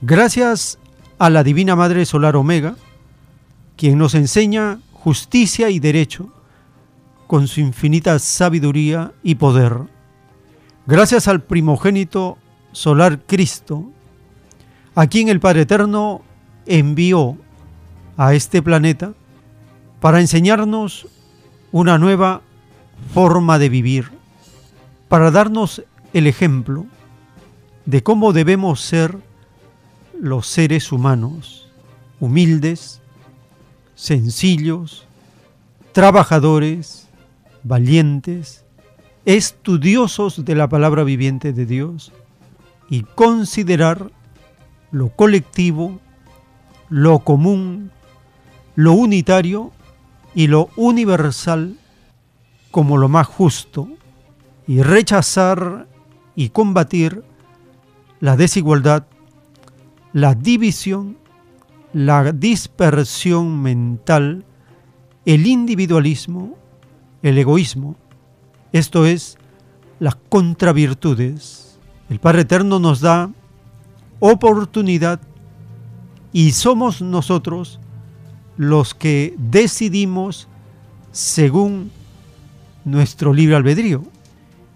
[0.00, 0.78] Gracias
[1.18, 2.76] a la Divina Madre Solar Omega,
[3.76, 6.32] quien nos enseña justicia y derecho
[7.26, 9.74] con su infinita sabiduría y poder.
[10.86, 12.38] Gracias al primogénito
[12.72, 13.92] solar Cristo,
[14.94, 16.22] a quien el Padre Eterno
[16.66, 17.36] envió
[18.16, 19.14] a este planeta
[20.00, 21.06] para enseñarnos
[21.70, 22.42] una nueva
[23.14, 24.10] forma de vivir,
[25.08, 25.82] para darnos
[26.12, 26.86] el ejemplo
[27.86, 29.18] de cómo debemos ser
[30.18, 31.68] los seres humanos,
[32.20, 33.00] humildes,
[33.94, 35.06] sencillos,
[35.92, 37.08] trabajadores,
[37.62, 38.64] valientes,
[39.24, 42.12] estudiosos de la palabra viviente de Dios
[42.88, 44.10] y considerar
[44.92, 45.98] lo colectivo,
[46.88, 47.90] lo común,
[48.76, 49.72] lo unitario
[50.34, 51.76] y lo universal
[52.70, 53.88] como lo más justo
[54.66, 55.88] y rechazar
[56.34, 57.24] y combatir
[58.20, 59.06] la desigualdad,
[60.12, 61.18] la división,
[61.92, 64.44] la dispersión mental,
[65.24, 66.56] el individualismo,
[67.22, 67.96] el egoísmo.
[68.72, 69.38] Esto es
[69.98, 71.78] las contravirtudes.
[72.08, 73.30] El Padre Eterno nos da
[74.24, 75.20] oportunidad
[76.32, 77.80] y somos nosotros
[78.56, 80.46] los que decidimos
[81.10, 81.90] según
[82.84, 84.04] nuestro libre albedrío.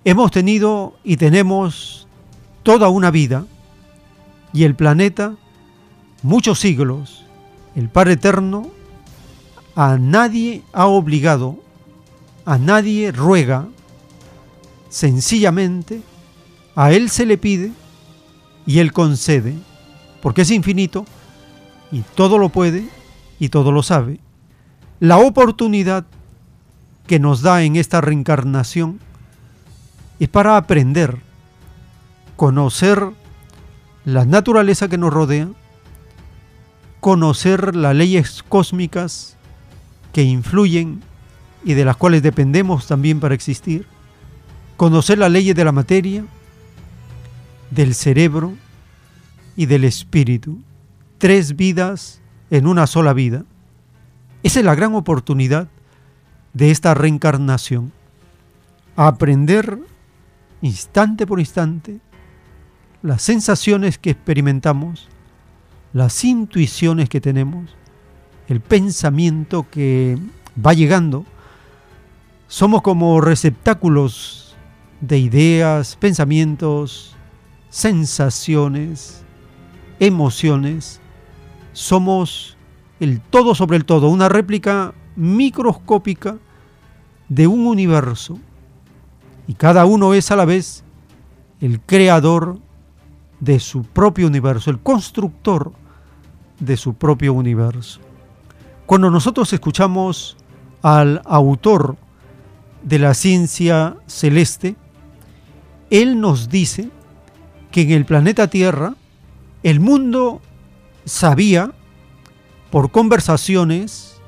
[0.04, 2.08] Hemos tenido y tenemos
[2.64, 3.46] toda una vida
[4.52, 5.36] y el planeta
[6.24, 7.24] muchos siglos.
[7.76, 8.68] El Padre Eterno
[9.76, 11.60] a nadie ha obligado,
[12.44, 13.68] a nadie ruega,
[14.88, 16.02] sencillamente
[16.74, 17.70] a Él se le pide
[18.66, 19.54] y Él concede,
[20.20, 21.04] porque es infinito
[21.92, 22.88] y todo lo puede
[23.38, 24.20] y todo lo sabe.
[24.98, 26.04] La oportunidad
[27.06, 28.98] que nos da en esta reencarnación
[30.18, 31.18] es para aprender,
[32.36, 33.10] conocer
[34.04, 35.48] la naturaleza que nos rodea,
[37.00, 39.36] conocer las leyes cósmicas
[40.12, 41.02] que influyen
[41.64, 43.86] y de las cuales dependemos también para existir,
[44.76, 46.24] conocer las leyes de la materia,
[47.70, 48.54] del cerebro
[49.56, 50.58] y del espíritu.
[51.18, 53.44] Tres vidas en una sola vida.
[54.42, 55.68] Esa es la gran oportunidad
[56.52, 57.92] de esta reencarnación.
[58.96, 59.78] Aprender
[60.62, 62.00] instante por instante
[63.02, 65.08] las sensaciones que experimentamos,
[65.92, 67.74] las intuiciones que tenemos,
[68.48, 70.18] el pensamiento que
[70.64, 71.24] va llegando.
[72.48, 74.56] Somos como receptáculos
[75.00, 77.15] de ideas, pensamientos,
[77.68, 79.24] sensaciones,
[80.00, 81.00] emociones.
[81.72, 82.56] Somos
[83.00, 86.38] el todo sobre el todo, una réplica microscópica
[87.28, 88.38] de un universo.
[89.46, 90.84] Y cada uno es a la vez
[91.60, 92.58] el creador
[93.40, 95.72] de su propio universo, el constructor
[96.58, 98.00] de su propio universo.
[98.86, 100.36] Cuando nosotros escuchamos
[100.82, 101.96] al autor
[102.82, 104.76] de la ciencia celeste,
[105.90, 106.90] él nos dice
[107.76, 108.94] que en el planeta Tierra
[109.62, 110.40] el mundo
[111.04, 111.72] sabía
[112.70, 114.18] por conversaciones,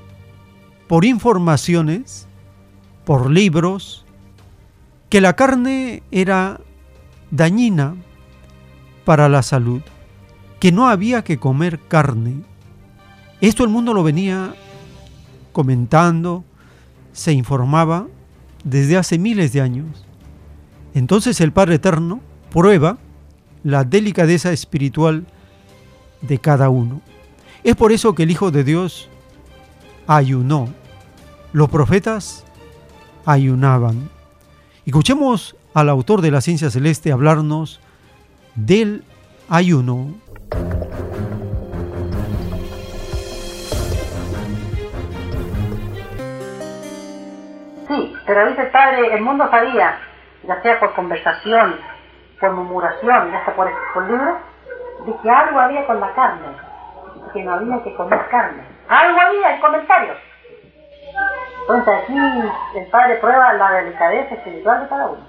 [0.87, 2.29] por informaciones,
[3.07, 4.05] por libros,
[5.09, 6.61] que la carne era
[7.31, 7.97] dañina
[9.07, 9.81] para la salud,
[10.61, 12.43] que no había que comer carne.
[13.41, 14.55] Esto el mundo lo venía
[15.53, 16.45] comentando,
[17.15, 18.09] se informaba
[18.63, 20.05] desde hace miles de años.
[20.93, 22.21] Entonces el Padre Eterno
[22.51, 22.99] prueba
[23.65, 25.25] la delicadeza espiritual
[26.21, 27.01] de cada uno.
[27.65, 29.09] Es por eso que el Hijo de Dios
[30.07, 30.69] ayunó.
[31.53, 32.45] Los profetas
[33.25, 34.09] ayunaban.
[34.87, 37.81] Escuchemos al autor de la ciencia celeste hablarnos
[38.55, 39.05] del
[39.49, 40.15] ayuno.
[47.89, 49.99] Sí, pero dice el padre, el mundo sabía,
[50.47, 51.77] ya sea por conversación,
[52.41, 54.39] por murmuración, ya sea por, por libro,
[55.05, 56.49] de que algo había con la carne,
[57.33, 58.63] que no había que comer carne.
[58.89, 60.17] Algo había en comentarios.
[61.61, 62.17] Entonces aquí
[62.75, 65.27] el padre prueba la delicadeza espiritual de cada uno.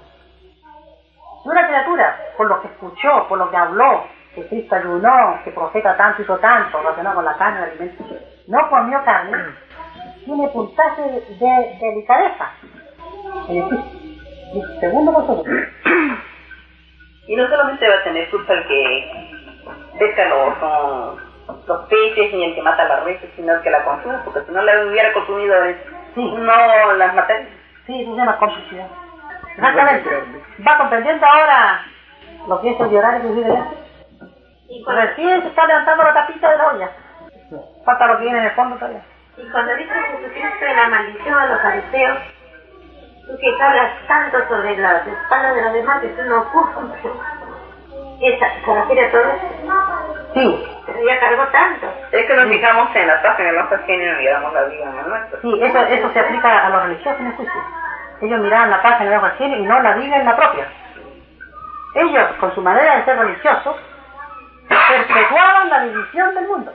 [1.42, 4.04] Si una criatura, por lo que escuchó, por lo que habló,
[4.34, 8.04] que Cristo ayunó, que profeta tanto hizo tanto, relacionado con la carne, el alimento,
[8.46, 9.36] no comió carne,
[10.24, 12.50] tiene puntaje de, delicadeza.
[13.48, 15.46] En segundo nosotros.
[17.30, 19.38] Y no solamente va a tener culpa el que
[20.00, 20.52] pesca los,
[21.64, 24.50] los peces ni el que mata la res, sino el que la consume, porque si
[24.50, 25.54] no la hubiera consumido
[26.16, 27.48] no las materias.
[27.86, 28.88] Sí, eso se llama complicidad.
[29.54, 30.10] Exactamente.
[30.66, 31.86] ¿Va comprendiendo ahora
[32.48, 33.62] lo que es el llorar que vive?
[34.68, 35.02] Y cuando...
[35.02, 36.90] Recién se está levantando la tapita de la olla.
[37.84, 39.02] Falta lo que viene en el fondo todavía.
[39.36, 42.18] Y cuando dice Jesucristo de la maldición a los fariseos,
[43.30, 46.84] tú que hablas tanto sobre las espaldas de los demás que tú no ocupas.
[48.20, 50.34] ¿Esa se refiere a todo eso?
[50.34, 50.66] Sí.
[50.86, 51.86] Pero ya cargó tanto.
[52.12, 55.08] Es que nos fijamos en la página, no sé y damos la vida en el
[55.08, 55.40] nuestro.
[55.40, 57.60] Sí, eso, eso se aplica a los religiosos en el juicio.
[58.20, 60.68] Ellos miraban la página de los y no la vida en la propia.
[61.94, 63.76] Ellos, con su manera de ser religiosos,
[64.68, 66.72] perpetuaban la división del mundo.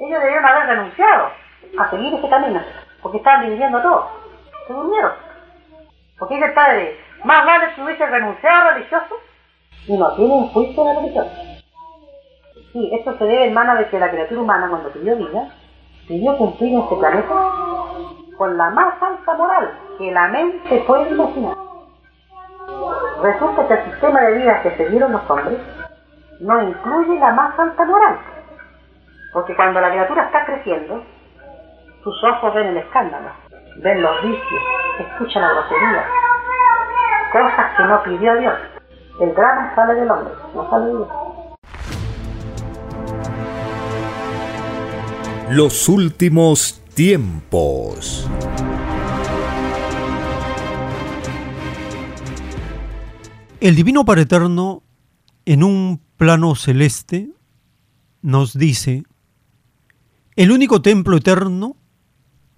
[0.00, 1.30] Ellos debieron haber renunciado
[1.78, 2.62] a seguir ese camino,
[3.02, 4.10] porque estaban dividiendo todo.
[4.66, 5.12] Se durmieron.
[6.18, 9.16] Porque dice el padre, más vale que hubiese renunciado a religioso
[9.86, 11.26] y no tienen juicio de la religión.
[12.72, 15.48] Sí, esto se debe en mano de que la criatura humana, cuando pidió vida,
[16.08, 17.34] pidió cumplir en este planeta
[18.36, 21.56] con la más alta moral que la mente puede imaginar.
[23.22, 25.58] Resulta que el sistema de vida que seguieron los hombres
[26.40, 28.18] no incluye la más alta moral.
[29.32, 31.02] Porque cuando la criatura está creciendo,
[32.02, 33.30] sus ojos ven el escándalo,
[33.82, 34.62] ven los vicios,
[35.00, 36.04] escuchan la grosería,
[37.32, 38.54] cosas que no pidió Dios.
[39.20, 41.08] El drama sale del hombre, no sale de Dios.
[45.50, 48.28] Los últimos tiempos.
[53.60, 54.82] El Divino Padre Eterno,
[55.46, 57.30] en un plano celeste,
[58.20, 59.04] nos dice,
[60.36, 61.76] el único templo eterno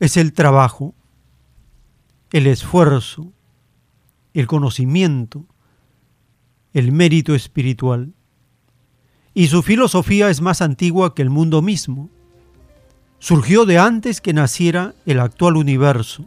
[0.00, 0.94] es el trabajo,
[2.32, 3.32] el esfuerzo,
[4.34, 5.46] el conocimiento,
[6.72, 8.12] el mérito espiritual.
[9.34, 12.10] Y su filosofía es más antigua que el mundo mismo.
[13.18, 16.24] Surgió de antes que naciera el actual universo.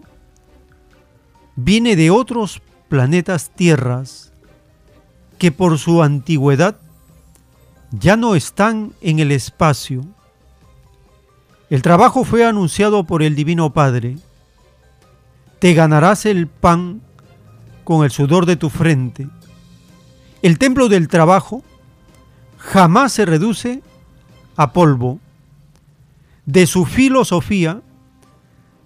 [1.55, 4.33] Viene de otros planetas tierras
[5.37, 6.79] que por su antigüedad
[7.91, 10.05] ya no están en el espacio.
[11.69, 14.17] El trabajo fue anunciado por el Divino Padre.
[15.59, 17.01] Te ganarás el pan
[17.83, 19.27] con el sudor de tu frente.
[20.41, 21.63] El templo del trabajo
[22.57, 23.81] jamás se reduce
[24.55, 25.19] a polvo.
[26.45, 27.81] De su filosofía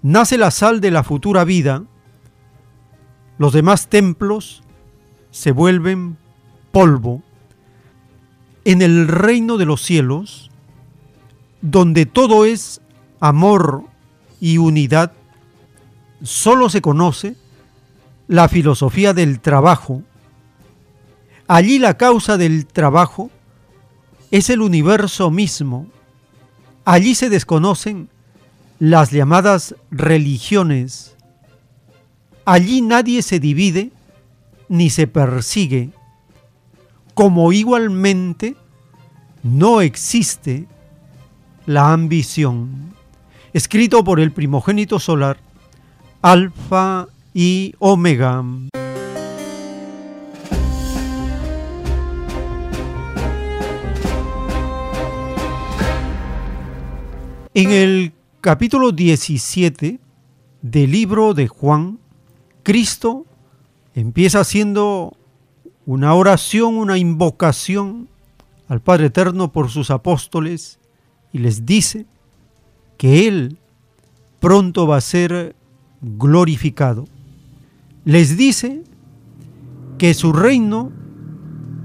[0.02, 1.84] nace la sal de la futura vida.
[3.38, 4.64] Los demás templos
[5.32, 6.18] se vuelven
[6.72, 7.22] polvo.
[8.66, 10.50] En el reino de los cielos,
[11.62, 12.82] donde todo es
[13.20, 13.84] amor
[14.40, 15.12] y unidad,
[16.24, 17.36] solo se conoce
[18.28, 20.02] la filosofía del trabajo.
[21.48, 23.30] Allí la causa del trabajo
[24.32, 25.88] es el universo mismo.
[26.86, 28.10] Allí se desconocen
[28.80, 31.16] las llamadas religiones.
[32.46, 33.92] Allí nadie se divide
[34.70, 35.92] ni se persigue,
[37.14, 38.56] como igualmente
[39.44, 40.68] no existe
[41.66, 42.94] la ambición.
[43.54, 45.38] Escrito por el primogénito solar,
[46.26, 48.46] Alfa y Omega.
[57.54, 60.00] En el capítulo 17
[60.62, 62.00] del libro de Juan,
[62.64, 63.26] Cristo
[63.94, 65.18] empieza haciendo
[65.86, 68.08] una oración, una invocación
[68.70, 70.80] al Padre Eterno por sus apóstoles
[71.34, 72.06] y les dice
[72.96, 73.58] que Él
[74.40, 75.58] pronto va a ser
[76.04, 77.08] glorificado.
[78.06, 78.84] Les dice
[79.98, 80.92] que su reino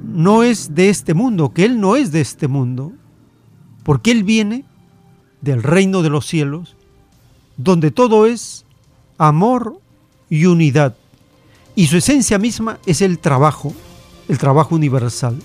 [0.04, 2.92] no es de este mundo, que Él no es de este mundo,
[3.84, 4.64] porque Él viene
[5.40, 6.76] del reino de los cielos,
[7.56, 8.66] donde todo es
[9.16, 9.80] amor
[10.28, 10.96] y unidad.
[11.74, 13.72] Y su esencia misma es el trabajo,
[14.28, 15.38] el trabajo universal.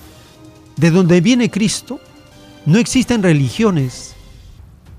[0.77, 1.99] De donde viene Cristo,
[2.65, 4.15] no existen religiones,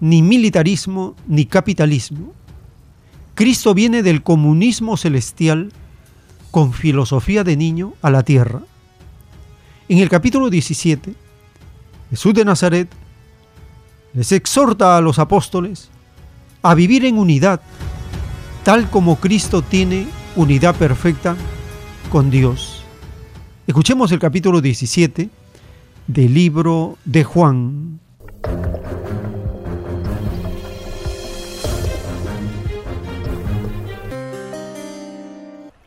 [0.00, 2.32] ni militarismo, ni capitalismo.
[3.34, 5.72] Cristo viene del comunismo celestial
[6.52, 8.60] con filosofía de niño a la tierra.
[9.88, 11.14] En el capítulo 17,
[12.10, 12.88] Jesús de Nazaret
[14.12, 15.90] les exhorta a los apóstoles
[16.62, 17.60] a vivir en unidad,
[18.62, 20.06] tal como Cristo tiene
[20.36, 21.36] unidad perfecta
[22.10, 22.84] con Dios.
[23.66, 25.28] Escuchemos el capítulo 17
[26.06, 27.98] del libro de Juan.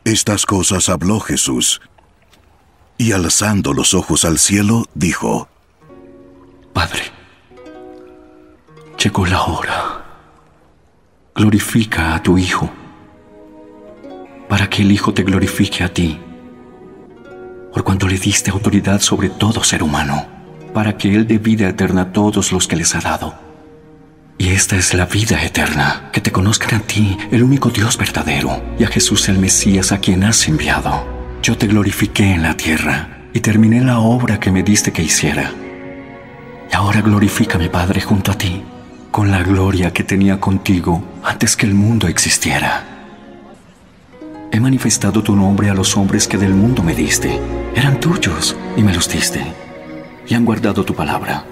[0.08, 1.82] Estas cosas habló Jesús,
[2.96, 5.50] y alzando los ojos al cielo, dijo,
[6.72, 7.02] Padre,
[8.98, 10.06] llegó la hora.
[11.34, 12.70] Glorifica a tu Hijo,
[14.48, 16.18] para que el Hijo te glorifique a ti,
[17.70, 20.26] por cuanto le diste autoridad sobre todo ser humano,
[20.72, 23.47] para que Él dé vida eterna a todos los que les ha dado.
[24.40, 28.62] Y esta es la vida eterna, que te conozcan a ti, el único Dios verdadero,
[28.78, 31.04] y a Jesús el Mesías a quien has enviado.
[31.42, 35.52] Yo te glorifiqué en la tierra, y terminé la obra que me diste que hiciera.
[36.70, 38.62] Y ahora glorifícame, Padre, junto a ti,
[39.10, 42.84] con la gloria que tenía contigo antes que el mundo existiera.
[44.52, 47.40] He manifestado tu nombre a los hombres que del mundo me diste.
[47.74, 49.42] Eran tuyos y me los diste.
[50.28, 51.44] Y han guardado tu palabra.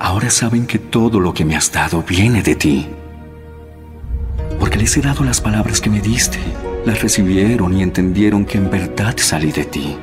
[0.00, 2.86] Ahora saben que todo lo que me has dado viene de ti.
[4.58, 6.38] Porque les he dado las palabras que me diste.
[6.84, 9.96] Las recibieron y entendieron que en verdad salí de ti.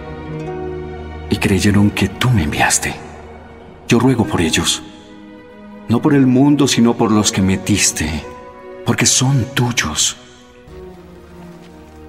[1.30, 2.94] Y creyeron que tú me enviaste.
[3.88, 4.84] Yo ruego por ellos
[5.90, 8.24] no por el mundo, sino por los que metiste,
[8.86, 10.18] porque son tuyos.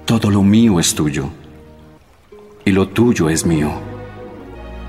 [0.05, 1.29] Todo lo mío es tuyo,
[2.65, 3.73] y lo tuyo es mío,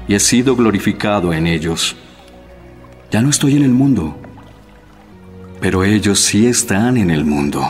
[0.08, 1.96] y he sido glorificado en ellos.
[3.16, 4.14] Ya no estoy en el mundo,
[5.62, 7.62] pero ellos sí están en el mundo.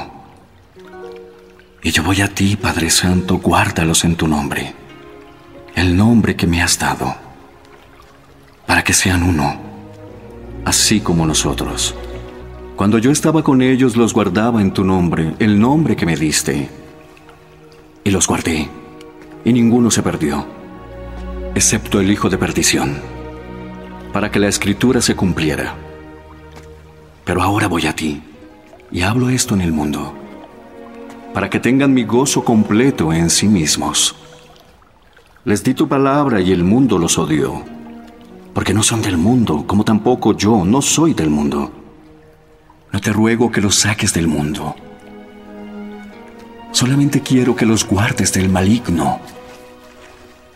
[1.83, 4.73] Y yo voy a ti, Padre Santo, guárdalos en tu nombre,
[5.75, 7.13] el nombre que me has dado,
[8.65, 9.55] para que sean uno
[10.65, 11.93] así como nosotros.
[12.75, 16.69] Cuando yo estaba con ellos los guardaba en tu nombre, el nombre que me diste.
[18.03, 18.67] Y los guardé,
[19.43, 20.43] y ninguno se perdió,
[21.53, 23.14] excepto el hijo de perdición,
[24.15, 25.75] para que la escritura se cumpliera.
[27.25, 28.23] Pero ahora voy a ti,
[28.89, 30.13] y hablo esto en el mundo,
[31.33, 34.15] para que tengan mi gozo completo en sí mismos.
[35.43, 37.61] Les di tu palabra y el mundo los odió
[38.53, 41.73] porque no son del mundo, como tampoco yo no soy del mundo.
[42.93, 44.77] No te ruego que los saques del mundo.
[46.71, 49.19] Solamente quiero que los guardes del maligno.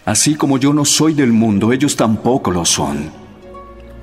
[0.06, 3.18] Así como yo no soy del mundo, ellos tampoco lo son.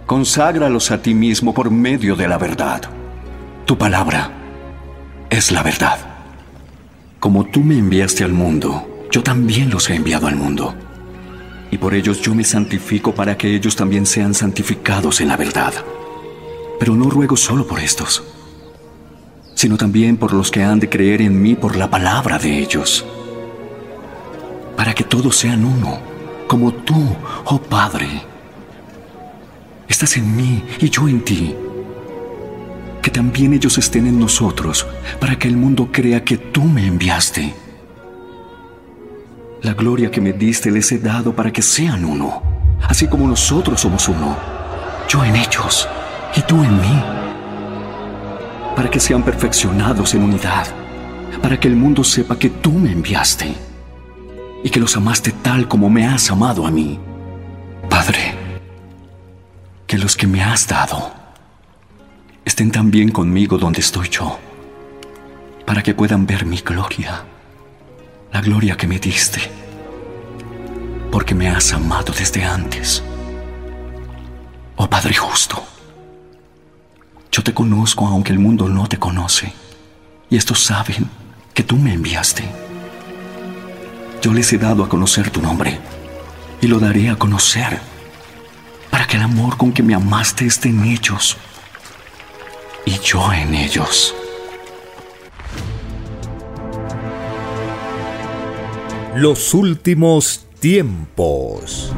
[0.07, 2.81] Conságralos a ti mismo por medio de la verdad.
[3.65, 4.31] Tu palabra
[5.29, 5.99] es la verdad.
[7.19, 10.77] Como tú me enviaste al mundo, yo también los he enviado al mundo.
[11.73, 15.75] Y por ellos yo me santifico para que ellos también sean santificados en la verdad.
[16.79, 18.23] Pero no ruego solo por estos,
[19.57, 23.05] sino también por los que han de creer en mí por la palabra de ellos,
[24.77, 25.99] para que todos sean uno,
[26.47, 27.17] como tú,
[27.47, 28.36] oh Padre.
[29.89, 31.55] Estás en mí y yo en ti.
[33.03, 34.87] Que también ellos estén en nosotros,
[35.21, 37.55] para que el mundo crea que tú me enviaste.
[39.63, 42.43] La gloria que me diste les he dado para que sean uno,
[42.89, 44.37] así como nosotros somos uno,
[45.09, 45.89] yo en ellos
[46.37, 47.03] y tú en mí,
[48.75, 50.67] para que sean perfeccionados en unidad,
[51.41, 53.55] para que el mundo sepa que tú me enviaste
[54.63, 56.99] y que los amaste tal como me has amado a mí.
[57.89, 58.46] Padre,
[59.97, 61.11] que los que me has dado
[62.45, 64.39] estén también conmigo donde estoy yo,
[65.65, 67.25] para que puedan ver mi gloria,
[68.31, 69.41] la gloria que me diste,
[71.11, 73.03] porque me has amado desde antes.
[74.77, 75.65] Oh Padre justo,
[77.33, 79.51] yo te conozco aunque el mundo no te conoce,
[80.29, 81.09] y estos saben
[81.55, 82.45] que tú me enviaste.
[84.21, 85.81] Yo les he dado a conocer tu nombre,
[86.61, 87.96] y lo daré a conocer,
[88.91, 91.37] para que el amor con que me amaste esté en ellos,
[92.85, 94.15] y yo en ellos.
[99.15, 101.93] Los últimos tiempos.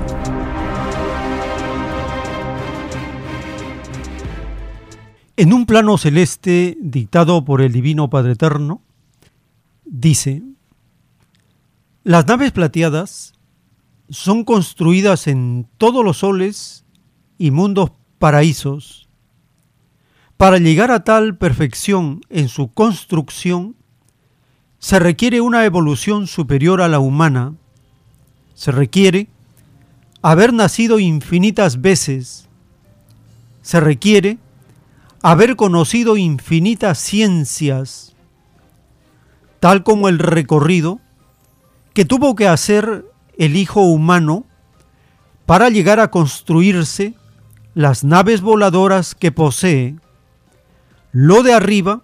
[5.37, 8.83] En un plano celeste dictado por el Divino Padre Eterno,
[9.85, 10.43] dice,
[12.03, 13.35] las naves plateadas
[14.11, 16.85] son construidas en todos los soles
[17.37, 19.09] y mundos paraísos.
[20.37, 23.77] Para llegar a tal perfección en su construcción,
[24.79, 27.55] se requiere una evolución superior a la humana.
[28.55, 29.29] Se requiere
[30.23, 32.49] haber nacido infinitas veces.
[33.63, 34.39] Se requiere
[35.23, 38.15] haber conocido infinitas ciencias,
[39.59, 41.01] tal como el recorrido
[41.93, 43.05] que tuvo que hacer
[43.39, 44.45] el Hijo humano
[45.47, 47.15] para llegar a construirse
[47.75, 49.97] las naves voladoras que posee.
[51.13, 52.03] Lo de arriba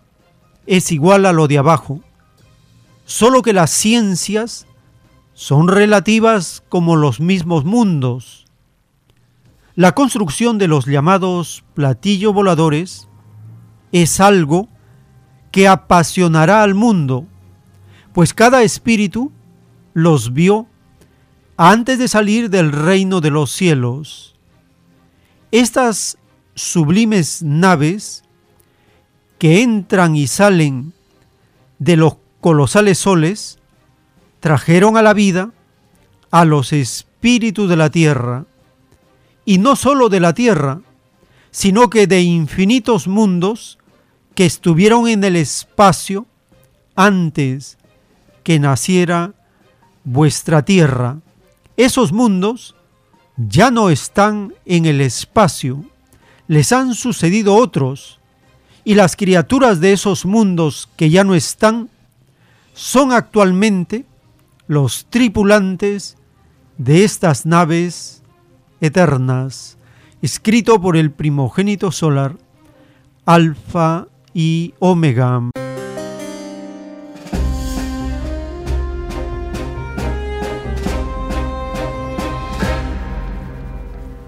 [0.66, 2.00] es igual a lo de abajo,
[3.04, 4.66] solo que las ciencias
[5.34, 8.46] son relativas como los mismos mundos.
[9.74, 13.08] La construcción de los llamados platillos voladores
[13.90, 14.68] es algo
[15.50, 17.26] que apasionará al mundo,
[18.12, 19.32] pues cada espíritu
[19.92, 20.68] los vio
[21.56, 24.34] antes de salir del reino de los cielos.
[25.50, 26.18] Estas
[26.54, 28.24] sublimes naves
[29.38, 30.92] que entran y salen
[31.78, 33.58] de los colosales soles
[34.40, 35.52] trajeron a la vida
[36.30, 38.44] a los espíritus de la tierra,
[39.44, 40.80] y no sólo de la tierra,
[41.50, 43.78] sino que de infinitos mundos
[44.34, 46.26] que estuvieron en el espacio
[46.96, 47.78] antes
[48.42, 49.32] que naciera
[50.02, 51.18] vuestra tierra.
[51.76, 52.76] Esos mundos
[53.36, 55.84] ya no están en el espacio,
[56.46, 58.20] les han sucedido otros,
[58.84, 61.88] y las criaturas de esos mundos que ya no están
[62.74, 64.04] son actualmente
[64.68, 66.16] los tripulantes
[66.78, 68.22] de estas naves
[68.80, 69.76] eternas,
[70.22, 72.36] escrito por el primogénito solar,
[73.24, 75.63] Alfa y Omega.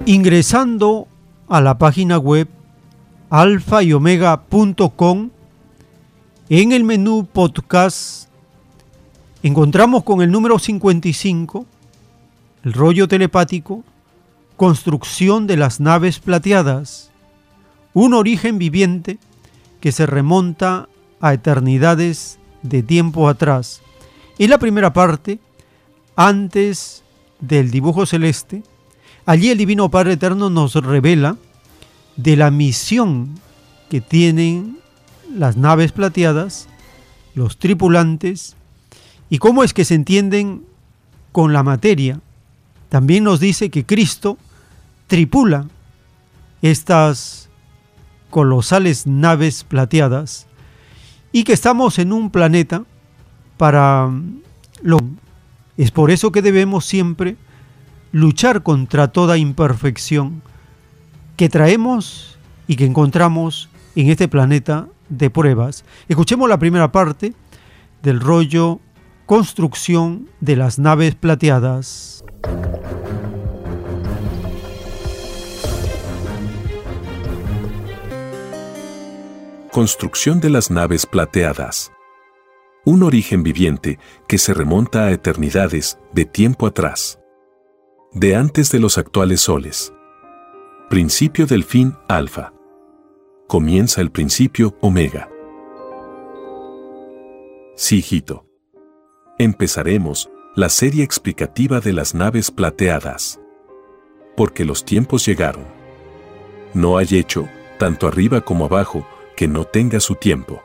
[0.08, 1.08] Ingresando
[1.48, 2.46] a la página web
[3.28, 5.30] alfa y omega.com,
[6.48, 8.28] en el menú podcast
[9.42, 11.66] encontramos con el número 55,
[12.62, 13.82] el rollo telepático,
[14.56, 17.10] construcción de las naves plateadas,
[17.92, 19.18] un origen viviente
[19.80, 20.88] que se remonta
[21.20, 23.82] a eternidades de tiempo atrás.
[24.38, 25.40] Y la primera parte,
[26.14, 27.02] antes
[27.40, 28.62] del dibujo celeste,
[29.26, 31.36] allí el Divino Padre Eterno nos revela
[32.16, 33.38] de la misión
[33.90, 34.78] que tienen
[35.34, 36.68] las naves plateadas,
[37.34, 38.56] los tripulantes,
[39.28, 40.64] y cómo es que se entienden
[41.32, 42.20] con la materia.
[42.88, 44.38] También nos dice que Cristo
[45.08, 45.66] tripula
[46.62, 47.48] estas
[48.30, 50.46] colosales naves plateadas
[51.32, 52.84] y que estamos en un planeta
[53.56, 54.10] para
[54.82, 54.98] lo
[55.76, 57.36] es por eso que debemos siempre
[58.16, 60.40] luchar contra toda imperfección,
[61.36, 65.84] que traemos y que encontramos en este planeta de pruebas.
[66.08, 67.34] Escuchemos la primera parte
[68.02, 68.80] del rollo
[69.26, 72.24] Construcción de las naves plateadas.
[79.72, 81.92] Construcción de las naves plateadas.
[82.86, 87.18] Un origen viviente que se remonta a eternidades de tiempo atrás.
[88.12, 89.92] De antes de los actuales soles.
[90.88, 92.52] Principio del fin alfa.
[93.46, 95.28] Comienza el principio omega.
[97.74, 98.46] Sí, hijito.
[99.38, 103.38] Empezaremos la serie explicativa de las naves plateadas.
[104.36, 105.64] Porque los tiempos llegaron.
[106.72, 109.06] No hay hecho, tanto arriba como abajo,
[109.36, 110.62] que no tenga su tiempo.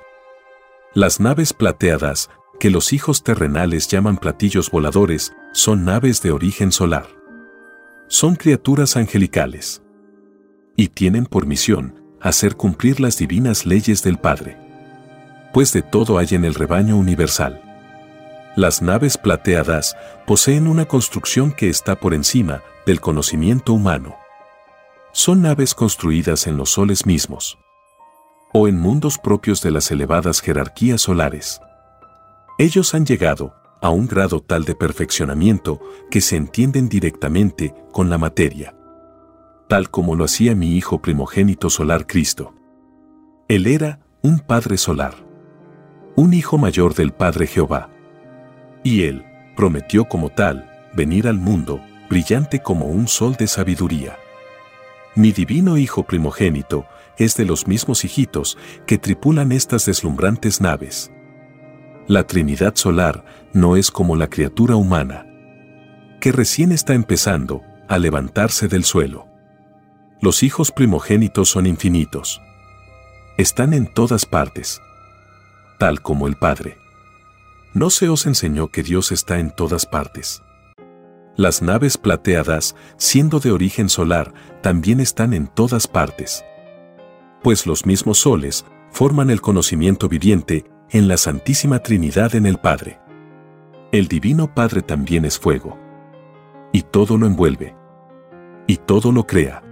[0.94, 7.21] Las naves plateadas, que los hijos terrenales llaman platillos voladores, son naves de origen solar.
[8.12, 9.82] Son criaturas angelicales.
[10.76, 14.58] Y tienen por misión hacer cumplir las divinas leyes del Padre.
[15.54, 17.62] Pues de todo hay en el rebaño universal.
[18.58, 19.96] Las naves plateadas
[20.28, 24.18] poseen una construcción que está por encima del conocimiento humano.
[25.14, 27.58] Son naves construidas en los soles mismos
[28.52, 31.62] o en mundos propios de las elevadas jerarquías solares.
[32.58, 38.18] Ellos han llegado a un grado tal de perfeccionamiento que se entienden directamente con la
[38.18, 38.76] materia,
[39.68, 42.54] tal como lo hacía mi hijo primogénito solar Cristo.
[43.48, 45.16] Él era un Padre solar,
[46.16, 47.90] un hijo mayor del Padre Jehová
[48.84, 49.26] y él
[49.56, 54.18] prometió como tal venir al mundo, brillante como un sol de sabiduría.
[55.16, 56.86] Mi divino Hijo primogénito
[57.18, 61.12] es de los mismos hijitos que tripulan estas deslumbrantes naves.
[62.12, 63.24] La Trinidad solar
[63.54, 65.26] no es como la criatura humana,
[66.20, 69.28] que recién está empezando a levantarse del suelo.
[70.20, 72.42] Los hijos primogénitos son infinitos.
[73.38, 74.82] Están en todas partes,
[75.80, 76.78] tal como el Padre.
[77.74, 80.42] ¿No se os enseñó que Dios está en todas partes?
[81.38, 86.44] Las naves plateadas, siendo de origen solar, también están en todas partes.
[87.42, 93.00] Pues los mismos soles forman el conocimiento viviente en la Santísima Trinidad en el Padre.
[93.94, 95.80] El Divino Padre también es fuego.
[96.74, 97.76] Y todo lo envuelve.
[98.68, 99.64] Y todo lo crea.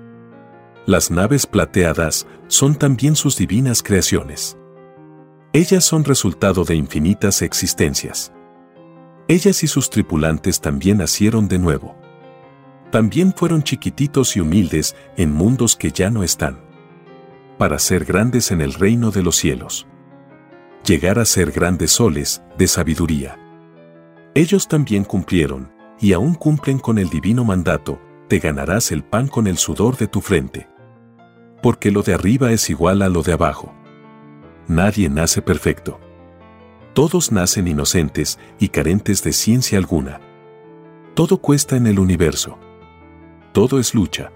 [0.85, 4.57] Las naves plateadas son también sus divinas creaciones.
[5.51, 8.31] Ellas son resultado de infinitas existencias.
[9.27, 11.97] Ellas y sus tripulantes también nacieron de nuevo.
[12.91, 16.61] También fueron chiquititos y humildes en mundos que ya no están.
[17.57, 19.85] Para ser grandes en el reino de los cielos.
[20.90, 23.38] Llegar a ser grandes soles de sabiduría.
[24.34, 25.72] Ellos también cumplieron,
[26.02, 30.07] y aún cumplen con el divino mandato, te ganarás el pan con el sudor de
[30.07, 30.68] tu frente.
[31.61, 33.72] Porque lo de arriba es igual a lo de abajo.
[34.68, 35.99] Nadie nace perfecto.
[36.95, 40.20] Todos nacen inocentes y carentes de ciencia alguna.
[41.14, 42.57] Todo cuesta en el universo.
[43.52, 44.32] Todo es lucha.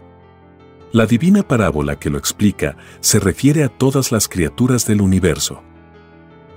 [0.91, 5.63] La divina parábola que lo explica se refiere a todas las criaturas del universo.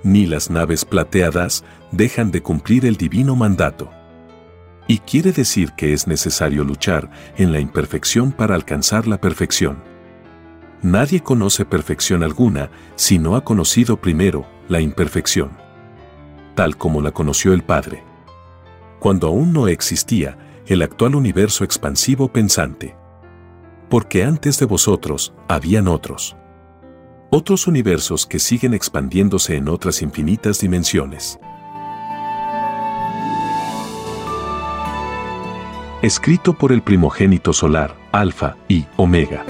[0.07, 3.91] Ni las naves plateadas dejan de cumplir el divino mandato.
[4.87, 9.83] Y quiere decir que es necesario luchar en la imperfección para alcanzar la perfección.
[10.81, 15.51] Nadie conoce perfección alguna si no ha conocido primero la imperfección,
[16.55, 18.05] tal como la conoció el Padre.
[19.01, 20.39] Cuando aún no existía
[20.69, 22.95] el actual universo expansivo pensante.
[23.91, 26.37] Porque antes de vosotros habían otros.
[27.31, 31.41] Otros universos que siguen expandiéndose en otras infinitas dimensiones.
[36.03, 39.45] Escrito por el primogénito solar, Alfa y Omega.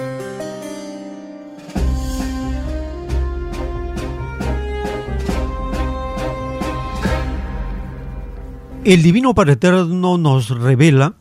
[8.83, 11.13] El Divino Padre nos revela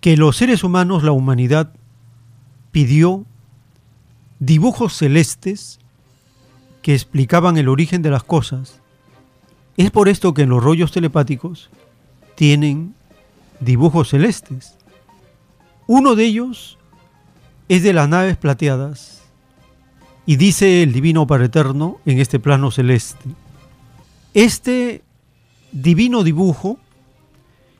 [0.00, 1.72] que los seres humanos, la humanidad,
[2.72, 3.24] pidió
[4.44, 5.78] dibujos celestes
[6.82, 8.80] que explicaban el origen de las cosas.
[9.76, 11.70] Es por esto que en los rollos telepáticos
[12.34, 12.96] tienen
[13.60, 14.74] dibujos celestes.
[15.86, 16.76] Uno de ellos
[17.68, 19.22] es de las naves plateadas
[20.26, 23.30] y dice el Divino Padre Eterno en este plano celeste.
[24.34, 25.04] Este
[25.70, 26.78] divino dibujo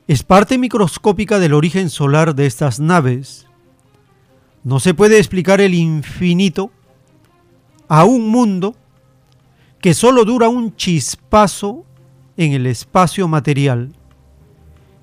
[0.06, 3.46] es parte microscópica del origen solar de estas naves.
[4.64, 6.70] No se puede explicar el infinito
[7.88, 8.76] a un mundo
[9.80, 11.84] que solo dura un chispazo
[12.36, 13.92] en el espacio material.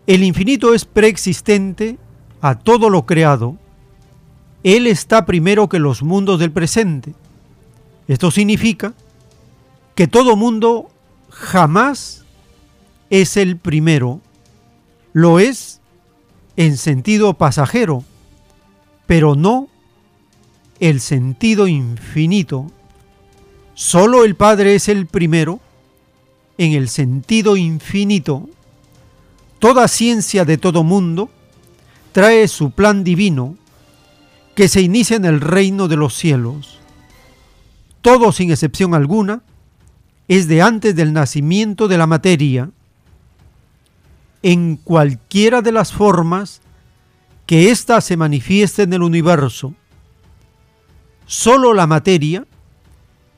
[0.08, 1.98] El infinito es preexistente
[2.42, 3.58] a todo lo creado
[4.64, 7.14] Él está primero que los mundos del presente.
[8.08, 8.94] Esto significa
[9.96, 10.90] que todo mundo
[11.30, 12.26] jamás
[13.10, 14.22] es el primero.
[15.14, 15.80] Lo es
[16.56, 18.04] en sentido pasajero,
[19.10, 19.70] pero no
[20.80, 22.72] el sentido infinito.
[23.74, 25.60] Solo el Padre es el primero
[26.60, 28.48] en el sentido infinito.
[29.58, 31.32] Toda ciencia de todo mundo
[32.12, 33.56] trae su plan divino
[34.54, 36.78] que se inicia en el reino de los cielos.
[38.02, 39.42] Todo sin excepción alguna
[40.28, 42.70] es de antes del nacimiento de la materia,
[44.44, 46.62] en cualquiera de las formas
[47.50, 49.74] que ésta se manifieste en el universo.
[51.26, 52.46] Solo la materia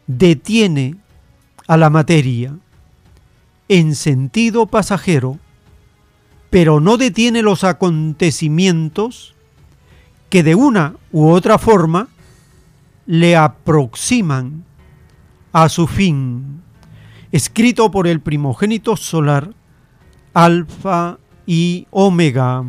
[0.06, 0.98] detiene
[1.66, 2.54] a la materia
[3.70, 5.40] en sentido pasajero,
[6.50, 9.34] pero no detiene los acontecimientos
[10.30, 12.10] que de una u otra forma
[13.06, 14.66] le aproximan
[15.54, 16.62] a su fin,
[17.32, 19.54] escrito por el primogénito solar,
[20.34, 22.66] Alfa y Omega.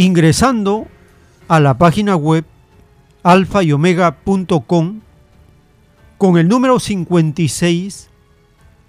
[0.00, 0.86] Ingresando
[1.48, 2.44] a la página web
[3.24, 5.00] alfa y omega.com
[6.18, 8.08] con el número 56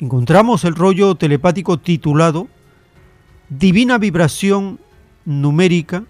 [0.01, 2.47] encontramos el rollo telepático titulado
[3.49, 4.79] Divina vibración
[5.25, 6.03] numérica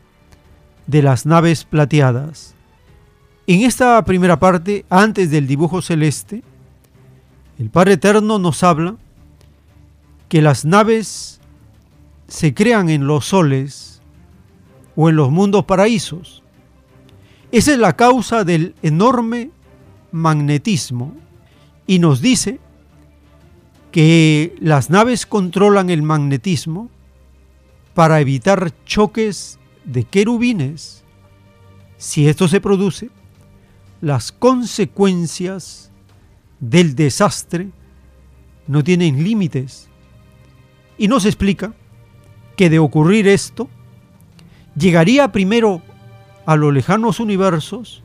[0.85, 2.53] de las naves plateadas.
[3.47, 6.43] En esta primera parte, antes del dibujo celeste,
[7.57, 8.97] el Padre Eterno nos habla
[10.27, 11.39] que las naves
[12.27, 13.88] se crean en los soles
[14.95, 16.43] o en los mundos paraísos.
[17.51, 19.51] Esa es la causa del enorme
[20.11, 21.15] magnetismo
[21.87, 22.59] y nos dice
[23.91, 26.89] que las naves controlan el magnetismo
[27.93, 31.03] para evitar choques de querubines.
[31.97, 33.09] Si esto se produce,
[34.01, 35.91] las consecuencias
[36.59, 37.69] del desastre
[38.67, 39.89] no tienen límites.
[40.97, 41.73] Y nos explica
[42.55, 43.69] que de ocurrir esto,
[44.79, 45.81] llegaría primero
[46.45, 48.01] a los lejanos universos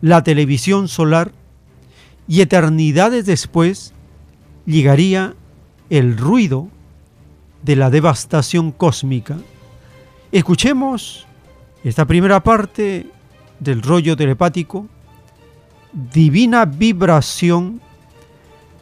[0.00, 1.32] la televisión solar
[2.28, 3.92] y eternidades después
[4.64, 5.34] llegaría
[5.90, 6.68] el ruido
[7.62, 9.36] de la devastación cósmica.
[10.32, 11.26] Escuchemos
[11.82, 13.06] esta primera parte
[13.60, 14.86] del rollo telepático,
[15.92, 17.80] divina vibración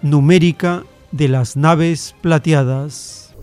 [0.03, 3.35] numérica de las naves plateadas.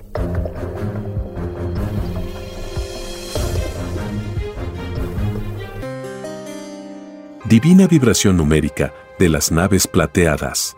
[7.50, 10.78] Divina vibración numérica de las naves plateadas.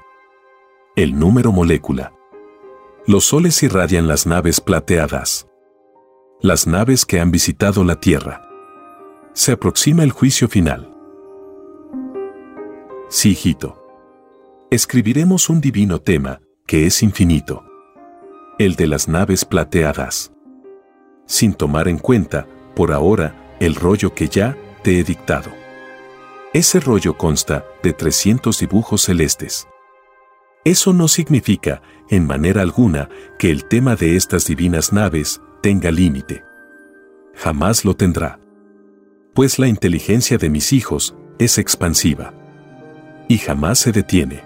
[0.96, 2.14] El número molécula.
[3.06, 5.50] Los soles irradian las naves plateadas.
[6.40, 8.48] Las naves que han visitado la Tierra.
[9.34, 10.96] Se aproxima el juicio final.
[13.10, 13.86] Sí, hijito.
[14.70, 17.66] Escribiremos un divino tema, que es infinito.
[18.60, 20.32] El de las naves plateadas.
[21.26, 25.61] Sin tomar en cuenta, por ahora, el rollo que ya te he dictado.
[26.54, 29.70] Ese rollo consta de 300 dibujos celestes.
[30.66, 33.08] Eso no significa, en manera alguna,
[33.40, 36.44] que el tema de estas divinas naves tenga límite.
[37.36, 38.38] Jamás lo tendrá.
[39.34, 42.34] Pues la inteligencia de mis hijos es expansiva.
[43.30, 44.44] Y jamás se detiene.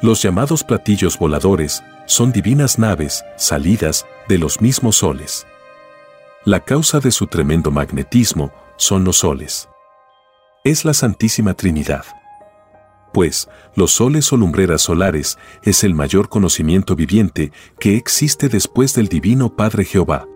[0.00, 5.46] Los llamados platillos voladores son divinas naves salidas de los mismos soles.
[6.46, 9.68] La causa de su tremendo magnetismo son los soles.
[10.64, 12.04] Es la Santísima Trinidad
[13.12, 19.08] pues los soles o lumbreras solares es el mayor conocimiento viviente que existe después del
[19.08, 20.26] Divino Padre Jehová.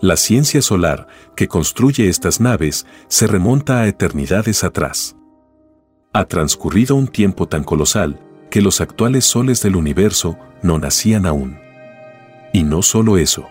[0.00, 5.16] La ciencia solar que construye estas naves se remonta a eternidades atrás.
[6.12, 8.20] Ha transcurrido un tiempo tan colosal
[8.50, 11.58] que los actuales soles del universo no nacían aún.
[12.52, 13.46] Y no solo eso.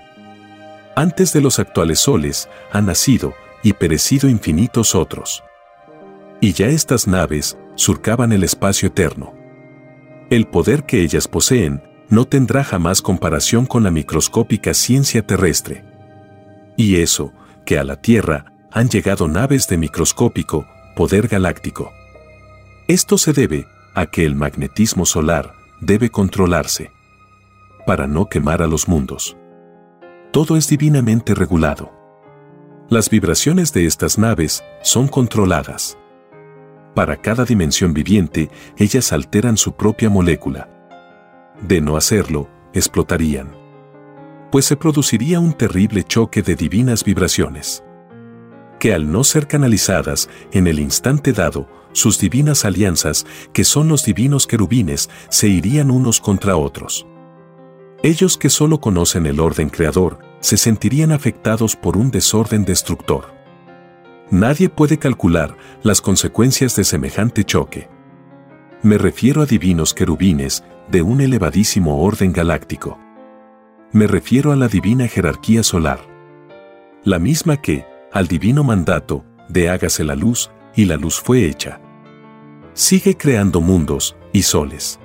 [0.95, 5.43] Antes de los actuales soles han nacido y perecido infinitos otros.
[6.39, 9.33] Y ya estas naves surcaban el espacio eterno.
[10.29, 15.83] El poder que ellas poseen no tendrá jamás comparación con la microscópica ciencia terrestre.
[16.75, 17.33] Y eso,
[17.65, 21.91] que a la Tierra han llegado naves de microscópico poder galáctico.
[22.87, 26.91] Esto se debe a que el magnetismo solar debe controlarse
[27.85, 29.37] para no quemar a los mundos.
[30.31, 31.91] Todo es divinamente regulado.
[32.89, 35.97] Las vibraciones de estas naves son controladas.
[36.97, 40.67] Para cada dimensión viviente, ellas alteran su propia molécula.
[41.61, 43.51] De no hacerlo, explotarían.
[44.51, 47.83] Pues se produciría un terrible choque de divinas vibraciones.
[48.79, 54.03] Que al no ser canalizadas en el instante dado, sus divinas alianzas, que son los
[54.03, 57.05] divinos querubines, se irían unos contra otros.
[58.01, 63.36] Ellos que solo conocen el orden creador, se sentirían afectados por un desorden destructor.
[64.29, 67.89] Nadie puede calcular las consecuencias de semejante choque.
[68.83, 72.99] Me refiero a divinos querubines de un elevadísimo orden galáctico.
[73.93, 75.99] Me refiero a la divina jerarquía solar.
[77.03, 81.79] La misma que, al divino mandato, de hágase la luz, y la luz fue hecha.
[82.73, 84.99] Sigue creando mundos y soles.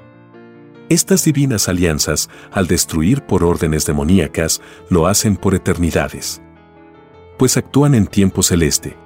[0.89, 6.43] Estas divinas alianzas, al destruir por órdenes demoníacas, lo hacen por eternidades.
[7.39, 8.97] Pues actúan en tiempo celeste,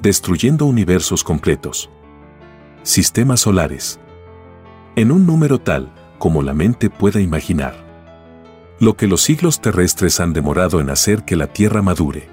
[0.00, 1.90] destruyendo universos completos,
[2.82, 4.00] sistemas solares,
[4.96, 7.74] en un número tal como la mente pueda imaginar.
[8.78, 12.28] Lo que los siglos terrestres han demorado en hacer que la Tierra madure.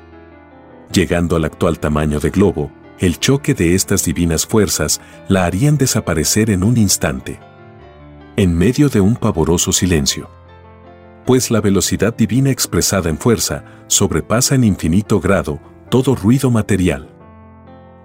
[0.92, 6.50] Llegando al actual tamaño de globo, el choque de estas divinas fuerzas la harían desaparecer
[6.50, 7.40] en un instante
[8.38, 10.30] en medio de un pavoroso silencio.
[11.26, 17.10] Pues la velocidad divina expresada en fuerza sobrepasa en infinito grado todo ruido material.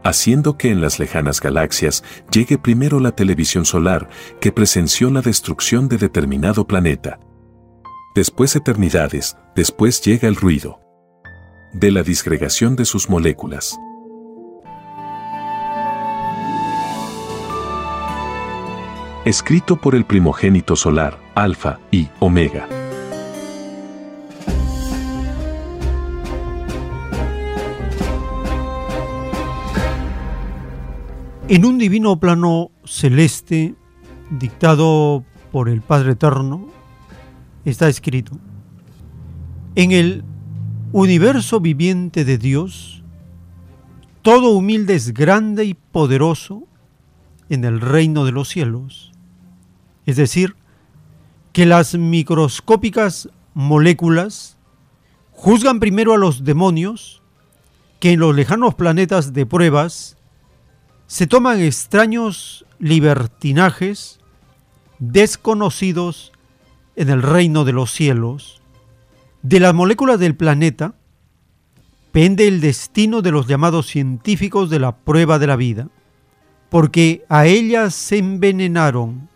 [0.05, 2.03] Haciendo que en las lejanas galaxias
[2.33, 4.09] llegue primero la televisión solar
[4.41, 7.21] que presenció la destrucción de determinado planeta.
[8.15, 10.81] Después eternidades, después llega el ruido.
[11.73, 13.79] De la disgregación de sus moléculas.
[19.25, 22.82] escrito por el primogénito solar, Alfa y Omega.
[31.53, 33.75] En un divino plano celeste,
[34.31, 35.23] dictado
[35.53, 36.67] por el Padre Eterno,
[37.67, 38.39] está escrito,
[39.75, 40.25] en el
[40.93, 43.05] universo viviente de Dios,
[44.23, 46.63] todo humilde es grande y poderoso
[47.51, 49.13] en el reino de los cielos
[50.07, 50.57] es decir,
[51.53, 54.57] que las microscópicas moléculas
[55.33, 57.23] juzgan primero a los demonios
[58.01, 60.17] que en los lejanos planetas de pruebas
[61.13, 64.19] se toman extraños libertinajes
[64.99, 66.33] desconocidos
[66.97, 68.63] en el reino de los cielos.
[69.43, 70.95] De las moléculas del planeta
[72.13, 75.89] pende el destino de los llamados científicos de la prueba de la vida,
[76.71, 79.29] porque a ellas se envenenaron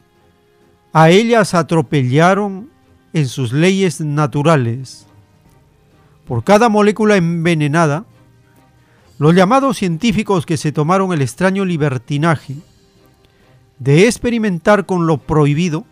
[0.94, 2.70] a ellas atropellaron
[3.12, 5.06] en sus leyes naturales.
[6.26, 8.06] Por cada molécula envenenada,
[9.18, 12.56] los llamados científicos que se tomaron el extraño libertinaje
[13.78, 15.84] de experimentar con lo prohibido,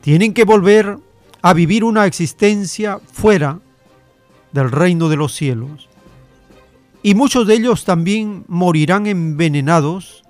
[0.00, 0.98] tienen que volver
[1.42, 3.60] a vivir una existencia fuera
[4.52, 5.88] del reino de los cielos.
[7.02, 10.22] Y muchos de ellos también morirán envenenados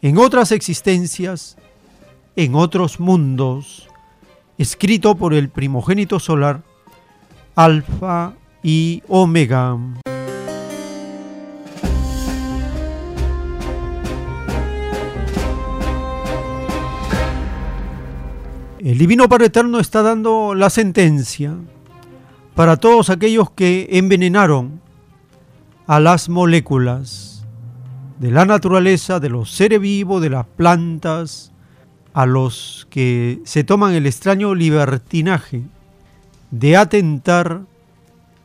[0.00, 1.56] en otras existencias
[2.34, 3.88] en otros mundos,
[4.56, 6.62] escrito por el primogénito solar,
[7.54, 9.76] Alfa y Omega.
[18.84, 21.54] El Divino Padre Eterno está dando la sentencia
[22.56, 24.80] para todos aquellos que envenenaron
[25.86, 27.46] a las moléculas
[28.18, 31.52] de la naturaleza, de los seres vivos, de las plantas,
[32.12, 35.62] a los que se toman el extraño libertinaje
[36.50, 37.60] de atentar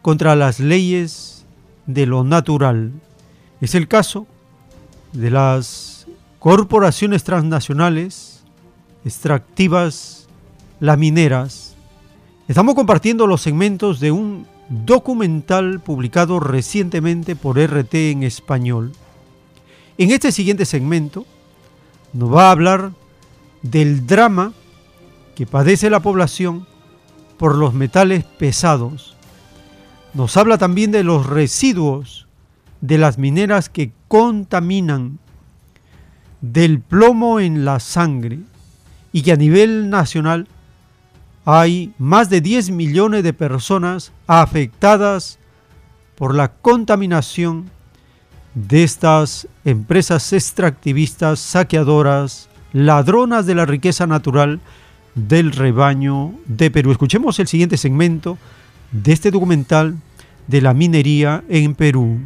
[0.03, 1.47] contra las leyes
[1.87, 2.91] de lo natural.
[3.59, 4.27] Es el caso
[5.13, 6.05] de las
[6.37, 8.43] corporaciones transnacionales
[9.03, 10.16] extractivas,
[10.79, 11.75] las mineras.
[12.47, 18.91] Estamos compartiendo los segmentos de un documental publicado recientemente por RT en español.
[19.97, 21.25] En este siguiente segmento
[22.13, 22.91] nos va a hablar
[23.61, 24.53] del drama
[25.35, 26.67] que padece la población
[27.37, 29.15] por los metales pesados.
[30.13, 32.27] Nos habla también de los residuos
[32.81, 35.19] de las mineras que contaminan,
[36.41, 38.39] del plomo en la sangre
[39.11, 40.47] y que a nivel nacional
[41.49, 45.39] hay más de 10 millones de personas afectadas
[46.17, 47.69] por la contaminación
[48.53, 54.59] de estas empresas extractivistas, saqueadoras, ladronas de la riqueza natural
[55.15, 56.91] del rebaño de Perú.
[56.91, 58.37] Escuchemos el siguiente segmento
[58.91, 59.95] de este documental
[60.47, 62.19] de la minería en Perú.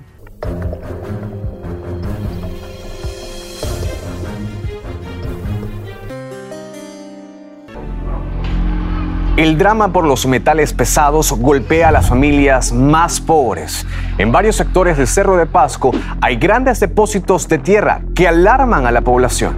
[9.41, 13.87] El drama por los metales pesados golpea a las familias más pobres.
[14.19, 15.89] En varios sectores del Cerro de Pasco
[16.21, 19.55] hay grandes depósitos de tierra que alarman a la población.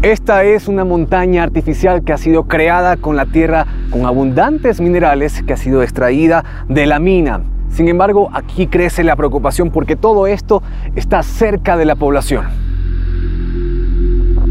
[0.00, 5.42] Esta es una montaña artificial que ha sido creada con la tierra con abundantes minerales
[5.42, 7.42] que ha sido extraída de la mina.
[7.68, 10.62] Sin embargo, aquí crece la preocupación porque todo esto
[10.96, 12.69] está cerca de la población.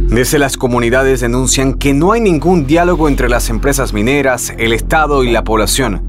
[0.09, 5.23] Desde las comunidades denuncian que no hay ningún diálogo entre las empresas mineras, el Estado
[5.23, 6.01] y la población.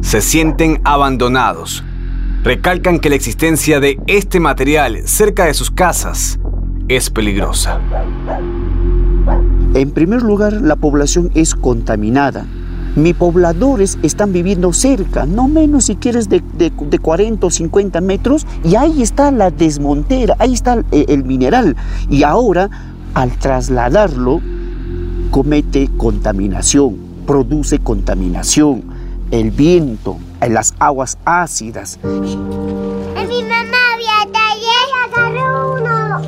[0.00, 1.84] Se sienten abandonados.
[2.42, 6.40] Recalcan que la existencia de este material cerca de sus casas
[6.88, 7.78] es peligrosa.
[9.74, 12.44] En primer lugar, la población es contaminada.
[12.96, 18.00] Mis pobladores están viviendo cerca, no menos si quieres de, de, de 40 o 50
[18.00, 21.76] metros, y ahí está la desmontera, ahí está el, el mineral.
[22.10, 22.68] Y ahora,
[23.14, 24.40] al trasladarlo,
[25.30, 28.82] comete contaminación, produce contaminación,
[29.30, 31.98] el viento, las aguas ácidas.
[32.02, 33.78] Mi mamá
[35.14, 36.20] agarró uno.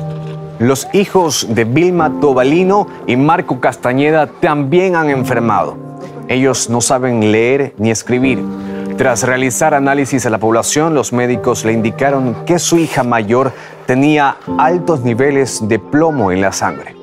[0.59, 5.75] Los hijos de Vilma Tobalino y Marco Castañeda también han enfermado.
[6.27, 8.39] Ellos no saben leer ni escribir.
[9.01, 13.51] Tras realizar análisis a la población, los médicos le indicaron que su hija mayor
[13.87, 16.95] tenía altos niveles de plomo en la sangre.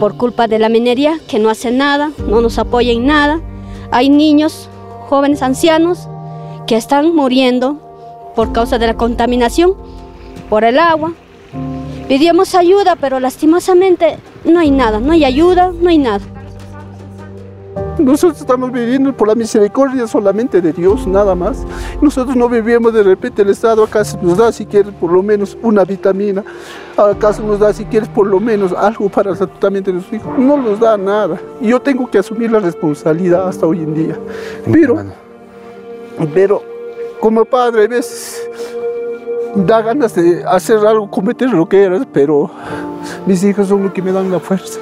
[0.00, 3.40] Por culpa de la minería, que no hace nada, no nos apoya en nada,
[3.92, 4.68] hay niños,
[5.08, 6.08] jóvenes, ancianos,
[6.66, 9.76] que están muriendo por causa de la contaminación,
[10.48, 11.12] por el agua.
[12.08, 16.24] Pedimos ayuda, pero lastimosamente no hay nada, no hay ayuda, no hay nada.
[18.00, 21.66] Nosotros estamos viviendo por la misericordia solamente de Dios, nada más.
[22.00, 25.56] Nosotros no vivimos de repente, el Estado acaso nos da si quieres por lo menos
[25.62, 26.42] una vitamina,
[26.96, 30.38] acaso nos da si quieres por lo menos algo para el tratamiento de nuestros hijos.
[30.38, 31.38] No nos da nada.
[31.60, 34.18] Y yo tengo que asumir la responsabilidad hasta hoy en día.
[34.70, 35.04] Pero,
[36.32, 36.62] pero
[37.20, 38.48] como padre, a veces
[39.54, 42.50] da ganas de hacer algo, cometer lo que eras, pero
[43.26, 44.80] mis hijos son los que me dan la fuerza.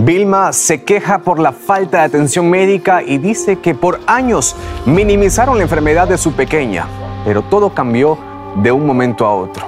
[0.00, 4.54] Vilma se queja por la falta de atención médica y dice que por años
[4.86, 6.86] minimizaron la enfermedad de su pequeña,
[7.24, 8.16] pero todo cambió
[8.62, 9.66] de un momento a otro.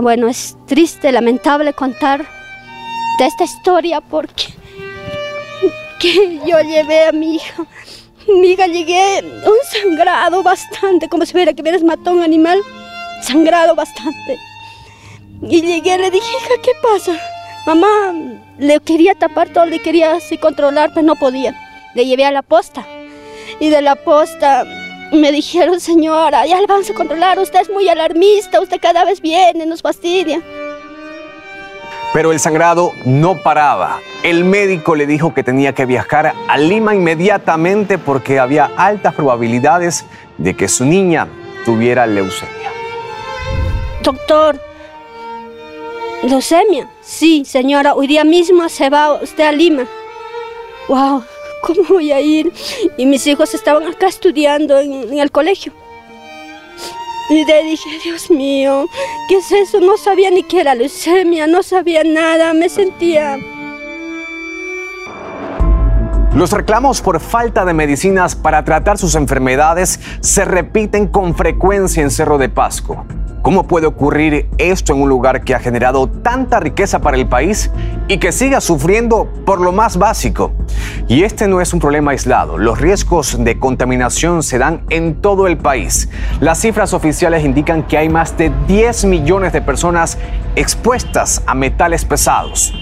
[0.00, 2.24] Bueno, es triste, lamentable contar
[3.18, 4.54] esta historia porque
[5.98, 7.64] que yo llevé a mi hija.
[8.28, 12.60] Mi hija llegué un sangrado bastante, como si fuera que hubieras matado a un animal,
[13.22, 14.38] sangrado bastante.
[15.48, 17.18] Y llegué, le dije, hija, ¿qué pasa?
[17.66, 18.14] Mamá,
[18.58, 21.54] le quería tapar todo, le quería así controlar, pero no podía.
[21.94, 22.86] Le llevé a la posta.
[23.60, 24.64] Y de la posta
[25.12, 29.20] me dijeron, señora, ya le vamos a controlar, usted es muy alarmista, usted cada vez
[29.20, 30.40] viene, nos fastidia.
[32.12, 33.98] Pero el sangrado no paraba.
[34.22, 40.04] El médico le dijo que tenía que viajar a Lima inmediatamente porque había altas probabilidades
[40.38, 41.28] de que su niña
[41.64, 42.70] tuviera leucemia.
[44.02, 44.60] Doctor,
[46.28, 46.88] ¿leucemia?
[47.00, 49.84] Sí, señora, hoy día mismo se va usted a Lima.
[50.88, 51.22] Wow,
[51.62, 52.52] ¿cómo voy a ir?
[52.96, 55.72] Y mis hijos estaban acá estudiando en, el colegio.
[57.30, 58.86] Y le dije, Dios mío,
[59.28, 59.80] ¿qué es eso?
[59.80, 63.38] No sabía ni qué era leucemia, no sabía nada, me sentía...
[66.34, 72.10] Los reclamos por falta de medicinas para tratar sus enfermedades se repiten con frecuencia en
[72.10, 73.06] Cerro de Pasco.
[73.44, 77.70] ¿Cómo puede ocurrir esto en un lugar que ha generado tanta riqueza para el país
[78.08, 80.54] y que siga sufriendo por lo más básico?
[81.08, 82.56] Y este no es un problema aislado.
[82.56, 86.08] Los riesgos de contaminación se dan en todo el país.
[86.40, 90.16] Las cifras oficiales indican que hay más de 10 millones de personas
[90.56, 92.72] expuestas a metales pesados.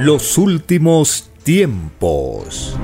[0.00, 2.76] Los últimos tiempos.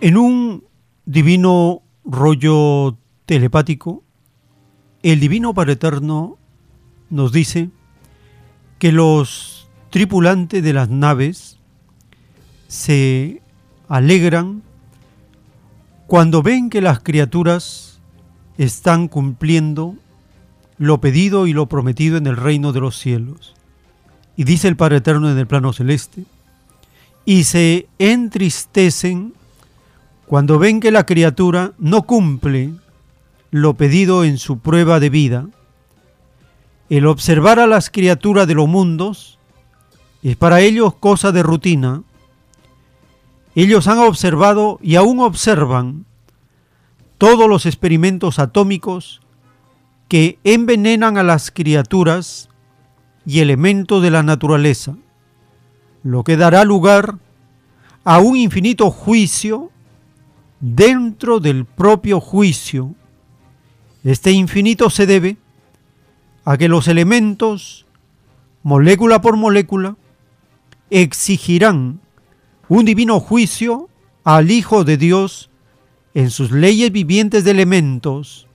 [0.00, 0.64] En un
[1.06, 2.96] divino rollo
[3.26, 4.04] telepático,
[5.02, 6.38] el Divino Padre Eterno
[7.10, 7.70] nos dice
[8.78, 11.58] que los tripulantes de las naves
[12.68, 13.42] se
[13.88, 14.62] alegran
[16.06, 17.98] cuando ven que las criaturas
[18.56, 19.96] están cumpliendo
[20.76, 23.56] lo pedido y lo prometido en el reino de los cielos.
[24.36, 26.22] Y dice el Padre Eterno en el plano celeste,
[27.24, 29.34] y se entristecen
[30.28, 32.74] cuando ven que la criatura no cumple
[33.50, 35.46] lo pedido en su prueba de vida.
[36.90, 39.38] El observar a las criaturas de los mundos
[40.22, 42.02] es para ellos cosa de rutina.
[43.54, 46.04] Ellos han observado y aún observan
[47.16, 49.22] todos los experimentos atómicos
[50.08, 52.50] que envenenan a las criaturas
[53.24, 54.94] y elementos de la naturaleza,
[56.02, 57.16] lo que dará lugar
[58.04, 59.70] a un infinito juicio
[60.60, 62.94] dentro del propio juicio.
[64.04, 65.36] Este infinito se debe
[66.44, 67.86] a que los elementos,
[68.62, 69.96] molécula por molécula,
[70.90, 72.00] exigirán
[72.68, 73.88] un divino juicio
[74.24, 75.50] al Hijo de Dios
[76.14, 78.46] en sus leyes vivientes de elementos.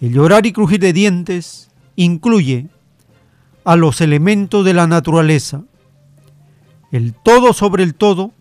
[0.00, 2.68] El llorar y crujir de dientes incluye
[3.64, 5.64] a los elementos de la naturaleza.
[6.90, 8.32] El todo sobre el todo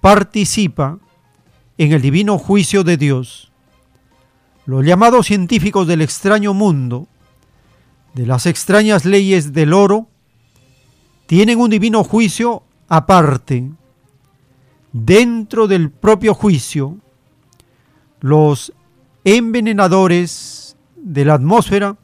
[0.00, 0.98] participa
[1.78, 3.50] en el divino juicio de Dios.
[4.64, 7.06] Los llamados científicos del extraño mundo,
[8.14, 10.08] de las extrañas leyes del oro,
[11.26, 13.70] tienen un divino juicio aparte.
[14.92, 16.96] Dentro del propio juicio,
[18.20, 18.72] los
[19.24, 21.96] envenenadores de la atmósfera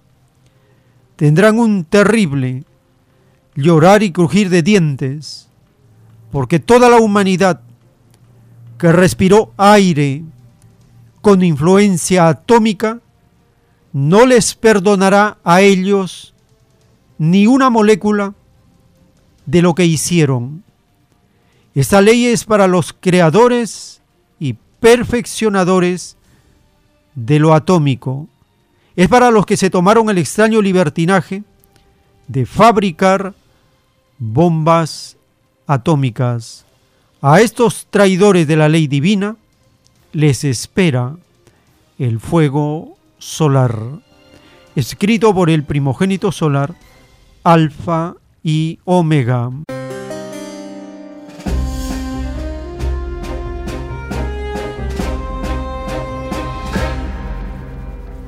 [1.16, 2.64] tendrán un terrible
[3.54, 5.48] llorar y crujir de dientes,
[6.30, 7.62] porque toda la humanidad
[8.82, 10.24] que respiró aire
[11.20, 12.98] con influencia atómica,
[13.92, 16.34] no les perdonará a ellos
[17.16, 18.34] ni una molécula
[19.46, 20.64] de lo que hicieron.
[21.76, 24.02] Esta ley es para los creadores
[24.40, 26.16] y perfeccionadores
[27.14, 28.26] de lo atómico.
[28.96, 31.44] Es para los que se tomaron el extraño libertinaje
[32.26, 33.32] de fabricar
[34.18, 35.16] bombas
[35.68, 36.66] atómicas.
[37.24, 39.36] A estos traidores de la ley divina
[40.10, 41.14] les espera
[41.96, 43.78] el fuego solar,
[44.74, 46.74] escrito por el primogénito solar,
[47.44, 49.50] Alfa y Omega.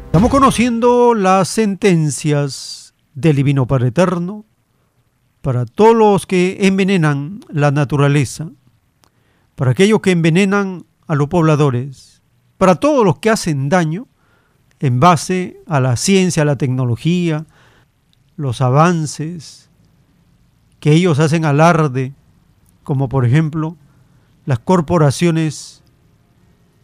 [0.06, 4.44] Estamos conociendo las sentencias del Divino Padre Eterno
[5.42, 8.50] para todos los que envenenan la naturaleza,
[9.54, 12.22] para aquellos que envenenan a los pobladores,
[12.58, 14.08] para todos los que hacen daño
[14.80, 17.46] en base a la ciencia, a la tecnología,
[18.36, 19.70] los avances,
[20.80, 22.12] que ellos hacen alarde,
[22.82, 23.76] como por ejemplo
[24.44, 25.82] las corporaciones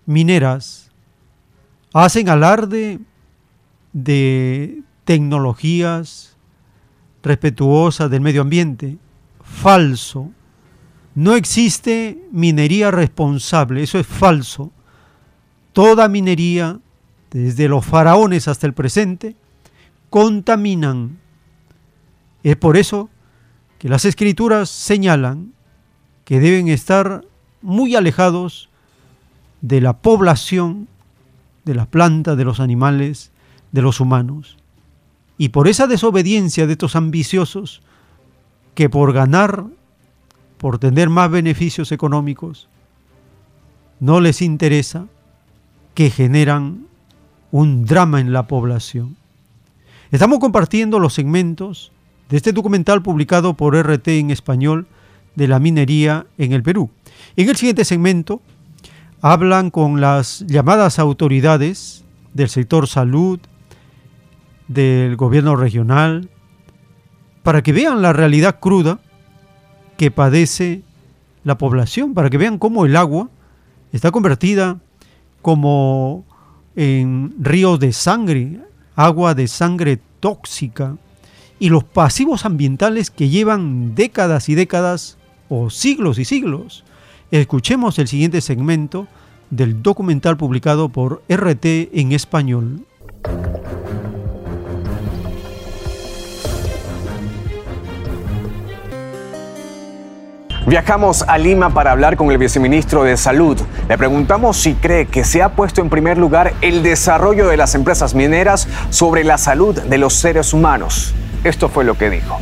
[0.07, 0.91] mineras,
[1.93, 3.01] hacen alarde
[3.93, 6.37] de tecnologías
[7.23, 8.97] respetuosas del medio ambiente.
[9.43, 10.31] Falso.
[11.15, 14.71] No existe minería responsable, eso es falso.
[15.73, 16.79] Toda minería,
[17.31, 19.37] desde los faraones hasta el presente,
[20.09, 21.19] contaminan.
[22.43, 23.11] Es por eso
[23.79, 25.53] que las escrituras señalan
[26.25, 27.25] que deben estar
[27.63, 28.69] muy alejados
[29.61, 30.89] de la población,
[31.65, 33.31] de las plantas, de los animales,
[33.73, 34.57] de los humanos.
[35.39, 37.83] Y por esa desobediencia de estos ambiciosos,
[38.75, 39.67] que por ganar
[40.61, 42.69] por tener más beneficios económicos,
[43.99, 45.07] no les interesa
[45.95, 46.87] que generan
[47.51, 49.17] un drama en la población.
[50.11, 51.93] Estamos compartiendo los segmentos
[52.29, 54.87] de este documental publicado por RT en español
[55.35, 56.91] de la minería en el Perú.
[57.37, 58.43] En el siguiente segmento
[59.23, 62.05] hablan con las llamadas autoridades
[62.35, 63.41] del sector salud,
[64.69, 66.29] del gobierno regional,
[67.43, 69.01] para que vean la realidad cruda
[70.01, 70.81] que padece
[71.45, 73.29] la población, para que vean cómo el agua
[73.93, 74.79] está convertida
[75.43, 76.25] como
[76.75, 78.61] en río de sangre,
[78.97, 80.97] agua de sangre tóxica,
[81.59, 85.19] y los pasivos ambientales que llevan décadas y décadas
[85.51, 86.83] o siglos y siglos.
[87.31, 89.07] Escuchemos el siguiente segmento
[89.51, 92.87] del documental publicado por RT en español.
[100.67, 103.59] Viajamos a Lima para hablar con el viceministro de Salud.
[103.89, 107.75] Le preguntamos si cree que se ha puesto en primer lugar el desarrollo de las
[107.75, 111.15] empresas mineras sobre la salud de los seres humanos.
[111.45, 112.37] Esto fue lo que dijo.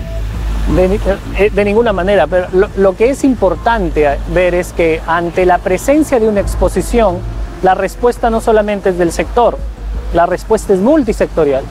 [0.74, 1.00] De,
[1.38, 6.18] eh, ninguna manera, pero lo, lo que es importante ver es que ante la presencia
[6.18, 7.18] de una exposición,
[7.62, 9.56] la respuesta no solamente es del sector,
[10.12, 11.62] la respuesta es multisectorial.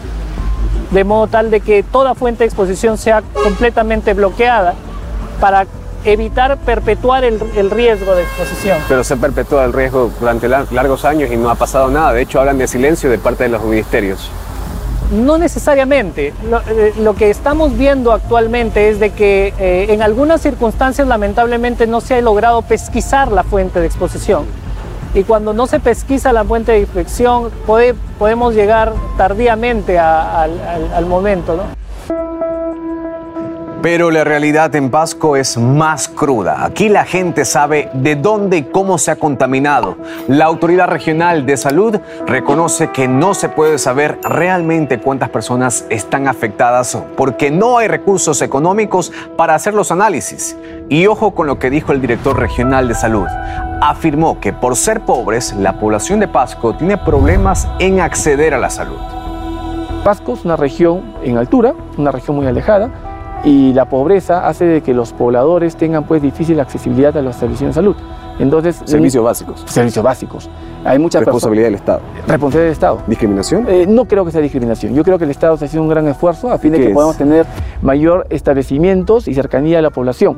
[0.91, 4.73] De modo tal de que toda fuente de exposición sea completamente bloqueada
[5.41, 5.67] para
[6.11, 7.39] evitar perpetuar el,
[7.71, 8.77] riesgo de exposición.
[8.87, 12.13] Pero se perpetúa el riesgo durante largos años y no ha pasado nada.
[12.13, 14.29] De hecho, hablan de silencio de parte de los ministerios.
[15.11, 16.33] No necesariamente.
[16.49, 22.01] Lo, eh, que estamos viendo actualmente es de que eh, en algunas circunstancias lamentablemente no
[22.01, 24.45] se ha logrado pesquisar la fuente de exposición.
[25.13, 30.59] y cuando no se pesquisa la fuente de infección puede, podemos llegar tardíamente a- al,
[30.59, 31.55] al- al momento.
[31.55, 32.36] ¿no?
[33.89, 36.65] Pero la realidad en Pasco es más cruda.
[36.65, 39.95] Aquí la gente sabe de dónde y cómo se ha contaminado.
[40.27, 46.27] La Autoridad Regional de Salud reconoce que no se puede saber realmente cuántas personas están
[46.27, 50.57] afectadas porque no hay recursos económicos para hacer los análisis.
[50.89, 53.27] Y ojo con lo que dijo el director regional de salud.
[53.81, 58.69] Afirmó que por ser pobres, la población de Pasco tiene problemas en acceder a la
[58.69, 58.99] salud.
[60.03, 63.06] Pasco es una región en altura, una región muy alejada,
[63.43, 67.69] y la pobreza hace de que los pobladores tengan pues difícil accesibilidad a los servicios
[67.69, 67.95] de salud.
[68.39, 69.63] Entonces, Servicios básicos.
[69.65, 70.49] Servicios básicos.
[70.85, 72.01] Hay muchas Responsabilidad del Estado.
[72.27, 73.01] Responsabilidad del Estado.
[73.07, 73.65] ¿Discriminación?
[73.67, 74.93] Eh, no creo que sea discriminación.
[74.93, 76.89] Yo creo que el Estado está haciendo un gran esfuerzo a fin de ¿Qué que
[76.91, 76.93] es?
[76.93, 77.45] podamos tener
[77.81, 80.35] mayor establecimientos y cercanía a la población.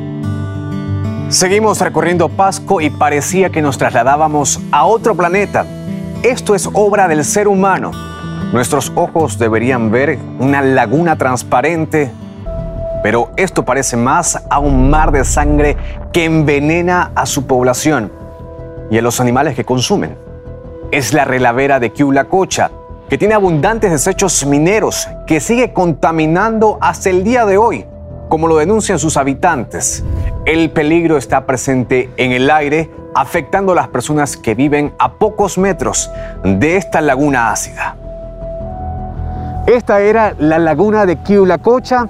[1.30, 5.66] Seguimos recorriendo Pasco y parecía que nos trasladábamos a otro planeta.
[6.24, 7.92] Esto es obra del ser humano.
[8.52, 12.12] Nuestros ojos deberían ver una laguna transparente,
[13.02, 15.78] pero esto parece más a un mar de sangre
[16.12, 18.12] que envenena a su población
[18.90, 20.18] y a los animales que consumen.
[20.92, 22.72] Es la relavera de Quiulacocha,
[23.10, 27.86] que tiene abundantes desechos mineros que sigue contaminando hasta el día de hoy,
[28.28, 30.04] como lo denuncian sus habitantes.
[30.46, 35.58] El peligro está presente en el aire, afectando a las personas que viven a pocos
[35.58, 36.12] metros
[36.44, 37.96] de esta laguna ácida.
[39.66, 42.08] Esta era la laguna de Quiulacocha,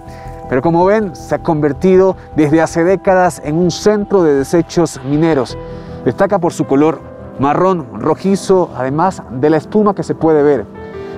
[0.49, 5.57] pero como ven, se ha convertido desde hace décadas en un centro de desechos mineros.
[6.03, 6.99] Destaca por su color
[7.39, 10.65] marrón rojizo, además de la espuma que se puede ver.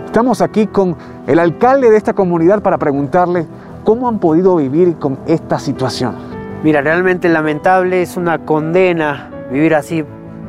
[0.06, 3.48] Estamos aquí con el alcalde de esta comunidad para preguntarle
[3.86, 6.16] cómo han podido vivir con esta situación.
[6.64, 10.04] Mira, realmente lamentable, es una condena vivir así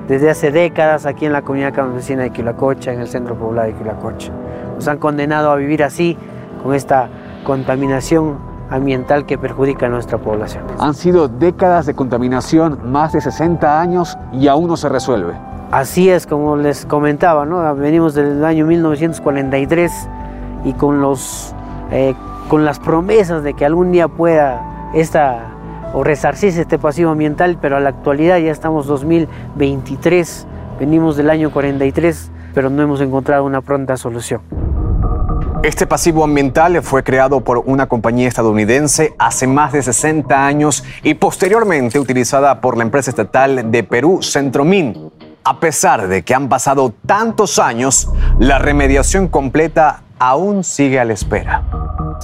[0.09, 3.75] desde hace décadas aquí en la comunidad campesina de Quilacocha, en el centro poblado de
[3.75, 4.33] Quilacocha.
[4.75, 6.19] Nos han condenado a vivir así,
[6.63, 7.09] con esta
[7.45, 10.65] contaminación ambiental que perjudica a nuestra población.
[10.79, 15.35] Han sido décadas de contaminación, más de 60 años y aún no se resuelve.
[15.71, 17.75] Así es, como les comentaba, ¿no?
[17.77, 20.09] venimos del año 1943
[20.65, 21.55] y con, los,
[21.91, 22.15] eh,
[22.49, 25.53] con las promesas de que algún día pueda esta,
[25.95, 30.47] o resarcirse este pasivo ambiental, pero a la actualidad ya estamos 2023,
[30.79, 34.43] venimos del año 43, pero no hemos encontrado una pronta solución.
[35.63, 41.15] Este pasivo ambiental fue creado por una compañía estadounidense hace más de 60 años y
[41.15, 45.13] posteriormente utilizada por la empresa estatal de Perú, Centromin.
[45.45, 48.11] A pesar de que han pasado tantos años,
[48.41, 51.63] la remediación completa aún sigue a la espera.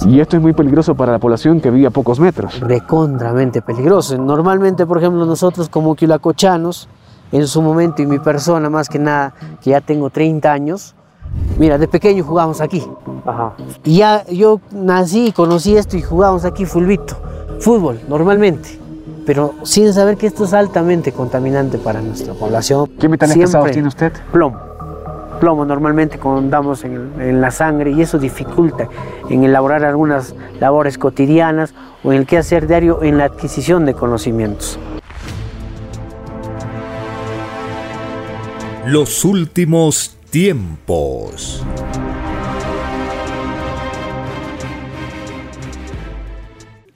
[0.05, 2.59] Y esto es muy peligroso para la población que vive a pocos metros.
[2.59, 4.17] Recontramente peligroso.
[4.17, 6.89] Normalmente, por ejemplo, nosotros como quilacochanos,
[7.31, 10.95] en su momento y mi persona más que nada, que ya tengo 30 años,
[11.57, 12.83] mira, de pequeño jugábamos aquí.
[13.83, 17.15] Y ya yo nací y conocí esto y jugábamos aquí fulbito,
[17.59, 18.79] fútbol, normalmente.
[19.25, 22.89] Pero sin saber que esto es altamente contaminante para nuestra población.
[22.99, 24.11] ¿Qué metales pesados tiene usted?
[24.31, 24.57] Plomo.
[25.39, 28.89] Plomo normalmente contamos en, en la sangre y eso dificulta
[29.29, 31.73] en elaborar algunas labores cotidianas
[32.03, 34.79] o en el quehacer diario en la adquisición de conocimientos.
[38.85, 41.63] Los últimos tiempos.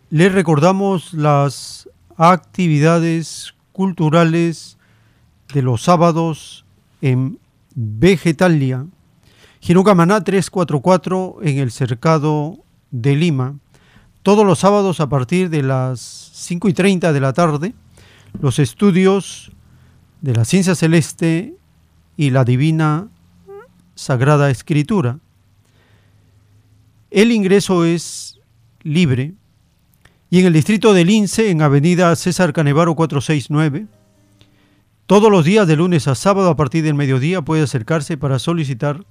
[0.09, 4.77] Les recordamos las actividades culturales
[5.53, 6.65] de los sábados
[7.01, 7.39] en
[7.73, 8.85] Vegetalia,
[9.59, 12.59] Ginocamaná 344 en el Cercado
[12.91, 13.55] de Lima.
[14.21, 17.73] Todos los sábados a partir de las 5 y 30 de la tarde,
[18.39, 19.51] los estudios
[20.21, 21.55] de la ciencia celeste
[22.17, 23.07] y la divina
[24.03, 25.19] Sagrada Escritura.
[27.09, 28.39] El ingreso es
[28.81, 29.33] libre
[30.29, 33.87] y en el distrito del Lince, en Avenida César Canevaro 469,
[35.05, 39.05] todos los días de lunes a sábado a partir del mediodía puede acercarse para solicitar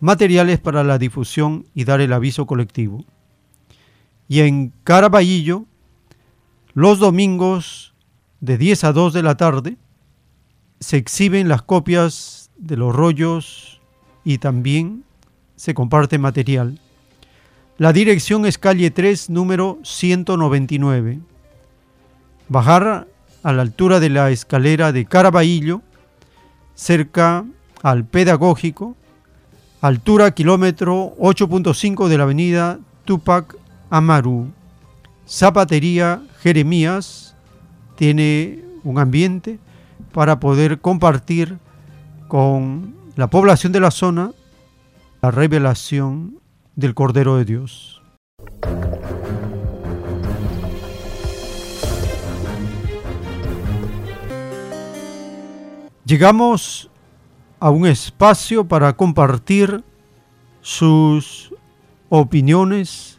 [0.00, 3.04] materiales para la difusión y dar el aviso colectivo.
[4.28, 5.64] Y en Caraballo,
[6.74, 7.94] los domingos
[8.40, 9.76] de 10 a 2 de la tarde,
[10.80, 13.77] se exhiben las copias de los rollos
[14.28, 15.04] y también
[15.56, 16.78] se comparte material.
[17.78, 21.20] La dirección es calle 3, número 199.
[22.50, 23.08] Bajar
[23.42, 25.80] a la altura de la escalera de Caraballo,
[26.74, 27.46] cerca
[27.82, 28.96] al pedagógico,
[29.80, 33.56] altura kilómetro 8.5 de la avenida Tupac
[33.88, 34.52] Amaru.
[35.26, 37.34] Zapatería Jeremías
[37.96, 39.58] tiene un ambiente
[40.12, 41.56] para poder compartir
[42.28, 44.30] con la población de la zona
[45.20, 46.38] la revelación
[46.76, 48.00] del Cordero de Dios.
[56.04, 56.92] Llegamos
[57.58, 59.82] a un espacio para compartir
[60.60, 61.52] sus
[62.10, 63.18] opiniones,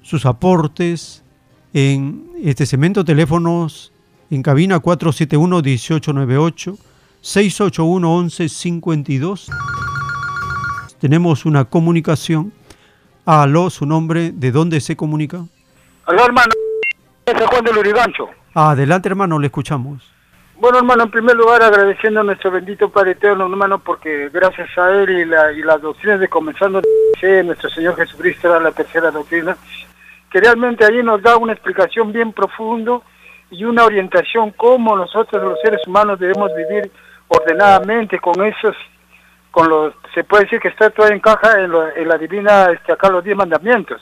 [0.00, 1.24] sus aportes
[1.72, 3.92] en este cemento teléfonos
[4.30, 4.78] en cabina
[7.22, 9.48] 471-1898, 681-1152.
[11.00, 12.52] Tenemos una comunicación.
[13.24, 15.44] Aló, su nombre, ¿de dónde se comunica?
[16.06, 16.52] Aló, hermano.
[17.26, 18.28] Es Juan del Urigancho.
[18.54, 20.02] Adelante, hermano, le escuchamos.
[20.56, 24.90] Bueno, hermano, en primer lugar agradeciendo a nuestro bendito Padre Eterno, hermano, porque gracias a
[24.90, 26.82] Él y, la, y las doctrinas de comenzando
[27.20, 29.56] de nuestro Señor Jesucristo era la tercera doctrina,
[30.30, 33.04] que realmente allí nos da una explicación bien profundo
[33.50, 36.90] y una orientación cómo nosotros los seres humanos debemos vivir
[37.28, 38.76] ordenadamente con esos,
[39.50, 43.08] con los, se puede decir que está todo en caja en, la divina, este, acá
[43.10, 44.00] los diez mandamientos.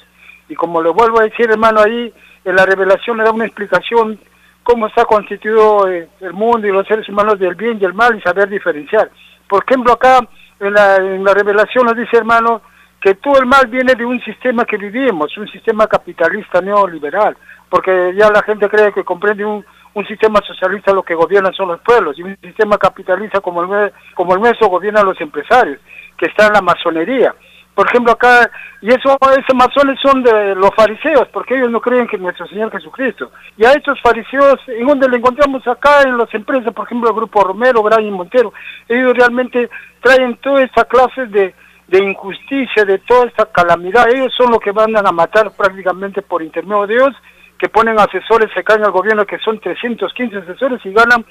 [0.49, 2.13] Y como le vuelvo a decir, hermano, ahí
[2.45, 4.19] en la revelación le da una explicación
[4.63, 8.17] cómo está constituido eh, el mundo y los seres humanos del bien y el mal
[8.17, 9.11] y saber diferenciar.
[9.49, 10.21] Por ejemplo, acá
[10.59, 12.63] en la revelación nos dice, hermano,
[13.01, 17.37] que todo el mal viene de un sistema que vivimos, un sistema capitalista neoliberal,
[17.69, 19.65] porque ya la gente cree que comprende un,
[19.97, 23.93] un sistema socialista lo que gobiernan son los pueblos y un sistema capitalista como el,
[24.15, 25.81] como el nuestro gobiernan los empresarios,
[26.17, 27.35] que está en la masonería
[27.77, 28.51] por ejemplo acá,
[28.81, 32.73] y eso, esos masones son de los fariseos, porque ellos no creen que nuestro Señor
[32.73, 33.31] Jesucristo.
[33.59, 37.17] Y a estos fariseos, ¿en donde le encontramos acá en las empresas, por ejemplo el
[37.17, 38.55] Grupo Romero, y Montero?
[38.89, 39.69] Ellos realmente
[40.01, 41.55] traen toda esta clase de,
[41.89, 44.09] de injusticia, de toda esta calamidad.
[44.09, 47.15] Ellos son los que van a matar prácticamente por intermedio de Dios,
[47.59, 51.25] que ponen asesores, se caen al gobierno, que son 315 asesores y ganan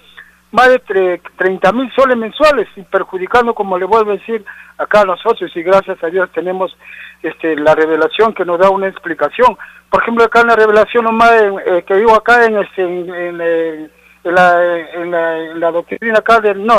[0.52, 4.44] más de 30 mil soles mensuales y perjudicando, como le vuelvo a decir,
[4.78, 6.76] acá a los socios y gracias a Dios tenemos
[7.22, 9.58] este, la revelación que nos da una explicación.
[9.90, 11.32] Por ejemplo, acá en la revelación nomás
[11.66, 13.90] eh, que digo acá en, este, en, en,
[14.24, 16.78] la, en, la, doctrina acá del no,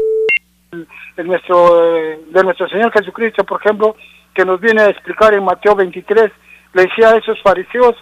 [0.73, 3.97] en nuestro, eh, de nuestro Señor Jesucristo, por ejemplo,
[4.35, 6.31] que nos viene a explicar en Mateo 23,
[6.75, 7.97] le decía a esos fariseos,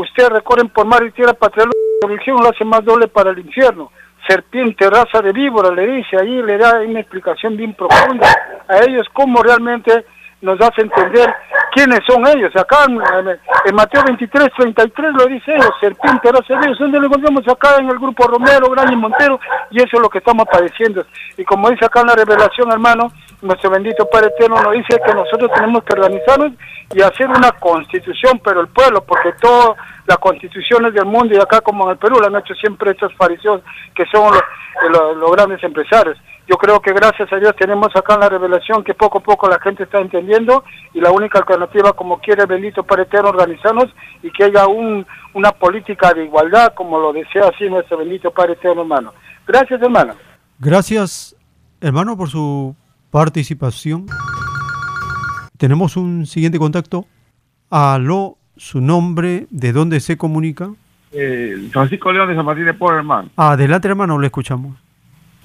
[0.00, 3.38] ustedes recorren por mar y tierra para la religión, lo hace más doble para el
[3.38, 3.90] infierno.
[4.26, 8.26] Serpiente, raza de víbora, le dice, ahí le da una explicación bien profunda
[8.68, 10.04] a ellos cómo realmente
[10.40, 11.34] nos hace entender
[11.72, 12.54] quiénes son ellos.
[12.56, 17.88] Acá en, Mateo 23, 33 lo dice ellos, de víbora, donde lo encontramos acá en
[17.88, 19.40] el grupo Romero, Gran y Montero,
[19.70, 21.04] y eso es lo que estamos padeciendo.
[21.36, 23.12] Y como dice acá en la revelación, hermano,
[23.42, 26.52] nuestro bendito Padre Eterno nos dice que nosotros tenemos que organizarnos
[26.94, 31.60] y hacer una constitución, pero el pueblo, porque todas las constituciones del mundo y acá
[31.60, 33.60] como en el Perú lo han hecho siempre estos fariseos
[33.94, 34.34] que son
[34.90, 36.18] los, grandes empresarios.
[36.48, 39.60] Yo creo que gracias a Dios tenemos acá la revelación que poco a poco la
[39.60, 40.64] gente está entendiendo
[40.94, 45.06] y la única alternativa como quiere el bendito Padre Eterno organizarnos y que haya un,
[45.34, 49.12] una política de igualdad como lo desea así nuestro bendito Padre Eterno hermano.
[49.46, 50.14] Gracias hermano.
[50.58, 51.36] Gracias
[51.82, 52.74] hermano por su
[53.10, 54.06] participación.
[55.58, 57.04] Tenemos un siguiente contacto.
[57.68, 60.70] Aló, su nombre, de dónde se comunica.
[61.12, 63.28] Eh, Francisco León de San Martín de Porres, hermano.
[63.36, 64.87] Adelante, hermano, le escuchamos.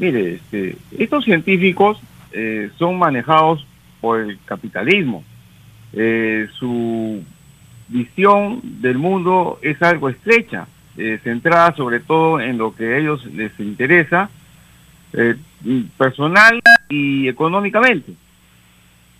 [0.03, 1.97] Mire, este, estos científicos
[2.34, 3.65] eh, son manejados
[4.01, 5.23] por el capitalismo.
[5.93, 7.23] Eh, su
[7.88, 10.67] visión del mundo es algo estrecha,
[11.23, 14.30] centrada sobre todo en lo que a ellos les interesa,
[15.97, 16.59] personal
[16.89, 18.13] y económicamente.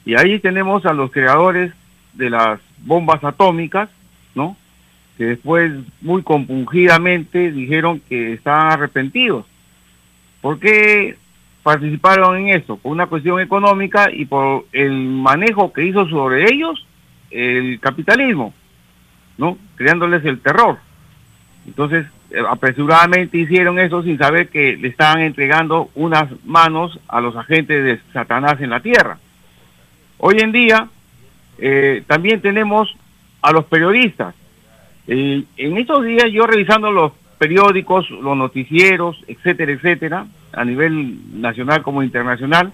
[0.06, 1.72] Y ahí tenemos a los creadores
[2.12, 3.90] de las bombas atómicas,
[4.36, 4.58] ¿no?
[5.18, 9.46] Que después muy compungidamente dijeron que estaban arrepentidos.
[10.44, 11.16] ¿Por qué
[11.64, 12.76] participaron en eso?
[12.76, 16.86] Por una cuestión económica y por el manejo que hizo sobre ellos
[17.32, 18.54] el capitalismo,
[19.38, 19.58] ¿no?
[19.76, 20.80] Creándoles el terror.
[21.66, 27.38] Entonces, eh, apresuradamente hicieron eso sin saber que le estaban entregando unas manos a los
[27.38, 29.20] agentes de Satanás en la tierra.
[30.18, 30.90] Hoy en día
[31.58, 32.94] eh, también tenemos
[33.42, 34.36] a los periodistas.
[35.08, 37.14] Eh, en estos días yo revisando los
[37.44, 42.72] periódicos, los noticieros, etcétera, etcétera, a nivel nacional como internacional,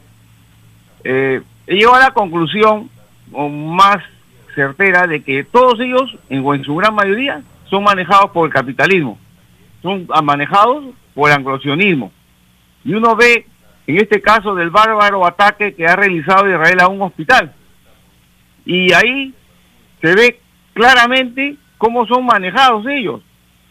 [1.03, 2.87] he llegado a la conclusión
[3.31, 3.97] más
[4.53, 9.17] certera de que todos ellos, en, en su gran mayoría, son manejados por el capitalismo,
[9.81, 10.85] son manejados
[11.15, 12.11] por el anglosionismo.
[12.85, 13.47] Y uno ve,
[13.87, 17.53] en este caso, del bárbaro ataque que ha realizado Israel a un hospital.
[18.65, 19.33] Y ahí
[19.99, 20.39] se ve
[20.73, 23.21] claramente cómo son manejados ellos.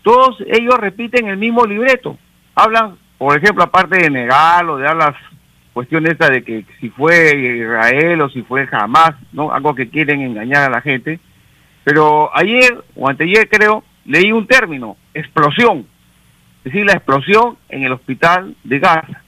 [0.03, 2.17] Todos ellos repiten el mismo libreto.
[2.55, 5.15] Hablan, por ejemplo, aparte de negar o de dar las
[5.79, 9.53] cuestión esta de que si fue Israel o si fue jamás, ¿no?
[9.53, 11.21] Algo que quieren engañar a la gente.
[11.85, 15.87] Pero ayer o anteayer creo, leí un término, explosión.
[16.65, 19.23] Es decir, la explosión en el hospital de Gaza.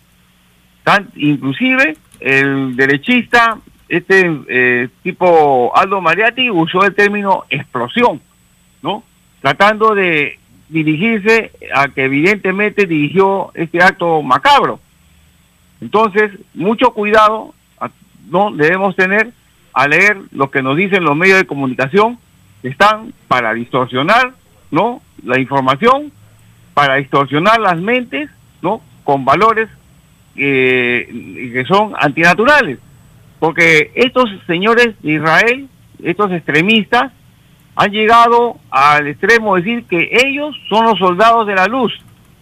[0.83, 8.21] Tan, inclusive el derechista, este eh, tipo Aldo Mariatti, usó el término explosión,
[8.83, 9.05] ¿no?
[9.41, 10.40] Tratando de
[10.71, 14.81] dirigirse a que evidentemente dirigió este acto macabro.
[15.81, 17.55] Entonces, mucho cuidado
[18.31, 19.33] no debemos tener
[19.73, 22.19] a leer lo que nos dicen los medios de comunicación,
[22.63, 24.33] que están para distorsionar,
[24.71, 25.03] ¿no?
[25.25, 26.13] La información,
[26.75, 28.31] para distorsionar las mentes,
[28.63, 28.83] ¿no?
[29.05, 29.69] Con valores
[30.37, 32.79] eh, que son antinaturales.
[33.39, 35.69] Porque estos señores de Israel,
[36.03, 37.13] estos extremistas,
[37.77, 41.93] han llegado al extremo de decir que ellos son los soldados de la luz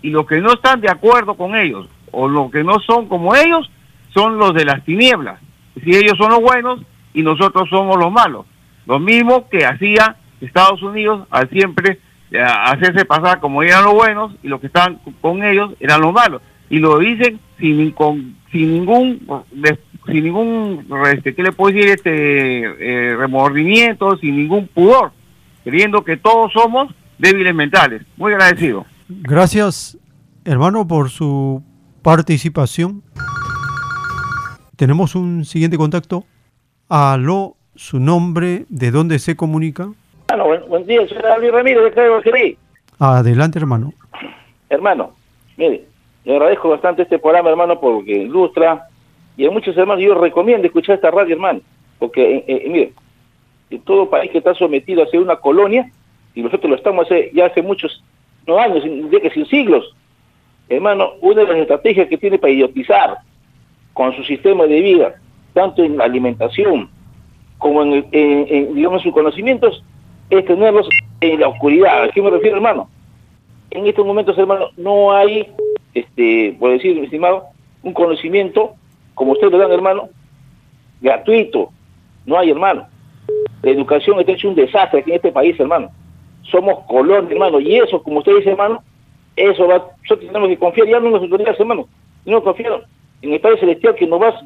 [0.03, 3.35] y los que no están de acuerdo con ellos o los que no son como
[3.35, 3.71] ellos
[4.15, 5.41] son los de las tinieblas.
[5.83, 6.81] Si ellos son los buenos
[7.15, 8.47] y nosotros somos los malos.
[8.87, 11.99] Lo mismo que hacía Estados Unidos al siempre
[12.31, 16.13] eh, hacerse pasar como eran los buenos y los que estaban con ellos eran los
[16.13, 16.43] malos.
[16.71, 17.95] Y lo dicen sin,
[18.51, 19.21] sin ningún
[20.07, 21.91] sin ningún este, ¿qué le puedo decir?
[21.91, 25.13] este eh, remordimiento, sin ningún pudor
[25.65, 28.03] creyendo que todos somos débiles mentales.
[28.17, 28.87] Muy agradecido.
[29.09, 29.99] Gracias,
[30.45, 31.63] hermano, por su
[32.03, 33.03] participación.
[34.77, 36.25] Tenemos un siguiente contacto.
[36.89, 39.91] Aló, su nombre, de dónde se comunica.
[40.29, 42.59] Bueno, buen, día, soy David Ramírez de
[42.99, 43.93] Adelante, hermano.
[44.69, 45.13] Hermano,
[45.57, 45.85] mire,
[46.25, 48.89] le agradezco bastante este programa, hermano, porque ilustra
[49.37, 51.61] y a muchos hermanos yo recomiendo escuchar esta radio, hermano,
[51.99, 52.93] porque, eh, eh, mire,
[53.71, 55.91] en todo país que está sometido a ser una colonia,
[56.35, 58.03] y nosotros lo estamos hace, ya hace muchos,
[58.47, 59.95] no años, de que sin siglos.
[60.69, 63.19] Hermano, una de las estrategias que tiene para idiotizar
[63.95, 65.15] con su sistema de vida,
[65.55, 66.89] tanto en la alimentación
[67.59, 69.83] como en, digamos, sus conocimientos,
[70.31, 70.89] es tenerlos
[71.21, 72.05] en la oscuridad.
[72.05, 72.89] ¿A qué me refiero, hermano?
[73.71, 75.49] En estos momentos, hermano, no hay,
[75.95, 77.47] este, por decir, estimado,
[77.83, 78.75] un conocimiento,
[79.15, 80.09] como ustedes lo dan, hermano,
[81.01, 81.71] gratuito.
[82.27, 82.87] No hay, hermano.
[83.63, 85.91] La educación está hecho un desastre aquí en este país, hermano.
[86.43, 87.61] Somos colón, hermano.
[87.61, 88.83] Y eso, como usted dice, hermano,
[89.37, 91.89] eso va, nosotros tenemos que confiar ya no en las autoridades, hermano.
[92.25, 92.85] No confiar
[93.23, 94.41] en el Padre Celestial que nos va,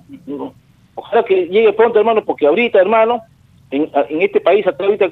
[0.94, 3.22] ojalá que llegue pronto, hermano, porque ahorita, hermano,
[3.70, 3.90] en,
[4.20, 5.10] este país, hasta ahorita,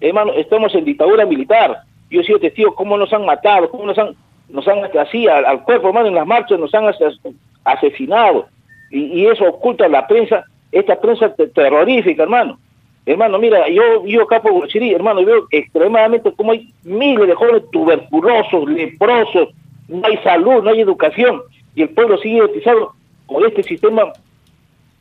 [0.00, 1.82] hermano, estamos en dictadura militar.
[2.10, 4.14] Yo he sido testigo cómo nos han matado, cómo nos han,
[4.48, 6.92] nos han así al, cuerpo, hermano, en las marchas nos han
[7.64, 8.46] asesinado.
[8.90, 12.58] Y eso oculta la prensa, esta prensa terrorífica, hermano.
[13.06, 17.70] Hermano, mira, yo yo acá por Chirí, hermano, veo extremadamente como hay miles de jóvenes
[17.70, 19.50] tuberculosos, leprosos,
[19.88, 21.42] no hay salud, no hay educación,
[21.74, 22.94] y el pueblo sigue utilizado
[23.26, 24.12] con este sistema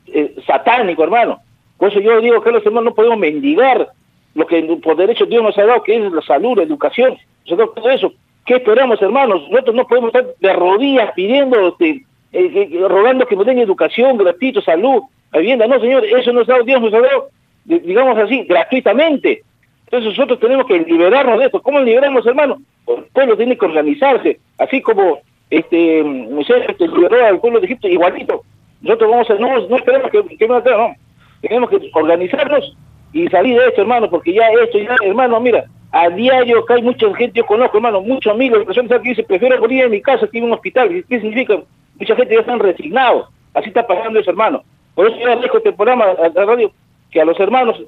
[0.08, 1.40] eh, satánico, hermano.
[1.78, 3.90] Por eso yo digo que los hermanos no podemos mendigar
[4.36, 7.90] lo que por derecho Dios nos ha dado, que es la salud, la educación, todo
[7.90, 8.14] eso.
[8.46, 9.48] ¿Qué esperamos, hermanos?
[9.50, 14.62] Nosotros no podemos estar de rodillas pidiendo, este, eh, rogando que nos den educación, gratuito,
[14.62, 15.68] salud, vivienda.
[15.68, 17.30] No, señor, eso nos ha dado Dios, nos ha dado
[17.66, 19.44] digamos así, gratuitamente.
[19.86, 21.62] Entonces nosotros tenemos que liberarnos de esto.
[21.62, 22.58] ¿Cómo liberamos, hermano?
[22.88, 25.20] El pueblo tiene que organizarse, así como
[25.50, 28.44] este Moisés este, liberó al pueblo de Egipto, igualito.
[28.82, 30.96] Nosotros vamos a, no, no esperemos que, que no, no,
[31.42, 32.76] tenemos que organizarnos
[33.14, 36.82] y salir de esto, hermano, porque ya esto, ya, hermano, mira, a diario acá hay
[36.82, 40.28] mucha gente, yo conozco, hermano, muchos de personas que dicen, prefiero morir en mi casa
[40.28, 40.90] que en un hospital.
[41.08, 41.62] ¿Qué significa?
[42.00, 43.30] Mucha gente ya están resignados.
[43.54, 44.64] Así está pasando eso, hermano.
[44.96, 46.72] Por eso yo dejo este programa a la radio
[47.14, 47.80] que a los hermanos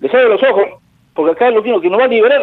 [0.00, 0.64] les abre los ojos,
[1.14, 2.42] porque acá lo único que nos va a liberar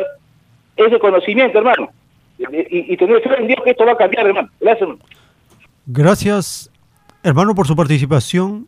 [0.75, 1.91] es el conocimiento, hermano.
[2.39, 4.49] Y, tener fe en Dios que esto va a cambiar, hermano.
[4.59, 5.05] Gracias, hermano.
[5.85, 6.71] Gracias,
[7.21, 8.67] hermano, por su participación.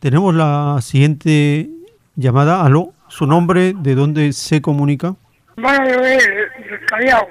[0.00, 1.68] Tenemos la siguiente
[2.16, 2.64] llamada.
[2.64, 5.14] Aló, su nombre, de dónde se comunica.
[5.56, 6.20] Hermano Joel,
[6.86, 7.28] Callao.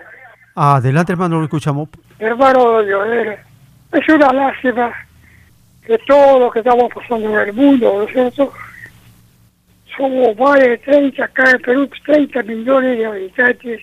[0.55, 1.89] Adelante, hermano, lo escuchamos.
[2.19, 3.37] Hermano Joel,
[3.91, 4.93] es una lástima
[5.87, 8.51] de todo lo que estamos pasando en el mundo, ¿no es cierto?
[9.95, 13.81] Somos más de 30, acá en Perú, 30 millones de habitantes.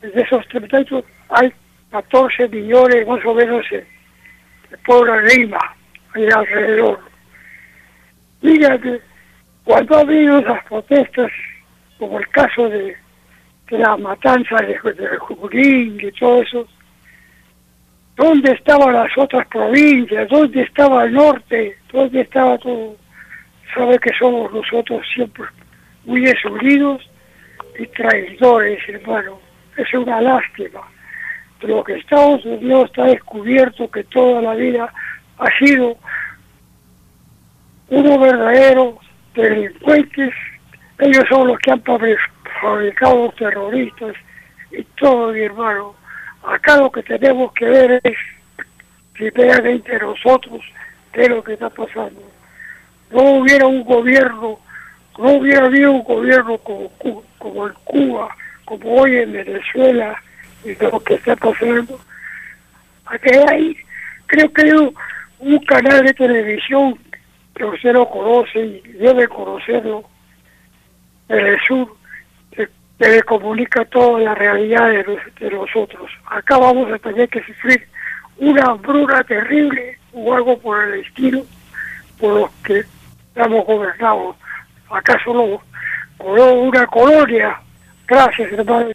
[0.00, 1.52] De esos 30 hay
[1.90, 3.86] 14 millones más o menos de,
[4.84, 5.76] pueblo de Lima,
[6.14, 7.00] ahí alrededor.
[8.40, 9.00] Fíjate,
[9.64, 11.30] cuando ha habido esas protestas,
[11.98, 12.96] como el caso de,
[13.70, 16.66] la matanza de, de Jurín y todo eso,
[18.20, 20.28] ¿Dónde estaban las otras provincias?
[20.28, 21.78] ¿Dónde estaba el norte?
[21.90, 22.94] ¿Dónde estaba todo?
[23.74, 25.46] Sabe que somos nosotros siempre
[26.04, 27.00] muy desunidos
[27.78, 29.40] y traidores, hermano.
[29.74, 30.82] Es una lástima.
[31.62, 34.92] Pero que Estados Unidos está descubierto que toda la vida
[35.38, 35.96] ha sido
[37.88, 38.96] unos verdaderos
[39.34, 40.34] delincuentes.
[40.98, 41.82] Ellos son los que han
[42.60, 44.14] fabricado terroristas
[44.72, 45.99] y todo, mi hermano.
[46.42, 48.16] Acá lo que tenemos que ver es,
[49.12, 50.60] primeramente nosotros,
[51.12, 52.22] qué es lo que está pasando.
[53.10, 54.58] No hubiera un gobierno,
[55.18, 56.90] no hubiera habido un gobierno como,
[57.38, 58.34] como en Cuba,
[58.64, 60.16] como hoy en Venezuela,
[60.64, 62.00] y lo que está pasando.
[63.06, 63.76] Aquí hay,
[64.26, 66.98] creo que hay un, canal de televisión
[67.54, 70.04] que usted lo conoce y debe conocerlo,
[71.28, 71.96] el sur,
[73.00, 76.10] que, comunica toda la realidad de, nosotros.
[76.26, 77.88] Acá vamos a tener que sufrir
[78.36, 81.42] una hambruna terrible o algo por el estilo
[82.18, 82.84] por los que
[83.28, 84.36] estamos gobernados.
[84.90, 85.62] Acá solo
[86.18, 87.58] una colonia.
[88.06, 88.90] Gracias, hermano.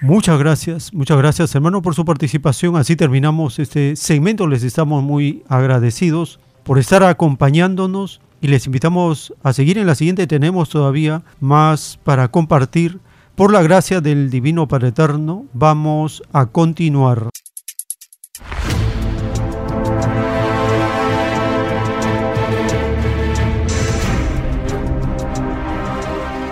[0.00, 2.76] Muchas gracias, muchas gracias hermano por su participación.
[2.76, 4.46] Así terminamos este segmento.
[4.46, 10.28] Les estamos muy agradecidos por estar acompañándonos y les invitamos a seguir en la siguiente.
[10.28, 13.00] Tenemos todavía más para compartir.
[13.38, 17.28] Por la gracia del Divino Padre Eterno, vamos a continuar.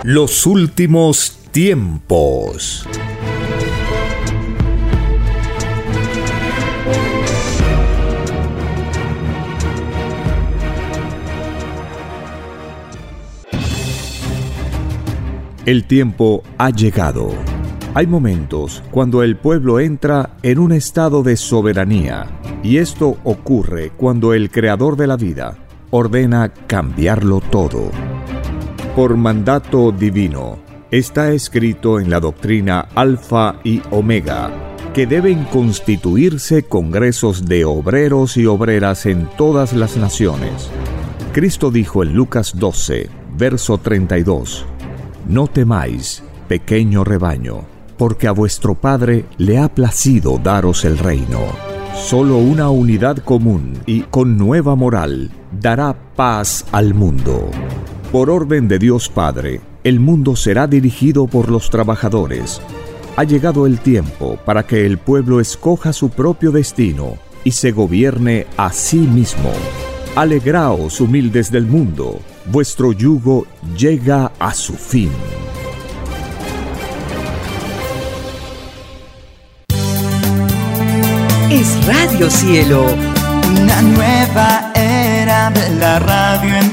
[0.03, 2.87] Los últimos tiempos.
[15.67, 17.27] El tiempo ha llegado.
[17.93, 22.25] Hay momentos cuando el pueblo entra en un estado de soberanía
[22.63, 25.57] y esto ocurre cuando el creador de la vida
[25.89, 27.91] ordena cambiarlo todo.
[28.95, 30.57] Por mandato divino,
[30.89, 34.49] está escrito en la doctrina Alfa y Omega
[34.93, 40.69] que deben constituirse congresos de obreros y obreras en todas las naciones.
[41.33, 44.65] Cristo dijo en Lucas 12, verso 32,
[45.27, 47.65] no temáis, pequeño rebaño,
[47.97, 51.39] porque a vuestro Padre le ha placido daros el reino.
[51.95, 57.49] Solo una unidad común y con nueva moral dará paz al mundo.
[58.11, 62.61] Por orden de Dios Padre, el mundo será dirigido por los trabajadores.
[63.17, 68.45] Ha llegado el tiempo para que el pueblo escoja su propio destino y se gobierne
[68.57, 69.51] a sí mismo.
[70.15, 73.45] Alegraos humildes del mundo vuestro yugo
[73.75, 75.11] llega a su fin.
[81.49, 82.85] Es Radio Cielo,
[83.61, 86.66] una nueva era de la radio en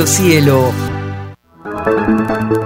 [0.00, 0.72] Radio Cielo.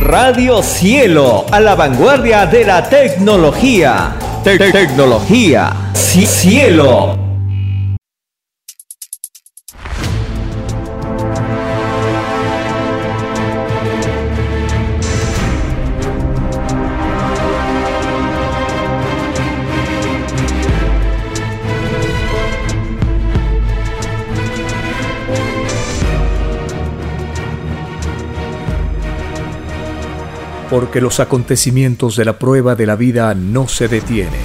[0.00, 4.14] Radio Cielo, a la vanguardia de la tecnología.
[4.42, 5.72] tecnología.
[5.94, 7.23] Cielo.
[30.74, 34.40] Porque los acontecimientos de la prueba de la vida no se detienen.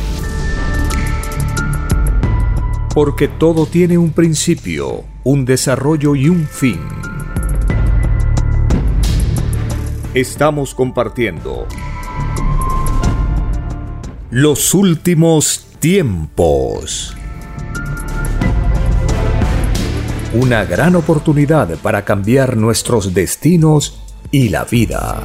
[2.94, 6.82] Porque todo tiene un principio, un desarrollo y un fin.
[10.14, 11.66] Estamos compartiendo
[14.30, 17.18] los últimos tiempos.
[20.36, 24.00] Una gran oportunidad para cambiar nuestros destinos
[24.30, 25.24] y la vida.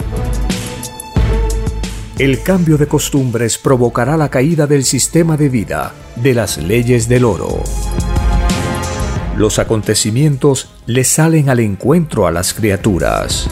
[2.19, 7.25] El cambio de costumbres provocará la caída del sistema de vida, de las leyes del
[7.25, 7.65] oro.
[9.37, 13.49] Los acontecimientos le salen al encuentro a las criaturas.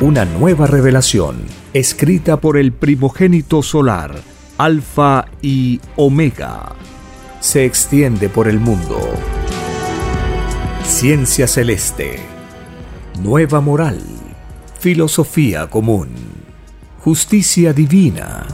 [0.00, 4.20] Una nueva revelación, escrita por el primogénito solar,
[4.58, 6.74] Alfa y Omega.
[7.38, 8.98] Se extiende por el mundo.
[10.84, 12.16] Ciencia celeste.
[13.22, 14.00] Nueva moral.
[14.80, 16.33] Filosofía común.
[17.04, 18.46] Justicia divina.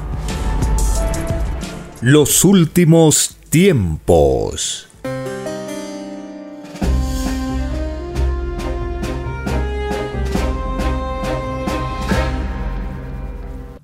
[2.01, 4.89] Los últimos tiempos.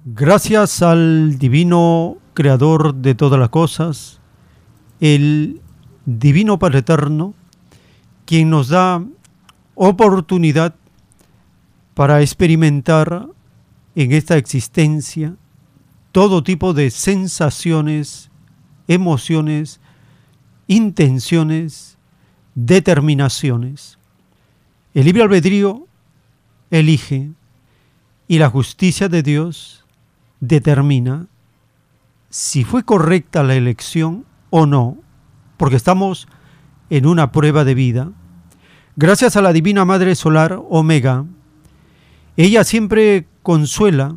[0.05, 4.18] Gracias al divino creador de todas las cosas,
[4.98, 5.60] el
[6.06, 7.34] divino Padre Eterno,
[8.24, 9.01] quien nos da
[9.76, 10.74] oportunidad
[11.94, 13.28] para experimentar
[13.97, 15.35] en esta existencia
[16.12, 18.31] todo tipo de sensaciones,
[18.89, 19.81] emociones,
[20.66, 21.98] intenciones,
[22.55, 23.98] determinaciones.
[24.94, 25.86] El libre albedrío
[26.70, 27.32] elige
[28.28, 29.85] y la justicia de Dios
[30.40, 31.27] determina
[32.28, 34.98] si fue correcta la elección o no,
[35.56, 36.28] porque estamos
[36.90, 38.12] en una prueba de vida.
[38.97, 41.24] Gracias a la Divina Madre Solar Omega,
[42.36, 44.16] ella siempre consuela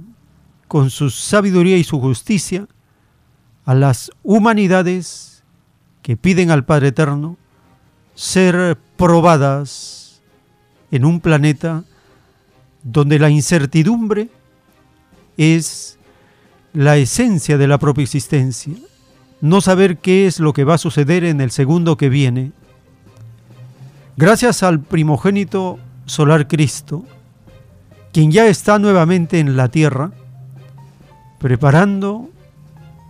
[0.67, 2.67] con su sabiduría y su justicia
[3.63, 5.43] a las humanidades
[6.01, 7.37] que piden al Padre Eterno
[8.15, 10.23] ser probadas
[10.89, 11.83] en un planeta
[12.81, 14.29] donde la incertidumbre
[15.37, 15.99] es
[16.73, 18.73] la esencia de la propia existencia,
[19.41, 22.51] no saber qué es lo que va a suceder en el segundo que viene.
[24.17, 25.77] Gracias al primogénito
[26.07, 27.05] solar Cristo,
[28.11, 30.11] quien ya está nuevamente en la tierra,
[31.37, 32.29] preparando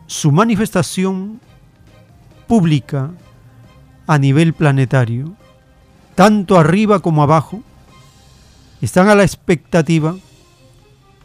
[0.07, 1.39] su manifestación
[2.47, 3.11] pública
[4.07, 5.33] a nivel planetario,
[6.15, 7.61] tanto arriba como abajo,
[8.81, 10.15] están a la expectativa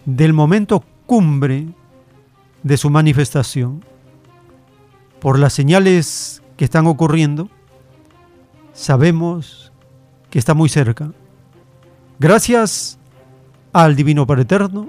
[0.04, 1.66] del momento cumbre
[2.62, 3.84] de su manifestación.
[5.20, 7.48] Por las señales que están ocurriendo,
[8.72, 9.72] sabemos
[10.30, 11.10] que está muy cerca.
[12.18, 12.98] Gracias
[13.74, 14.88] al Divino Padre Eterno,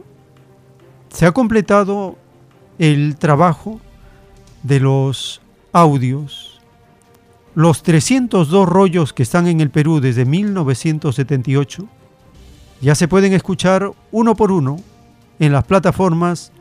[1.10, 2.18] se ha completado
[2.78, 3.82] el trabajo
[4.62, 5.42] de los
[5.74, 6.62] audios.
[7.56, 11.88] Los 302 rollos que están en el Perú desde 1978
[12.80, 14.78] ya se pueden escuchar uno por uno
[15.40, 16.52] en las plataformas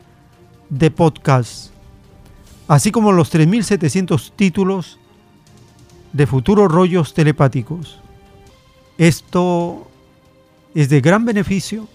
[0.69, 1.69] de podcast,
[2.67, 4.99] así como los 3.700 títulos
[6.11, 7.99] de futuros rollos telepáticos.
[8.97, 9.85] Esto
[10.73, 11.87] es de gran beneficio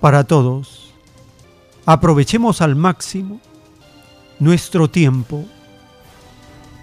[0.00, 0.92] para todos.
[1.86, 3.40] Aprovechemos al máximo
[4.38, 5.44] nuestro tiempo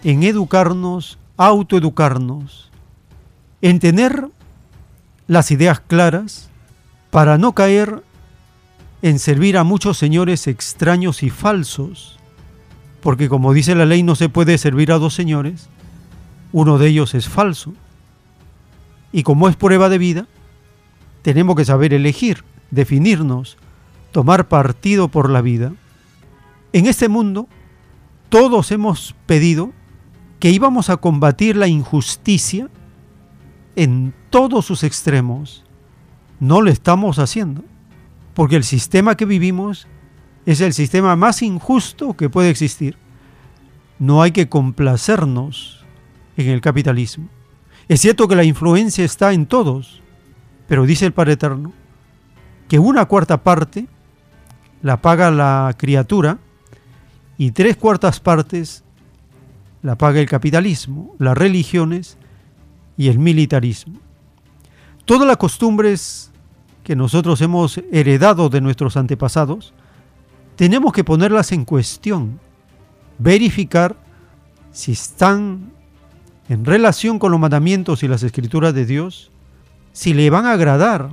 [0.04, 2.72] en educarnos, autoeducarnos,
[3.62, 4.28] en tener
[5.28, 6.50] las ideas claras
[7.10, 8.04] para no caer
[9.02, 12.18] en servir a muchos señores extraños y falsos,
[13.02, 15.70] porque como dice la ley no se puede servir a dos señores,
[16.52, 17.74] uno de ellos es falso.
[19.12, 20.28] Y como es prueba de vida,
[21.22, 23.58] tenemos que saber elegir, definirnos,
[24.12, 25.74] tomar partido por la vida.
[26.74, 27.48] En este mundo,
[28.30, 29.72] todos hemos pedido
[30.40, 32.70] que íbamos a combatir la injusticia
[33.76, 35.64] en todos sus extremos.
[36.40, 37.64] No lo estamos haciendo
[38.34, 39.88] porque el sistema que vivimos
[40.46, 42.98] es el sistema más injusto que puede existir.
[44.00, 45.86] No hay que complacernos
[46.38, 47.30] en el capitalismo.
[47.88, 50.02] Es cierto que la influencia está en todos,
[50.68, 51.74] pero dice el Padre Eterno
[52.68, 53.88] que una cuarta parte
[54.82, 56.38] la paga la criatura
[57.38, 58.84] y tres cuartas partes
[59.82, 62.18] la paga el capitalismo, las religiones
[62.98, 64.00] y el militarismo.
[65.06, 66.32] Todas las costumbres
[66.84, 69.74] que nosotros hemos heredado de nuestros antepasados,
[70.56, 72.40] tenemos que ponerlas en cuestión,
[73.20, 73.96] verificar
[74.72, 75.72] si están
[76.50, 79.32] en relación con los mandamientos y las escrituras de Dios,
[79.92, 81.10] si le van a agradar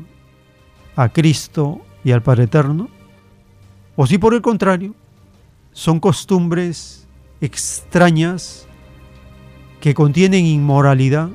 [0.96, 2.88] a Cristo y al Padre Eterno,
[3.96, 4.94] o si por el contrario
[5.72, 7.06] son costumbres
[7.40, 8.66] extrañas
[9.80, 11.30] que contienen inmoralidad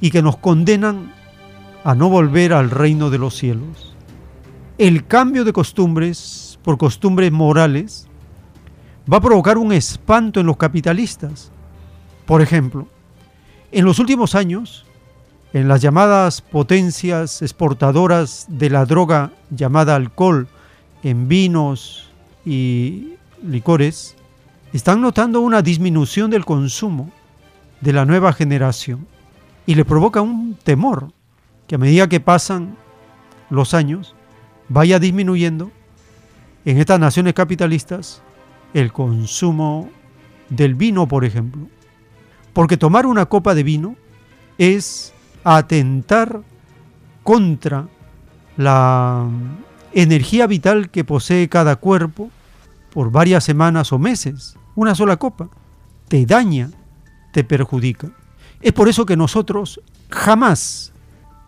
[0.00, 1.12] y que nos condenan
[1.84, 3.94] a no volver al reino de los cielos.
[4.78, 8.08] El cambio de costumbres por costumbres morales
[9.10, 11.52] va a provocar un espanto en los capitalistas.
[12.26, 12.88] Por ejemplo,
[13.70, 14.85] en los últimos años,
[15.52, 20.48] en las llamadas potencias exportadoras de la droga llamada alcohol
[21.02, 22.10] en vinos
[22.44, 24.16] y licores,
[24.72, 27.10] están notando una disminución del consumo
[27.80, 29.06] de la nueva generación
[29.66, 31.12] y le provoca un temor
[31.66, 32.76] que a medida que pasan
[33.50, 34.14] los años
[34.68, 35.70] vaya disminuyendo
[36.64, 38.22] en estas naciones capitalistas
[38.74, 39.88] el consumo
[40.48, 41.68] del vino, por ejemplo.
[42.52, 43.96] Porque tomar una copa de vino
[44.58, 45.12] es
[45.54, 46.42] atentar
[47.22, 47.86] contra
[48.56, 49.28] la
[49.92, 52.30] energía vital que posee cada cuerpo
[52.92, 54.56] por varias semanas o meses.
[54.74, 55.48] Una sola copa
[56.08, 56.70] te daña,
[57.32, 58.10] te perjudica.
[58.60, 60.92] Es por eso que nosotros jamás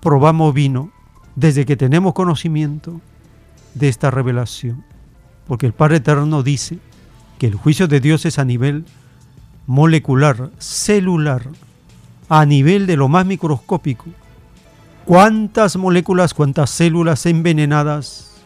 [0.00, 0.92] probamos vino
[1.34, 3.00] desde que tenemos conocimiento
[3.74, 4.84] de esta revelación.
[5.48, 6.78] Porque el Padre Eterno dice
[7.38, 8.84] que el juicio de Dios es a nivel
[9.66, 11.42] molecular, celular,
[12.28, 14.06] a nivel de lo más microscópico.
[15.04, 18.42] ¿Cuántas moléculas, cuántas células envenenadas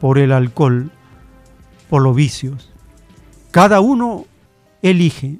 [0.00, 0.90] por el alcohol,
[1.90, 2.70] por los vicios?
[3.50, 4.24] Cada uno
[4.82, 5.38] elige.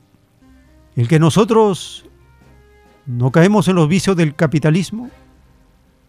[0.96, 2.04] El que nosotros
[3.06, 5.10] no caemos en los vicios del capitalismo,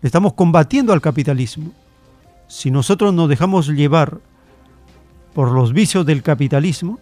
[0.02, 1.72] estamos combatiendo al capitalismo.
[2.48, 4.20] Si nosotros nos dejamos llevar
[5.34, 7.00] por los vicios del capitalismo,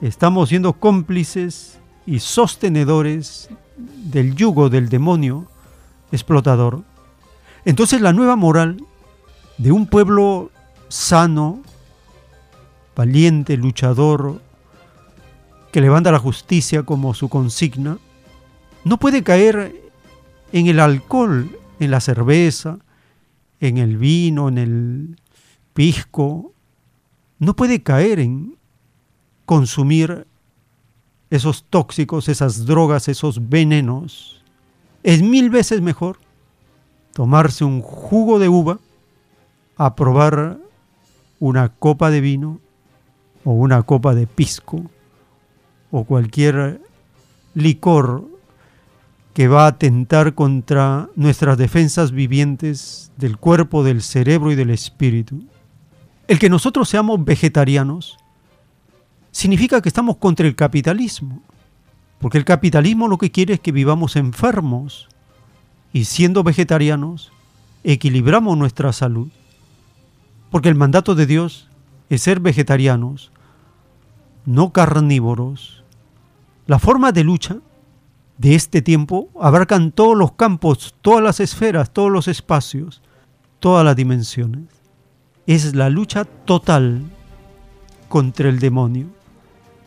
[0.00, 5.48] estamos siendo cómplices y sostenedores del yugo del demonio
[6.10, 6.82] explotador.
[7.64, 8.84] Entonces la nueva moral
[9.58, 10.50] de un pueblo
[10.88, 11.62] sano,
[12.96, 14.40] valiente, luchador,
[15.70, 17.98] que levanta la justicia como su consigna,
[18.84, 19.74] no puede caer
[20.52, 22.78] en el alcohol, en la cerveza,
[23.60, 25.16] en el vino, en el
[25.72, 26.52] pisco,
[27.38, 28.56] no puede caer en
[29.46, 30.26] consumir
[31.32, 34.42] esos tóxicos, esas drogas, esos venenos.
[35.02, 36.18] Es mil veces mejor
[37.14, 38.78] tomarse un jugo de uva
[39.78, 40.58] a probar
[41.40, 42.60] una copa de vino
[43.44, 44.90] o una copa de pisco
[45.90, 46.82] o cualquier
[47.54, 48.26] licor
[49.32, 55.42] que va a atentar contra nuestras defensas vivientes del cuerpo, del cerebro y del espíritu.
[56.28, 58.18] El que nosotros seamos vegetarianos
[59.32, 61.42] significa que estamos contra el capitalismo,
[62.20, 65.08] porque el capitalismo lo que quiere es que vivamos enfermos
[65.92, 67.32] y siendo vegetarianos
[67.82, 69.28] equilibramos nuestra salud,
[70.50, 71.68] porque el mandato de Dios
[72.10, 73.32] es ser vegetarianos,
[74.44, 75.82] no carnívoros.
[76.66, 77.56] La forma de lucha
[78.38, 83.02] de este tiempo abarcan todos los campos, todas las esferas, todos los espacios,
[83.60, 84.64] todas las dimensiones.
[85.46, 87.02] Es la lucha total
[88.08, 89.21] contra el demonio.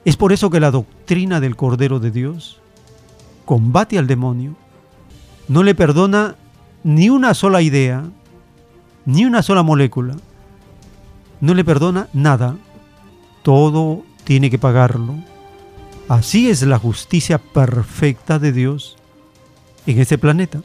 [0.06, 2.60] Es por eso que la doctrina del Cordero de Dios
[3.44, 4.56] combate al demonio,
[5.48, 6.36] no le perdona
[6.84, 8.04] ni una sola idea,
[9.06, 10.16] ni una sola molécula,
[11.42, 12.56] no le perdona nada,
[13.44, 15.16] todo tiene que pagarlo.
[16.08, 18.98] Así es la justicia perfecta de Dios
[19.88, 20.62] en este planeta.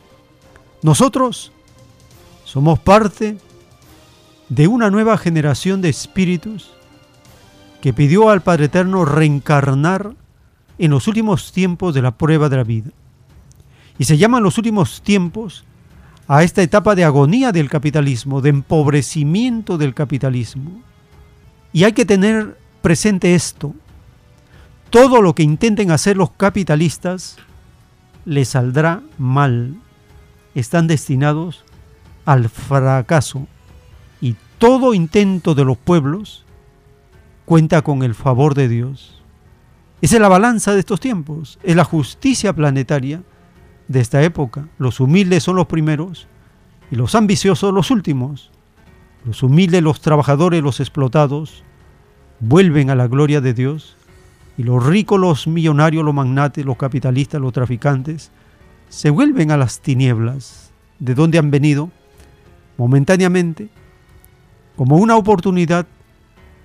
[0.83, 1.53] Nosotros
[2.45, 3.39] somos parte
[4.51, 6.73] de una nueva generación de espíritus
[7.81, 10.15] que pidió al Padre Eterno reencarnar
[10.79, 12.91] en los últimos tiempos de la prueba de la vida.
[13.99, 15.65] Y se llaman los últimos tiempos
[16.27, 20.81] a esta etapa de agonía del capitalismo, de empobrecimiento del capitalismo.
[21.73, 23.75] Y hay que tener presente esto,
[24.91, 27.37] todo lo que intenten hacer los capitalistas
[28.25, 29.77] les saldrá mal.
[30.55, 31.65] Están destinados
[32.25, 33.47] al fracaso.
[34.21, 36.45] Y todo intento de los pueblos
[37.51, 39.25] cuenta con el favor de Dios.
[40.01, 43.25] Esa es la balanza de estos tiempos, es la justicia planetaria
[43.89, 44.69] de esta época.
[44.79, 46.29] Los humildes son los primeros
[46.93, 48.53] y los ambiciosos los últimos.
[49.25, 51.65] Los humildes, los trabajadores, los explotados,
[52.39, 53.97] vuelven a la gloria de Dios
[54.57, 58.31] y los ricos, los millonarios, los magnates, los capitalistas, los traficantes,
[58.91, 60.71] se vuelven a las tinieblas
[61.01, 61.91] de donde han venido
[62.77, 63.71] momentáneamente
[64.77, 65.89] como una oportunidad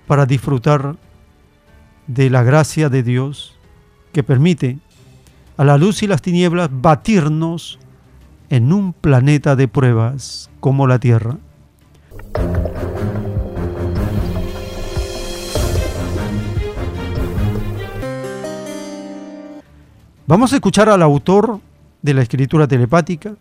[0.07, 0.95] para disfrutar
[2.07, 3.57] de la gracia de Dios
[4.11, 4.77] que permite
[5.57, 7.79] a la luz y las tinieblas batirnos
[8.49, 11.37] en un planeta de pruebas como la Tierra.
[20.27, 21.59] Vamos a escuchar al autor
[22.01, 23.35] de la escritura telepática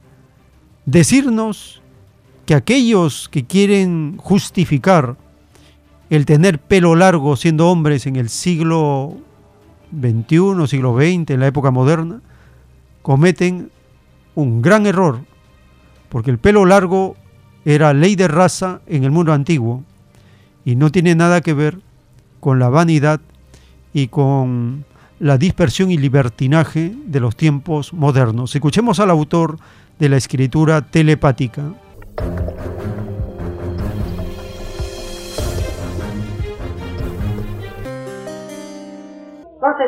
[0.84, 1.80] decirnos
[2.44, 5.16] que aquellos que quieren justificar
[6.10, 9.16] el tener pelo largo siendo hombres en el siglo
[9.98, 12.20] XXI, siglo XX, en la época moderna,
[13.02, 13.70] cometen
[14.34, 15.20] un gran error,
[16.08, 17.16] porque el pelo largo
[17.64, 19.82] era ley de raza en el mundo antiguo
[20.64, 21.78] y no tiene nada que ver
[22.40, 23.20] con la vanidad
[23.92, 24.84] y con
[25.20, 28.54] la dispersión y libertinaje de los tiempos modernos.
[28.54, 29.58] Escuchemos al autor
[29.98, 31.72] de la escritura telepática.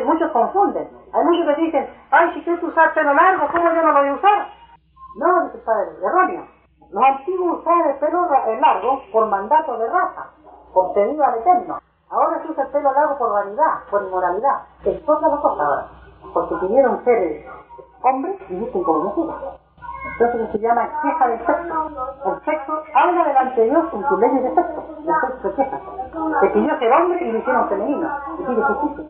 [0.05, 0.89] Muchos confunden.
[1.13, 4.09] Hay muchos que dicen, ay, si tú usas pelo largo, ¿cómo yo no lo voy
[4.09, 4.47] a usar?
[5.17, 6.47] No, dice padre, erróneo.
[6.91, 8.29] Los antiguos usaban el pelo
[8.61, 10.31] largo por mandato de raza,
[10.73, 11.79] concedido al Eterno.
[12.11, 14.63] Ahora se usa el pelo largo por vanidad, por inmoralidad.
[14.85, 15.89] Es otra la cosa ahora.
[16.33, 17.45] Porque pidieron ser
[18.03, 19.66] hombres y visten como mujeres.
[20.13, 21.91] Entonces se llama queja del sexo.
[22.25, 24.85] El sexo habla delante de Dios en sus leyes de sexo.
[24.99, 25.81] El sexo se queja.
[26.41, 28.11] Se pidió ser hombre y lo hicieron femenino.
[28.39, 29.05] Y pide justicia.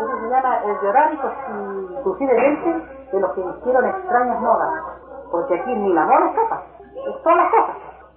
[0.00, 2.82] Eso se llama el llorar y crujir el
[3.12, 4.82] de los que hicieron extrañas modas.
[5.30, 6.62] Porque aquí ni la moda escapa.
[6.94, 7.76] Es todas las cosas.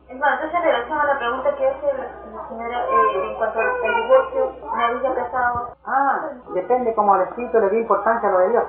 [0.10, 1.86] Bueno, entonces en relación a la pregunta que hace
[2.34, 5.70] la señora eh, en cuanto al, divorcio, una villa casado.
[5.86, 8.64] Ah, depende como al espíritu le dio importancia a lo de Dios.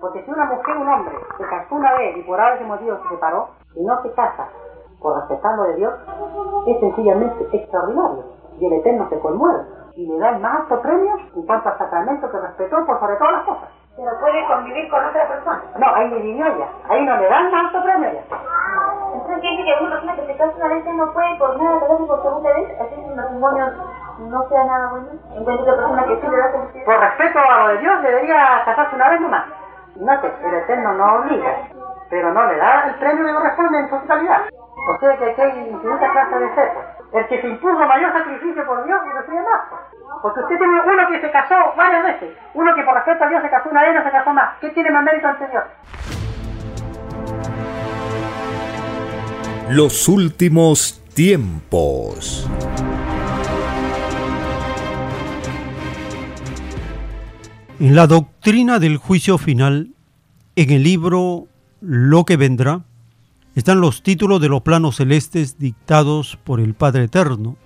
[0.00, 3.08] Porque si una mujer, un hombre, se casó una vez y por ese motivo se
[3.08, 4.48] separó y no se casa
[5.00, 5.94] por respetar lo de Dios,
[6.66, 8.24] es sencillamente extraordinario.
[8.58, 9.64] Y el Eterno se conmueve
[9.94, 13.16] y le da el más alto premio en cuanto al sacramento que respetó por sobre
[13.16, 13.68] todas las cosas.
[13.96, 15.62] Pero puede convivir con otra persona.
[15.78, 16.68] No, ahí le vivió ella.
[16.88, 18.22] Ahí no le dan más alto premio ya.
[19.14, 21.62] Entonces quiere decir que una persona que se casa una vez ya no puede por
[21.62, 23.72] nada casarse por segunda vez, así que el matrimonio
[24.18, 25.06] no sea nada bueno.
[25.34, 26.52] Encuentra otra persona que sí le da.
[26.84, 29.44] Por respeto a lo de Dios debería casarse una vez nomás.
[30.00, 31.68] Note, el Eterno no obliga,
[32.10, 34.42] pero no le da el premio que corresponde en su totalidad.
[34.88, 36.86] O sea que aquí hay infinitas clases de pues.
[37.12, 39.60] El que se impuso mayor sacrificio por Dios y recibe más.
[40.22, 43.42] Porque usted tiene uno que se casó varias veces, uno que por respeto a Dios
[43.42, 44.58] se casó una vez no se casó más.
[44.60, 45.64] ¿Qué tiene más mérito ante Dios?
[49.70, 52.48] Los últimos tiempos.
[57.78, 59.90] La doctrina del juicio final,
[60.54, 61.46] en el libro
[61.80, 62.84] Lo que vendrá,
[63.54, 67.56] están los títulos de los planos celestes dictados por el Padre Eterno.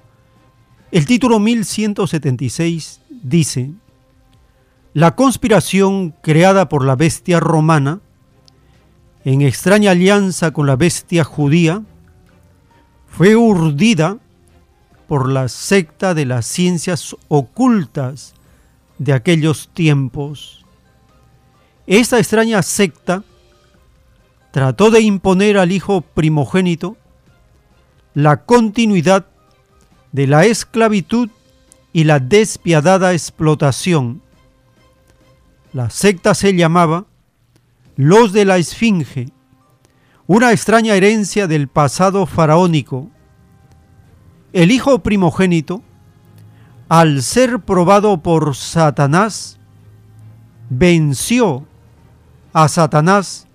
[0.91, 3.71] El título 1176 dice,
[4.95, 8.01] La conspiración creada por la bestia romana,
[9.25, 11.85] en extraña alianza con la bestia judía,
[13.07, 14.19] fue urdida
[15.07, 18.35] por la secta de las ciencias ocultas
[19.01, 20.65] de aquellos tiempos.
[21.87, 23.25] Esta extraña secta
[24.53, 26.99] trató de imponer al hijo primogénito
[28.13, 29.27] la continuidad
[30.13, 31.31] de la esclavitud
[31.95, 34.21] y la despiadada explotación.
[35.73, 37.07] La secta se llamaba
[37.97, 39.31] los de la Esfinge,
[40.27, 43.09] una extraña herencia del pasado faraónico.
[44.53, 45.83] El hijo primogénito,
[46.91, 49.61] al ser probado por Satanás,
[50.71, 51.65] venció
[52.53, 53.47] a Satanás,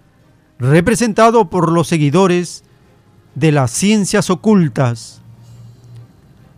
[0.57, 2.63] representado por los seguidores
[3.35, 5.21] de las ciencias ocultas.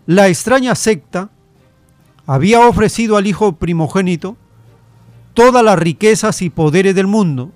[0.05, 1.31] La extraña secta
[2.27, 4.37] había ofrecido al hijo primogénito
[5.33, 7.51] todas las riquezas y poderes del mundo.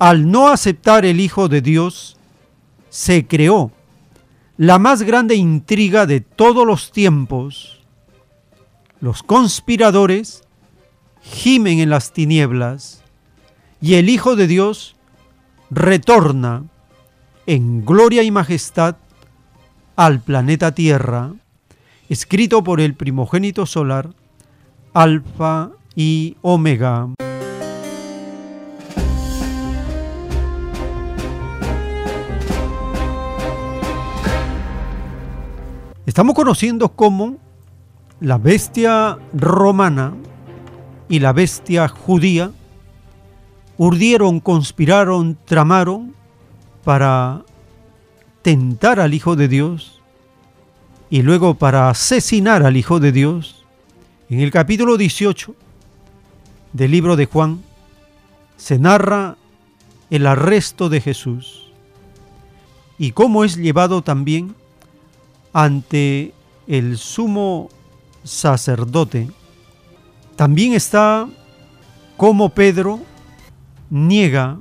[0.00, 2.16] Al no aceptar el Hijo de Dios,
[2.88, 3.70] se creó
[4.56, 7.75] la más grande intriga de todos los tiempos.
[9.00, 10.42] Los conspiradores
[11.20, 13.02] gimen en las tinieblas
[13.82, 14.96] y el Hijo de Dios
[15.70, 16.64] retorna
[17.46, 18.96] en gloria y majestad
[19.96, 21.34] al planeta Tierra,
[22.08, 24.14] escrito por el primogénito solar,
[24.94, 27.08] Alfa y Omega.
[36.06, 37.45] Estamos conociendo cómo
[38.20, 40.14] la bestia romana
[41.08, 42.50] y la bestia judía
[43.76, 46.14] urdieron, conspiraron, tramaron
[46.82, 47.44] para
[48.42, 50.00] tentar al Hijo de Dios
[51.10, 53.64] y luego para asesinar al Hijo de Dios.
[54.30, 55.54] En el capítulo 18
[56.72, 57.62] del libro de Juan
[58.56, 59.36] se narra
[60.10, 61.70] el arresto de Jesús
[62.98, 64.54] y cómo es llevado también
[65.52, 66.32] ante
[66.66, 67.68] el sumo
[68.26, 69.30] sacerdote.
[70.34, 71.28] También está
[72.16, 73.00] cómo Pedro
[73.88, 74.58] niega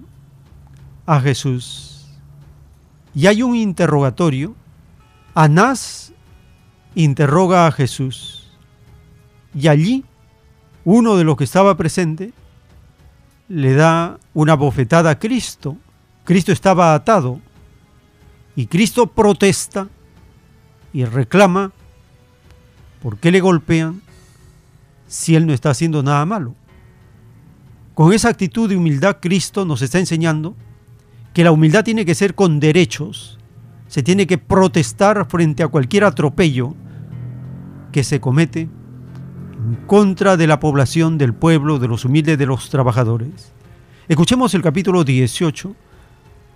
[1.05, 2.07] a Jesús.
[3.13, 4.55] Y hay un interrogatorio.
[5.33, 6.13] Anás
[6.93, 8.51] interroga a Jesús.
[9.53, 10.05] Y allí
[10.83, 12.33] uno de los que estaba presente
[13.47, 15.77] le da una bofetada a Cristo.
[16.23, 17.41] Cristo estaba atado.
[18.55, 19.87] Y Cristo protesta
[20.93, 21.73] y reclama
[23.05, 24.01] por qué le golpean
[25.05, 26.55] si él no está haciendo nada malo.
[27.93, 30.55] Con esa actitud de humildad Cristo nos está enseñando
[31.31, 33.37] que la humildad tiene que ser con derechos,
[33.87, 36.73] se tiene que protestar frente a cualquier atropello
[37.91, 42.71] que se comete en contra de la población, del pueblo, de los humildes, de los
[42.71, 43.53] trabajadores.
[44.07, 45.75] Escuchemos el capítulo 18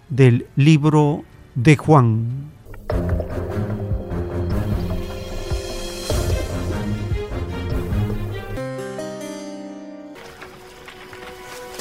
[0.10, 2.50] del libro de Juan.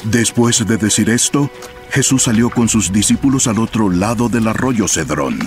[0.05, 1.49] Después de decir esto,
[1.91, 5.37] Jesús salió con sus discípulos al otro lado del arroyo Cedrón.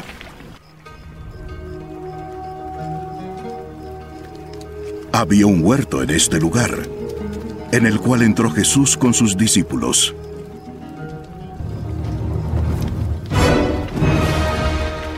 [5.13, 6.71] Había un huerto en este lugar,
[7.71, 10.15] en el cual entró Jesús con sus discípulos.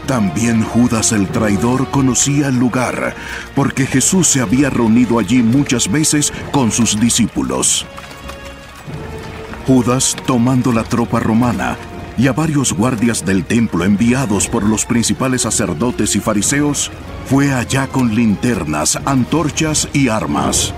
[0.06, 3.16] También Judas el traidor conocía el lugar,
[3.56, 7.86] porque Jesús se había reunido allí muchas veces con sus discípulos.
[9.66, 11.78] Judas, tomando la tropa romana
[12.18, 16.90] y a varios guardias del templo enviados por los principales sacerdotes y fariseos,
[17.26, 20.74] fue allá con linternas, antorchas y armas.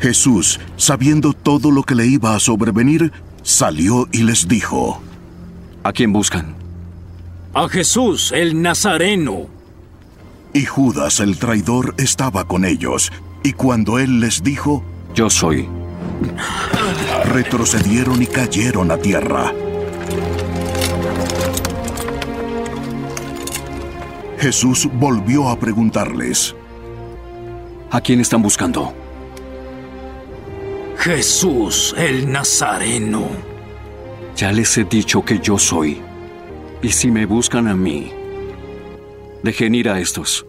[0.00, 3.12] Jesús, sabiendo todo lo que le iba a sobrevenir,
[3.48, 5.00] salió y les dijo,
[5.82, 6.54] ¿A quién buscan?
[7.54, 9.46] A Jesús, el Nazareno.
[10.52, 13.10] Y Judas el traidor estaba con ellos,
[13.42, 15.66] y cuando él les dijo, Yo soy,
[17.24, 19.54] retrocedieron y cayeron a tierra.
[24.38, 26.54] Jesús volvió a preguntarles,
[27.90, 28.92] ¿a quién están buscando?
[30.98, 33.28] Jesús, el Nazareno.
[34.36, 36.02] Ya les he dicho que yo soy.
[36.82, 38.12] Y si me buscan a mí,
[39.44, 40.44] dejen ir a estos.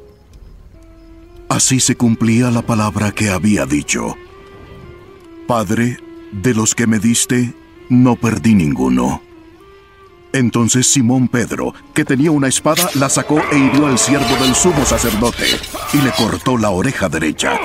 [1.49, 4.15] Así se cumplía la palabra que había dicho.
[5.47, 5.97] Padre,
[6.31, 7.53] de los que me diste,
[7.89, 9.21] no perdí ninguno.
[10.33, 14.83] Entonces Simón Pedro, que tenía una espada, la sacó e hirió al siervo del sumo
[14.83, 15.45] sacerdote
[15.93, 17.59] y le cortó la oreja derecha.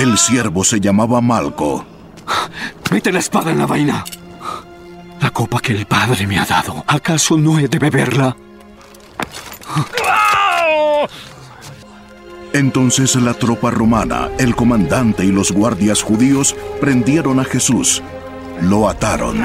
[0.00, 1.84] El siervo se llamaba Malco.
[2.90, 4.02] Mete la espada en la vaina.
[5.20, 8.34] La copa que el Padre me ha dado, ¿acaso no he de beberla?
[12.54, 18.02] Entonces la tropa romana, el comandante y los guardias judíos prendieron a Jesús,
[18.62, 19.42] lo ataron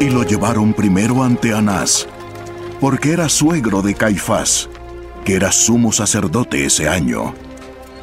[0.00, 2.08] y lo llevaron primero ante Anás,
[2.80, 4.68] porque era suegro de Caifás,
[5.24, 7.32] que era sumo sacerdote ese año.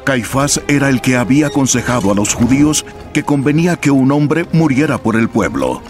[0.04, 4.98] Caifás era el que había aconsejado a los judíos que convenía que un hombre muriera
[4.98, 5.82] por el pueblo.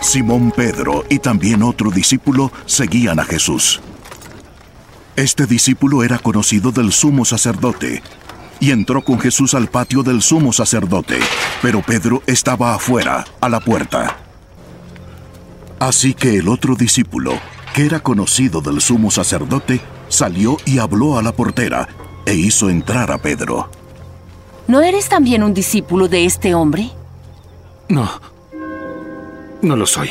[0.00, 3.80] Simón Pedro y también otro discípulo seguían a Jesús.
[5.16, 8.02] Este discípulo era conocido del sumo sacerdote
[8.60, 11.18] y entró con Jesús al patio del sumo sacerdote,
[11.62, 14.18] pero Pedro estaba afuera, a la puerta.
[15.78, 17.38] Así que el otro discípulo,
[17.74, 21.88] que era conocido del sumo sacerdote, salió y habló a la portera
[22.26, 23.70] e hizo entrar a Pedro.
[24.66, 26.90] ¿No eres también un discípulo de este hombre?
[27.88, 28.10] No,
[29.62, 30.10] no lo soy.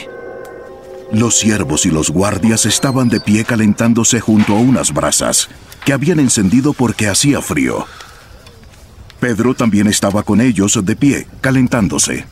[1.12, 5.50] Los siervos y los guardias estaban de pie calentándose junto a unas brasas
[5.86, 7.86] que habían encendido porque hacía frío.
[9.20, 12.26] Pedro también estaba con ellos de pie, calentándose.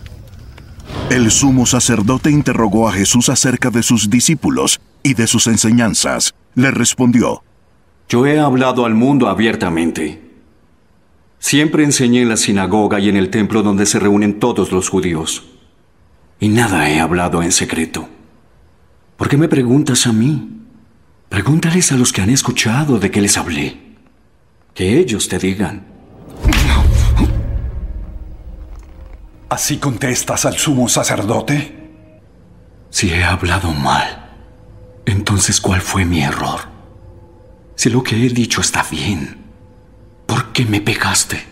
[1.10, 6.34] El sumo sacerdote interrogó a Jesús acerca de sus discípulos y de sus enseñanzas.
[6.56, 7.44] Le respondió,
[8.12, 10.20] Yo he hablado al mundo abiertamente.
[11.40, 15.46] Siempre enseñé en la sinagoga y en el templo donde se reúnen todos los judíos.
[16.38, 18.10] Y nada he hablado en secreto.
[19.16, 20.60] ¿Por qué me preguntas a mí?
[21.30, 23.80] Pregúntales a los que han escuchado de qué les hablé.
[24.74, 25.86] Que ellos te digan.
[29.48, 31.94] ¿Así contestas al sumo sacerdote?
[32.90, 34.32] Si he hablado mal,
[35.06, 36.71] entonces ¿cuál fue mi error?
[37.82, 39.38] Si lo que he dicho está bien,
[40.28, 41.44] ¿por qué me pegaste?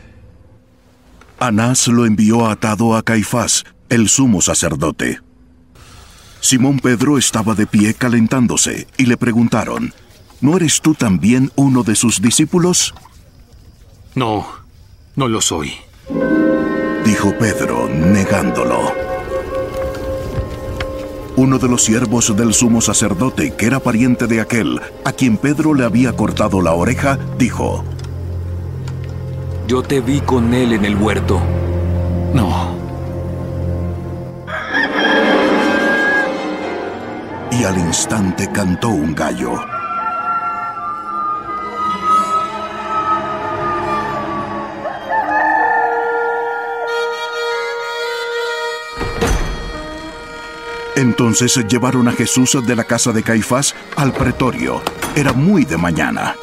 [1.39, 5.21] Anás lo envió atado a Caifás, el sumo sacerdote.
[6.39, 9.91] Simón Pedro estaba de pie calentándose y le preguntaron,
[10.39, 12.93] ¿no eres tú también uno de sus discípulos?
[14.13, 14.45] No,
[15.15, 15.73] no lo soy.
[17.05, 19.08] Dijo Pedro, negándolo.
[21.39, 25.73] Uno de los siervos del sumo sacerdote, que era pariente de aquel a quien Pedro
[25.73, 27.85] le había cortado la oreja, dijo,
[29.65, 31.39] Yo te vi con él en el huerto.
[32.33, 32.75] No.
[37.51, 39.78] Y al instante cantó un gallo.
[50.99, 54.81] Entonces llevaron a Jesús de la casa de Caifás al pretorio.
[55.15, 56.35] Era muy de mañana.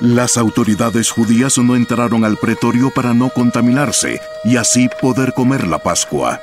[0.00, 5.80] Las autoridades judías no entraron al pretorio para no contaminarse y así poder comer la
[5.80, 6.38] Pascua.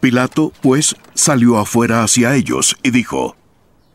[0.00, 3.36] Pilato, pues, salió afuera hacia ellos y dijo,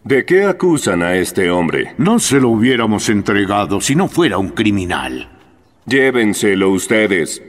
[0.03, 1.95] ¿De qué acusan a este hombre?
[1.97, 5.29] No se lo hubiéramos entregado si no fuera un criminal.
[5.87, 7.41] Llévenselo ustedes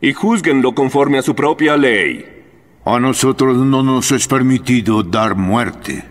[0.00, 2.41] y júzguenlo conforme a su propia ley.
[2.84, 6.04] A nosotros no nos es permitido dar muerte.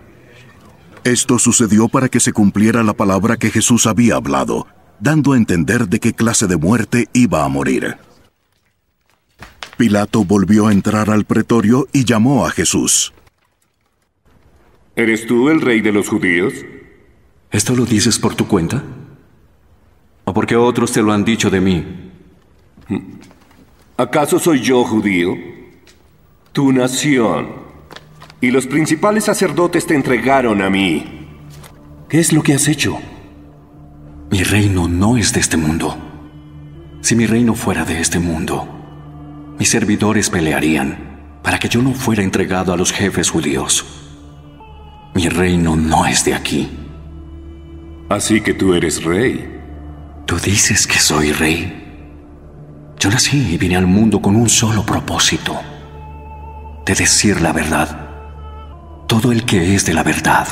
[1.04, 4.66] Esto sucedió para que se cumpliera la palabra que Jesús había hablado,
[4.98, 7.98] dando a entender de qué clase de muerte iba a morir.
[9.76, 13.12] Pilato volvió a entrar al pretorio y llamó a Jesús.
[14.96, 16.54] ¿Eres tú el rey de los judíos?
[17.50, 18.82] ¿Esto lo dices por tu cuenta?
[20.24, 21.84] ¿O porque otros te lo han dicho de mí?
[23.98, 25.51] ¿Acaso soy yo judío?
[26.52, 27.48] Tu nación.
[28.42, 31.26] Y los principales sacerdotes te entregaron a mí.
[32.10, 32.98] ¿Qué es lo que has hecho?
[34.30, 35.96] Mi reino no es de este mundo.
[37.00, 38.68] Si mi reino fuera de este mundo,
[39.58, 43.86] mis servidores pelearían para que yo no fuera entregado a los jefes judíos.
[45.14, 46.68] Mi reino no es de aquí.
[48.10, 49.58] Así que tú eres rey.
[50.26, 51.78] Tú dices que soy rey.
[52.98, 55.58] Yo nací y vine al mundo con un solo propósito,
[56.84, 58.10] de decir la verdad.
[59.06, 60.46] Todo el que es de la verdad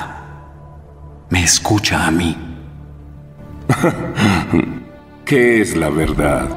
[1.31, 2.37] me escucha a mí.
[5.25, 6.49] ¿Qué es la verdad?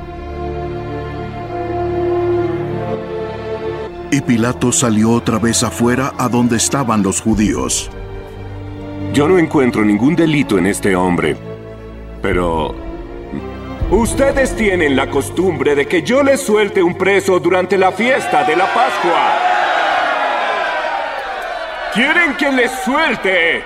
[4.12, 7.90] Y Pilato salió otra vez afuera a donde estaban los judíos.
[9.14, 11.38] Yo no encuentro ningún delito en este hombre,
[12.22, 12.76] pero...
[13.92, 18.56] Ustedes tienen la costumbre de que yo les suelte un preso durante la fiesta de
[18.56, 19.63] la Pascua.
[21.94, 23.64] ¿Quieren que les suelte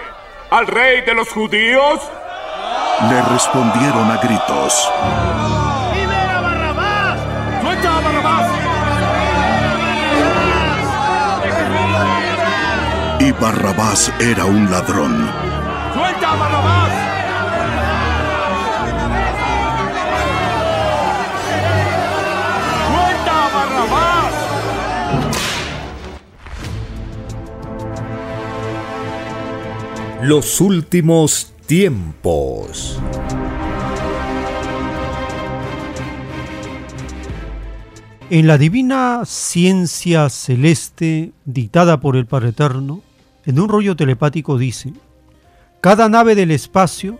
[0.49, 2.01] al rey de los judíos?
[3.09, 4.91] Le respondieron a gritos.
[5.95, 7.19] ¡Libera a Barrabás!
[7.61, 8.51] ¡Suelta a Barrabás!
[13.19, 15.31] Y Barrabás era un ladrón.
[15.93, 16.91] ¡Suelta a Barrabás!
[22.91, 24.16] ¡Suelta a Barrabás!
[30.23, 32.99] Los últimos tiempos.
[38.31, 43.03] En la divina ciencia celeste dictada por el Padre Eterno,
[43.45, 44.91] en un rollo telepático dice,
[45.81, 47.19] cada nave del espacio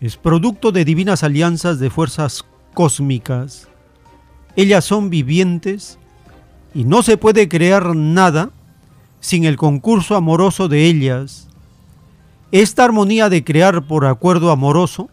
[0.00, 3.68] es producto de divinas alianzas de fuerzas cósmicas.
[4.56, 6.00] Ellas son vivientes
[6.74, 8.50] y no se puede crear nada
[9.20, 11.47] sin el concurso amoroso de ellas.
[12.50, 15.10] Esta armonía de crear por acuerdo amoroso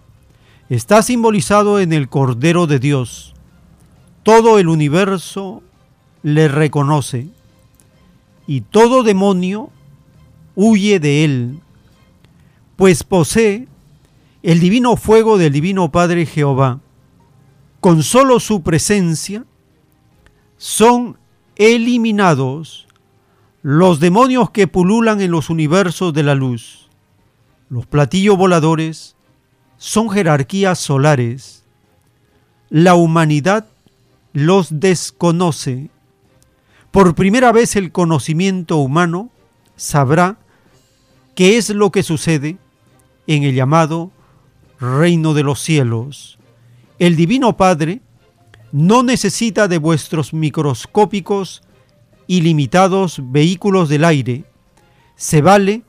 [0.70, 3.34] está simbolizado en el Cordero de Dios.
[4.24, 5.62] Todo el universo
[6.24, 7.28] le reconoce
[8.48, 9.70] y todo demonio
[10.56, 11.60] huye de él,
[12.78, 13.68] pues posee
[14.42, 16.80] el divino fuego del divino Padre Jehová.
[17.82, 19.44] Con solo su presencia
[20.58, 21.18] son
[21.58, 22.88] eliminados
[23.62, 26.85] los demonios que pululan en los universos de la luz.
[27.70, 29.16] Los platillos voladores
[29.78, 31.64] son jerarquías solares.
[32.70, 33.68] La humanidad
[34.34, 35.90] los desconoce.
[36.92, 39.30] Por primera vez el conocimiento humano
[39.76, 40.38] sabrá
[41.36, 42.58] qué es lo que sucede
[43.28, 44.12] en el llamado
[44.80, 46.38] reino de los cielos.
[47.00, 48.02] El Divino Padre
[48.72, 51.64] no necesita de vuestros microscópicos
[52.28, 54.46] y limitados vehículos del aire.
[55.16, 55.84] Se vale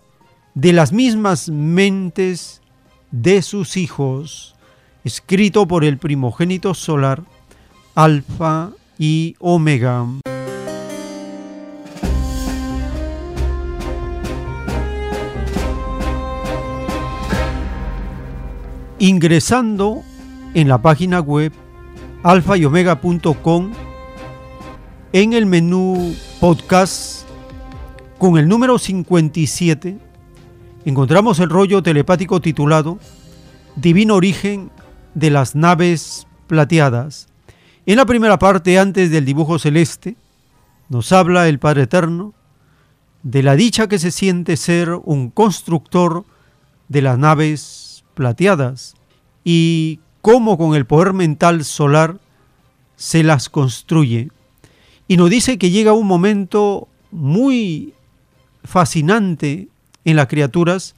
[0.63, 2.63] las mismas mentes
[3.11, 4.57] de sus hijos,
[5.05, 7.23] escrito por el primogénito solar,
[7.95, 10.07] Alfa y Omega.
[18.99, 20.03] Ingresando
[20.55, 21.53] en la página web
[22.23, 23.73] alfa y omega.com
[25.13, 27.29] en el menú podcast
[28.19, 30.06] con el número 57
[30.87, 32.99] encontramos el rollo telepático titulado
[33.75, 34.71] Divino origen
[35.15, 37.27] de las naves plateadas.
[37.87, 40.17] En la primera parte, antes del dibujo celeste,
[40.89, 42.35] nos habla el Padre Eterno
[43.25, 46.25] de la dicha que se siente ser un constructor
[46.89, 48.95] de las naves plateadas
[49.43, 52.21] y cómo con el poder mental solar
[52.95, 54.31] se las construye.
[55.09, 57.93] Y nos dice que llega un momento muy
[58.63, 59.69] fascinante
[60.07, 60.95] en las criaturas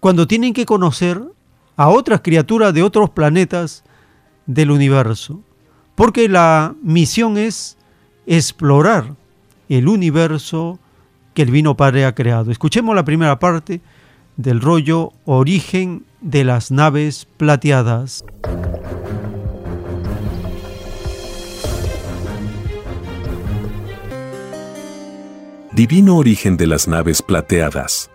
[0.00, 1.22] cuando tienen que conocer
[1.76, 3.84] a otras criaturas de otros planetas
[4.44, 5.40] del universo.
[5.94, 7.78] Porque la misión es
[8.26, 9.14] explorar
[9.68, 10.78] el universo
[11.32, 12.50] que el Vino Padre ha creado.
[12.50, 13.80] Escuchemos la primera parte
[14.36, 18.24] del rollo Origen de las naves plateadas.
[25.72, 28.10] Divino origen de las naves plateadas.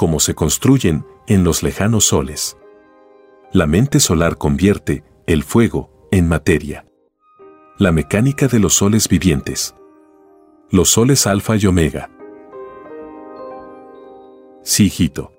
[0.00, 2.56] Cómo se construyen en los lejanos soles.
[3.52, 6.86] La mente solar convierte el fuego en materia.
[7.76, 9.74] La mecánica de los soles vivientes.
[10.70, 12.08] Los soles alfa y omega.
[14.62, 15.34] Sí, hijito.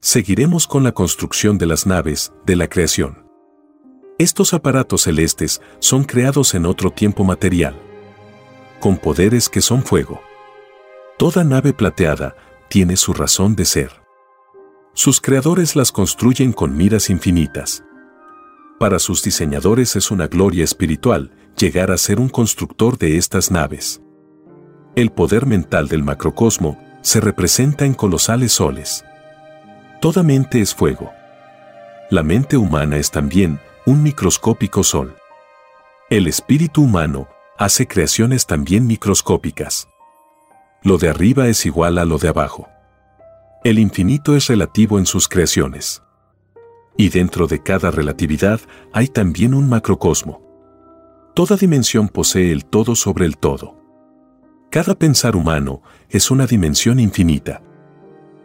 [0.00, 3.26] Seguiremos con la construcción de las naves de la creación.
[4.16, 7.78] Estos aparatos celestes son creados en otro tiempo material,
[8.80, 10.22] con poderes que son fuego.
[11.18, 12.36] Toda nave plateada
[12.68, 13.90] tiene su razón de ser.
[14.92, 17.84] Sus creadores las construyen con miras infinitas.
[18.78, 24.00] Para sus diseñadores es una gloria espiritual llegar a ser un constructor de estas naves.
[24.94, 29.04] El poder mental del macrocosmo se representa en colosales soles.
[30.00, 31.12] Toda mente es fuego.
[32.10, 35.16] La mente humana es también un microscópico sol.
[36.10, 37.28] El espíritu humano
[37.58, 39.88] hace creaciones también microscópicas.
[40.82, 42.68] Lo de arriba es igual a lo de abajo.
[43.64, 46.02] El infinito es relativo en sus creaciones.
[46.96, 48.60] Y dentro de cada relatividad
[48.92, 50.42] hay también un macrocosmo.
[51.34, 53.76] Toda dimensión posee el todo sobre el todo.
[54.70, 57.62] Cada pensar humano es una dimensión infinita,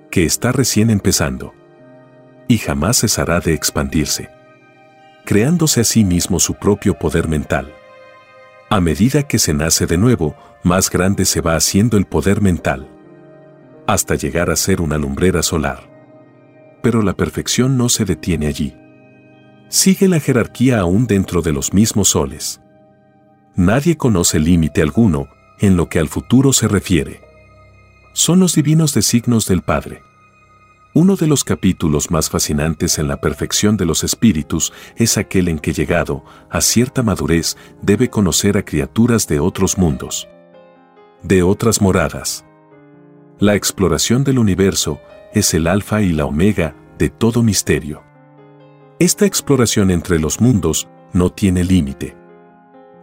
[0.09, 1.53] que está recién empezando,
[2.47, 4.29] y jamás cesará de expandirse,
[5.25, 7.73] creándose a sí mismo su propio poder mental.
[8.69, 12.87] A medida que se nace de nuevo, más grande se va haciendo el poder mental,
[13.87, 15.89] hasta llegar a ser una lumbrera solar.
[16.81, 18.75] Pero la perfección no se detiene allí.
[19.69, 22.61] Sigue la jerarquía aún dentro de los mismos soles.
[23.55, 25.27] Nadie conoce límite alguno
[25.59, 27.21] en lo que al futuro se refiere.
[28.13, 30.01] Son los divinos designos del Padre.
[30.93, 35.59] Uno de los capítulos más fascinantes en la perfección de los espíritus es aquel en
[35.59, 40.27] que llegado a cierta madurez debe conocer a criaturas de otros mundos,
[41.23, 42.45] de otras moradas.
[43.39, 44.99] La exploración del universo
[45.33, 48.03] es el alfa y la omega de todo misterio.
[48.99, 52.15] Esta exploración entre los mundos no tiene límite,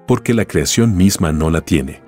[0.07, 2.03] porque la creación misma no la tiene.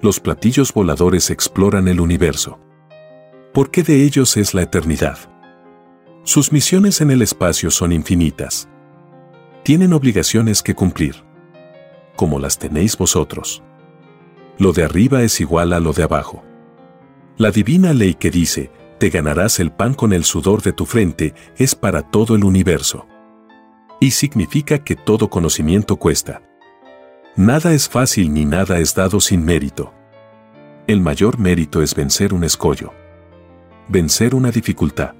[0.00, 2.60] Los platillos voladores exploran el universo
[3.54, 5.16] porque de ellos es la eternidad.
[6.24, 8.68] Sus misiones en el espacio son infinitas.
[9.62, 11.22] Tienen obligaciones que cumplir,
[12.16, 13.62] como las tenéis vosotros.
[14.58, 16.42] Lo de arriba es igual a lo de abajo.
[17.36, 21.34] La divina ley que dice, te ganarás el pan con el sudor de tu frente,
[21.56, 23.06] es para todo el universo.
[24.00, 26.42] Y significa que todo conocimiento cuesta.
[27.36, 29.92] Nada es fácil ni nada es dado sin mérito.
[30.86, 32.92] El mayor mérito es vencer un escollo
[33.88, 35.14] vencer una dificultad.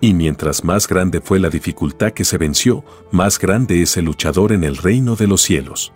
[0.00, 4.52] Y mientras más grande fue la dificultad que se venció, más grande es el luchador
[4.52, 5.92] en el reino de los cielos.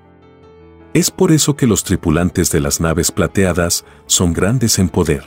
[0.92, 5.24] Es por eso que los tripulantes de las naves plateadas son grandes en poder.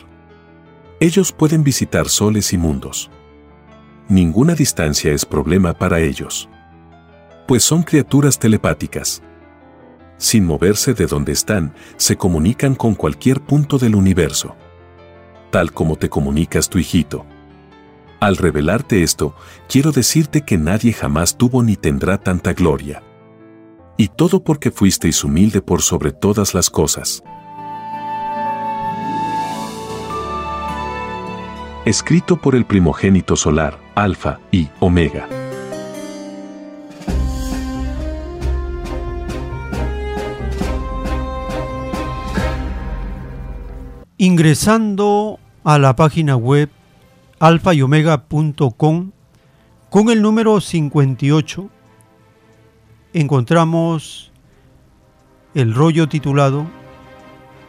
[0.99, 3.09] Ellos pueden visitar soles y mundos.
[4.09, 6.49] Ninguna distancia es problema para ellos.
[7.47, 9.21] Pues son criaturas telepáticas.
[10.17, 14.55] Sin moverse de donde están, se comunican con cualquier punto del universo
[15.53, 17.27] tal como te comunicas tu hijito.
[18.19, 19.35] Al revelarte esto,
[19.69, 23.03] quiero decirte que nadie jamás tuvo ni tendrá tanta gloria.
[23.97, 27.23] Y todo porque fuisteis humilde por sobre todas las cosas.
[31.85, 35.27] Escrito por el primogénito solar, Alfa y Omega.
[44.17, 46.69] Ingresando a la página web
[47.39, 49.11] alfayomega.com
[49.89, 51.69] con el número 58
[53.13, 54.31] encontramos
[55.53, 56.65] el rollo titulado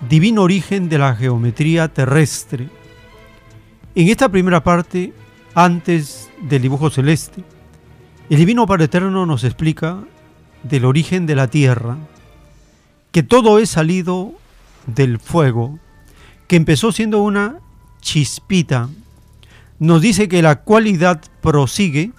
[0.09, 2.69] Divino origen de la geometría terrestre.
[3.95, 5.13] En esta primera parte,
[5.55, 7.45] antes del dibujo celeste,
[8.29, 9.99] el Divino Padre Eterno nos explica
[10.63, 11.97] del origen de la Tierra,
[13.13, 14.33] que todo es salido
[14.87, 15.79] del fuego,
[16.49, 17.61] que empezó siendo una
[18.01, 18.89] chispita,
[19.79, 22.13] nos dice que la cualidad prosigue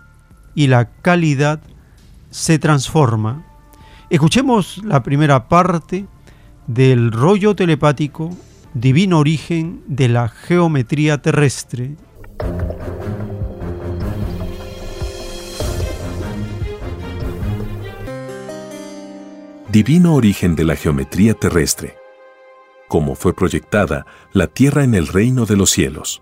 [0.54, 1.60] y la calidad
[2.36, 3.46] se transforma.
[4.10, 6.06] Escuchemos la primera parte
[6.68, 8.30] del rollo telepático
[8.74, 11.96] divino origen de la geometría terrestre.
[19.70, 21.96] Divino origen de la geometría terrestre.
[22.90, 26.22] Como fue proyectada la tierra en el reino de los cielos.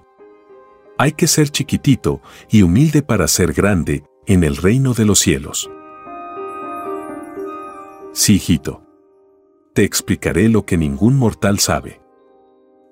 [0.99, 5.71] Hay que ser chiquitito y humilde para ser grande en el reino de los cielos.
[8.13, 8.83] Sí, hijito.
[9.73, 11.99] Te explicaré lo que ningún mortal sabe.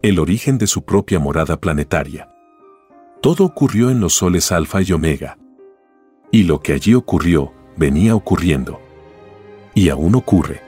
[0.01, 2.33] El origen de su propia morada planetaria.
[3.21, 5.37] Todo ocurrió en los soles alfa y omega.
[6.31, 8.81] Y lo que allí ocurrió, venía ocurriendo.
[9.75, 10.59] Y aún ocurre.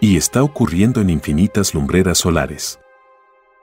[0.00, 2.78] Y está ocurriendo en infinitas lumbreras solares.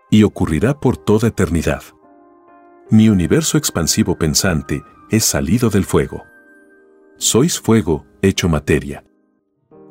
[0.10, 1.82] Y ocurrirá por toda eternidad.
[2.90, 6.26] Mi universo expansivo pensante es salido del fuego.
[7.16, 9.06] Sois fuego, hecho materia.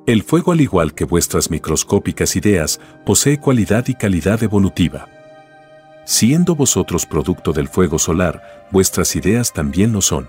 [0.05, 5.09] El fuego, al igual que vuestras microscópicas ideas, posee cualidad y calidad evolutiva.
[6.05, 10.27] Siendo vosotros producto del fuego solar, vuestras ideas también lo son.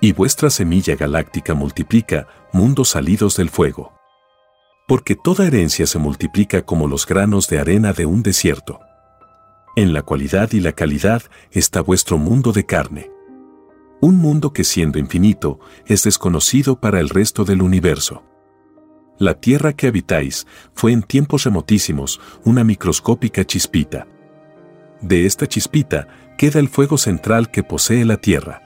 [0.00, 3.92] Y vuestra semilla galáctica multiplica mundos salidos del fuego.
[4.88, 8.80] Porque toda herencia se multiplica como los granos de arena de un desierto.
[9.76, 11.22] En la cualidad y la calidad
[11.52, 13.08] está vuestro mundo de carne.
[14.00, 18.24] Un mundo que siendo infinito es desconocido para el resto del universo.
[19.18, 24.06] La tierra que habitáis fue en tiempos remotísimos una microscópica chispita.
[25.00, 28.62] De esta chispita queda el fuego central que posee la tierra.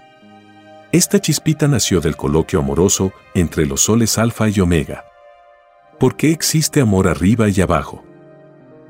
[0.91, 5.05] Esta chispita nació del coloquio amoroso entre los soles alfa y omega.
[5.99, 8.03] ¿Por qué existe amor arriba y abajo?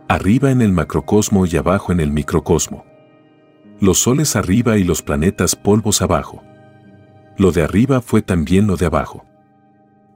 [0.07, 2.85] Arriba en el macrocosmo y abajo en el microcosmo.
[3.81, 6.43] Los soles arriba y los planetas polvos abajo.
[7.37, 9.28] Lo de arriba fue también lo de abajo.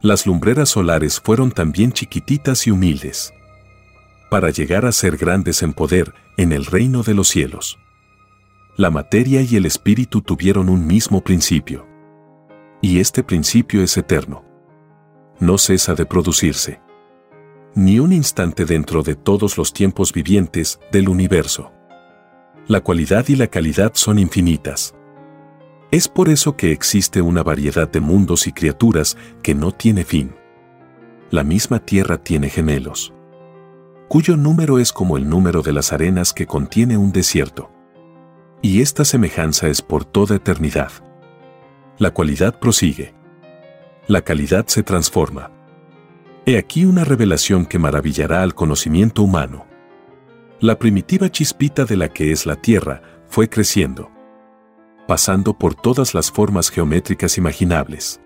[0.02, 3.32] Las lumbreras solares fueron también chiquititas y humildes.
[4.30, 7.78] Para llegar a ser grandes en poder en el reino de los cielos.
[8.76, 11.86] La materia y el espíritu tuvieron un mismo principio.
[12.80, 14.44] Y este principio es eterno.
[15.38, 16.80] No cesa de producirse.
[17.76, 21.70] Ni un instante dentro de todos los tiempos vivientes del universo.
[22.66, 24.96] La cualidad y la calidad son infinitas.
[25.92, 30.34] Es por eso que existe una variedad de mundos y criaturas que no tiene fin.
[31.30, 33.12] La misma Tierra tiene gemelos,
[34.08, 37.70] cuyo número es como el número de las arenas que contiene un desierto.
[38.62, 40.92] Y esta semejanza es por toda eternidad.
[41.98, 43.12] La cualidad prosigue.
[44.06, 45.50] La calidad se transforma.
[46.46, 49.66] He aquí una revelación que maravillará al conocimiento humano.
[50.58, 54.10] La primitiva chispita de la que es la Tierra fue creciendo
[55.06, 58.20] pasando por todas las formas geométricas imaginables.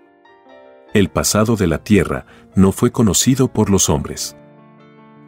[0.93, 2.25] El pasado de la Tierra
[2.55, 4.35] no fue conocido por los hombres.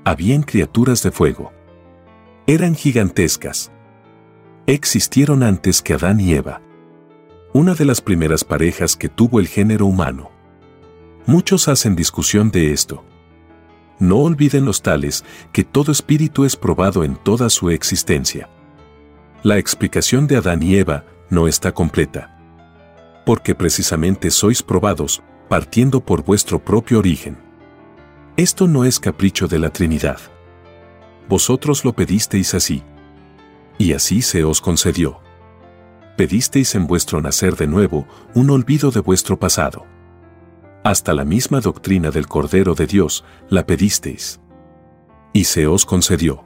[0.06, 1.52] Habían criaturas de fuego.
[2.48, 3.72] Eran gigantescas.
[4.66, 6.62] Existieron antes que Adán y Eva.
[7.54, 10.32] Una de las primeras parejas que tuvo el género humano.
[11.26, 13.04] Muchos hacen discusión de esto.
[14.00, 18.50] No olviden los tales que todo espíritu es probado en toda su existencia.
[19.44, 22.36] La explicación de Adán y Eva no está completa.
[23.26, 27.38] Porque precisamente sois probados, partiendo por vuestro propio origen.
[28.38, 30.20] Esto no es capricho de la Trinidad.
[31.28, 32.84] Vosotros lo pedisteis así.
[33.78, 35.20] Y así se os concedió.
[36.18, 39.86] Pedisteis en vuestro nacer de nuevo un olvido de vuestro pasado.
[40.84, 44.40] Hasta la misma doctrina del Cordero de Dios la pedisteis.
[45.34, 46.44] Y se os concedió.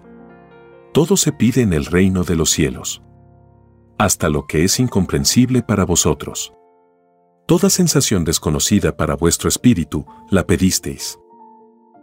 [0.94, 3.02] Todo se pide en el reino de los cielos
[4.04, 6.54] hasta lo que es incomprensible para vosotros.
[7.48, 11.18] Toda sensación desconocida para vuestro espíritu la pedisteis.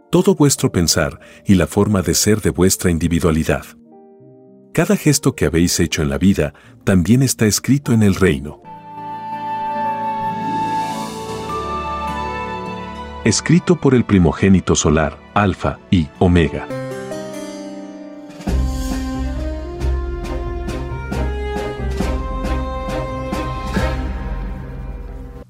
[0.09, 3.65] Todo vuestro pensar y la forma de ser de vuestra individualidad.
[4.73, 8.63] Cada gesto que habéis hecho en la vida también está escrito en el reino.
[13.25, 16.67] Escrito por el primogénito solar, Alfa y Omega.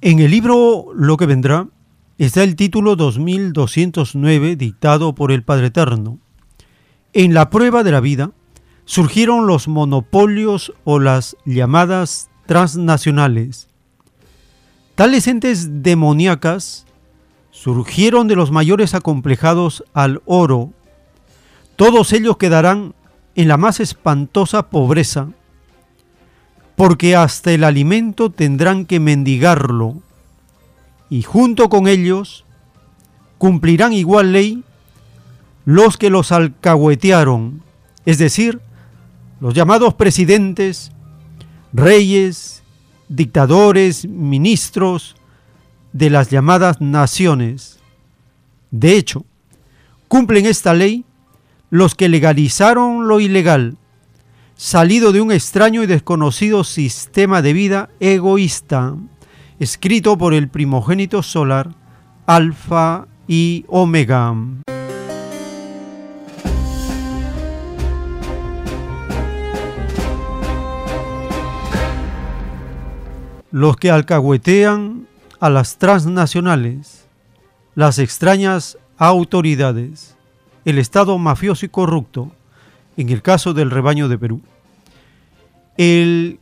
[0.04, 1.68] En el libro Lo que vendrá
[2.18, 6.18] está el título 2209 dictado por el Padre Eterno.
[7.14, 8.32] En la prueba de la vida
[8.86, 13.68] surgieron los monopolios o las llamadas transnacionales.
[14.96, 16.88] Tales entes demoníacas
[17.52, 20.72] surgieron de los mayores acomplejados al oro.
[21.76, 22.96] Todos ellos quedarán
[23.36, 25.28] en la más espantosa pobreza
[26.82, 30.01] porque hasta el alimento tendrán que mendigarlo,
[31.11, 32.43] y junto con ellos
[33.38, 34.64] cumplirán igual ley
[35.64, 37.61] los que los alcahuetearon
[38.03, 38.61] es decir,
[39.40, 40.92] los llamados presidentes,
[41.72, 42.64] reyes,
[43.10, 45.16] dictadores, ministros
[45.93, 47.77] de las llamadas naciones.
[48.72, 49.24] De hecho,
[50.08, 51.06] cumplen esta ley
[51.69, 53.77] los que legalizaron lo ilegal,
[54.62, 58.96] salido de un extraño y desconocido sistema de vida egoísta,
[59.58, 61.72] escrito por el primogénito solar,
[62.28, 64.36] Alfa y Omega.
[73.50, 75.08] Los que alcahuetean
[75.40, 77.08] a las transnacionales,
[77.74, 80.16] las extrañas autoridades,
[80.66, 82.32] el Estado mafioso y corrupto,
[82.96, 84.42] en el caso del rebaño de Perú.
[85.84, 86.40] El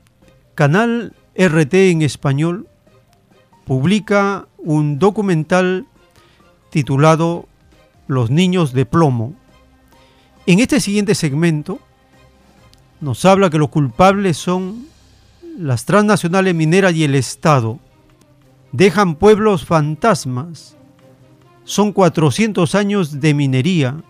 [0.53, 2.67] canal RT en español
[3.63, 5.87] publica un documental
[6.71, 7.47] titulado
[8.05, 9.33] Los niños de plomo.
[10.45, 11.79] En este siguiente segmento
[12.99, 14.87] nos habla que los culpables son
[15.57, 17.79] las transnacionales mineras y el Estado.
[18.73, 20.75] Dejan pueblos fantasmas.
[21.63, 24.03] Son 400 años de minería,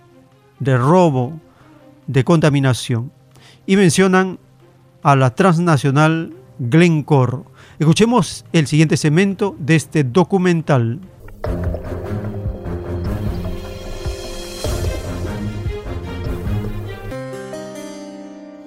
[0.59, 1.39] de robo,
[2.07, 3.11] de contaminación.
[3.67, 4.39] Y mencionan
[5.03, 7.39] a la transnacional Glencore.
[7.79, 10.99] Escuchemos el siguiente segmento de este documental.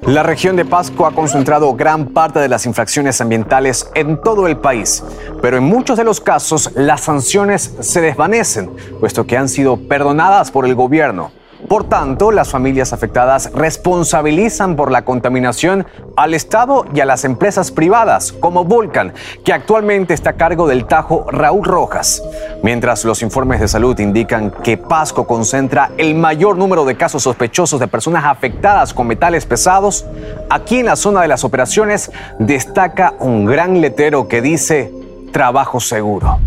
[0.06, 4.56] La región de Pasco ha concentrado gran parte de las infracciones ambientales en todo el
[4.56, 5.04] país,
[5.40, 10.50] pero en muchos de los casos las sanciones se desvanecen, puesto que han sido perdonadas
[10.50, 11.30] por el gobierno.
[11.68, 17.70] Por tanto, las familias afectadas responsabilizan por la contaminación al Estado y a las empresas
[17.70, 22.22] privadas, como Volcan, que actualmente está a cargo del Tajo Raúl Rojas.
[22.62, 27.80] Mientras los informes de salud indican que Pasco concentra el mayor número de casos sospechosos
[27.80, 30.04] de personas afectadas con metales pesados,
[30.50, 34.92] aquí en la zona de las operaciones destaca un gran letrero que dice
[35.32, 36.38] trabajo seguro.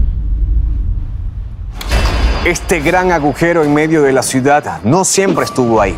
[2.46, 5.96] Este gran agujero en medio de la ciudad no siempre estuvo ahí.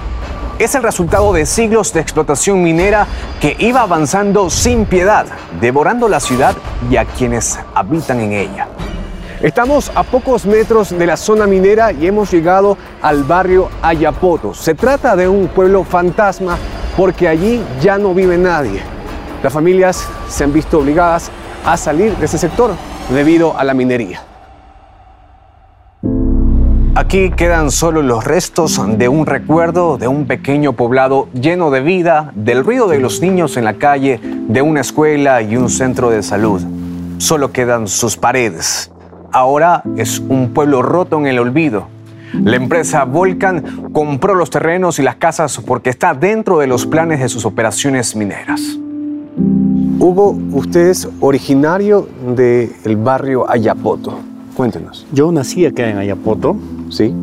[0.59, 3.05] Es el resultado de siglos de explotación minera
[3.41, 5.25] que iba avanzando sin piedad,
[5.59, 6.55] devorando la ciudad
[6.89, 8.69] y a quienes habitan en ella.
[9.41, 14.53] Estamos a pocos metros de la zona minera y hemos llegado al barrio Ayapoto.
[14.53, 16.57] Se trata de un pueblo fantasma
[16.95, 18.81] porque allí ya no vive nadie.
[19.43, 21.29] Las familias se han visto obligadas
[21.65, 22.71] a salir de ese sector
[23.09, 24.21] debido a la minería.
[26.97, 32.31] Aquí quedan solo los restos de un recuerdo de un pequeño poblado lleno de vida,
[32.33, 36.23] del ruido de los niños en la calle, de una escuela y un centro de
[36.23, 36.59] salud.
[37.19, 38.91] Solo quedan sus paredes.
[39.31, 41.87] Ahora es un pueblo roto en el olvido.
[42.33, 47.19] La empresa Volcan compró los terrenos y las casas porque está dentro de los planes
[47.19, 48.59] de sus operaciones mineras.
[49.99, 54.17] Hugo, usted es originario del barrio Ayapoto.
[54.55, 55.05] Cuéntenos.
[55.13, 56.57] Yo nací acá en Ayapoto,
[56.89, 57.13] ¿sí?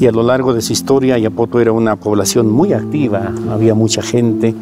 [0.00, 4.02] Y a lo largo de su historia, Ayapoto era una población muy activa, había mucha
[4.02, 4.54] gente.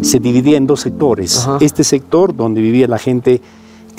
[0.00, 1.48] Se dividía en dos sectores.
[1.60, 3.40] Este sector donde vivía la gente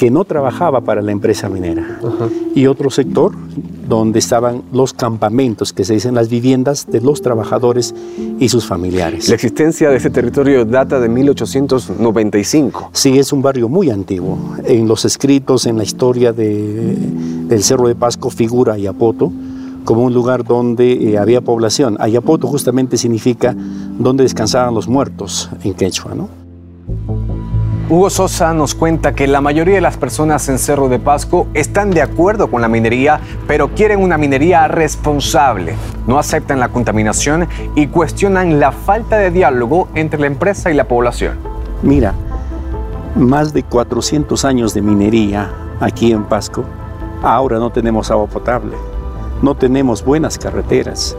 [0.02, 2.00] que no trabajaba para la empresa minera.
[2.56, 3.34] Y otro sector
[3.88, 7.94] donde estaban los campamentos, que se dicen las viviendas de los trabajadores
[8.40, 9.30] y sus familiares.
[9.30, 12.90] La existencia de este territorio data de 1895.
[12.94, 14.56] Sí, es un barrio muy antiguo.
[14.66, 16.98] En los escritos, en la historia de,
[17.48, 19.32] del Cerro de Pasco figura Ayapoto
[19.84, 21.98] como un lugar donde eh, había población.
[22.00, 23.56] Ayapoto justamente significa
[23.98, 26.30] donde descansaban los muertos en quechua, ¿no?
[27.92, 31.92] Hugo Sosa nos cuenta que la mayoría de las personas en Cerro de Pasco están
[31.92, 35.76] de acuerdo con la minería, pero quieren una minería responsable.
[36.08, 40.88] No aceptan la contaminación y cuestionan la falta de diálogo entre la empresa y la
[40.88, 41.38] población.
[41.84, 42.14] Mira,
[43.16, 45.52] más de 400 años de minería
[45.82, 46.64] aquí en Pasco,
[47.22, 48.78] ahora no tenemos agua potable,
[49.42, 51.16] no tenemos buenas carreteras,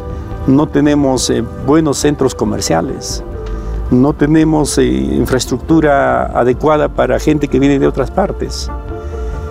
[0.47, 3.23] no tenemos eh, buenos centros comerciales
[3.93, 8.71] no tenemos eh, infraestructura adecuada para gente que viene de otras partes.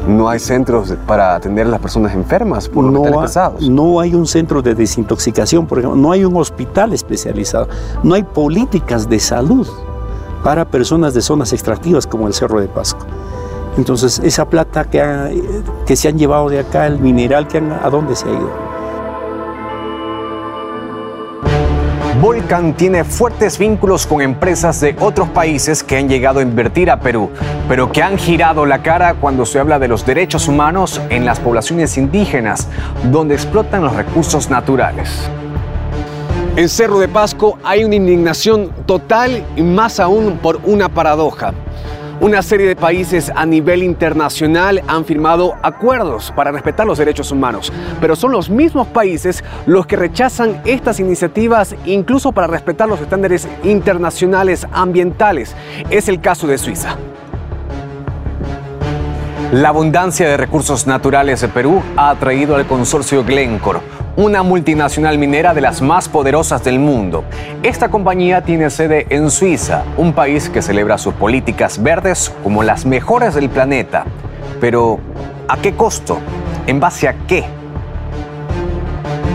[0.07, 3.69] No hay centros para atender a las personas enfermas por los no, pesados.
[3.69, 6.01] No hay un centro de desintoxicación, por ejemplo.
[6.01, 7.67] No hay un hospital especializado.
[8.01, 9.67] No hay políticas de salud
[10.43, 13.05] para personas de zonas extractivas como el Cerro de Pasco.
[13.77, 15.01] Entonces, esa plata que,
[15.85, 18.71] que se han llevado de acá, el mineral, que ¿a dónde se ha ido?
[22.21, 26.99] Volcan tiene fuertes vínculos con empresas de otros países que han llegado a invertir a
[26.99, 27.31] Perú,
[27.67, 31.39] pero que han girado la cara cuando se habla de los derechos humanos en las
[31.39, 32.67] poblaciones indígenas,
[33.05, 35.09] donde explotan los recursos naturales.
[36.55, 41.53] En Cerro de Pasco hay una indignación total y más aún por una paradoja.
[42.21, 47.73] Una serie de países a nivel internacional han firmado acuerdos para respetar los derechos humanos,
[47.99, 53.47] pero son los mismos países los que rechazan estas iniciativas incluso para respetar los estándares
[53.63, 55.55] internacionales ambientales.
[55.89, 56.95] Es el caso de Suiza.
[59.51, 63.79] La abundancia de recursos naturales de Perú ha atraído al consorcio Glencore,
[64.15, 67.23] una multinacional minera de las más poderosas del mundo.
[67.63, 72.85] Esta compañía tiene sede en Suiza, un país que celebra sus políticas verdes como las
[72.85, 74.05] mejores del planeta.
[74.59, 74.99] Pero,
[75.47, 76.19] ¿a qué costo?
[76.67, 77.60] ¿En base a qué?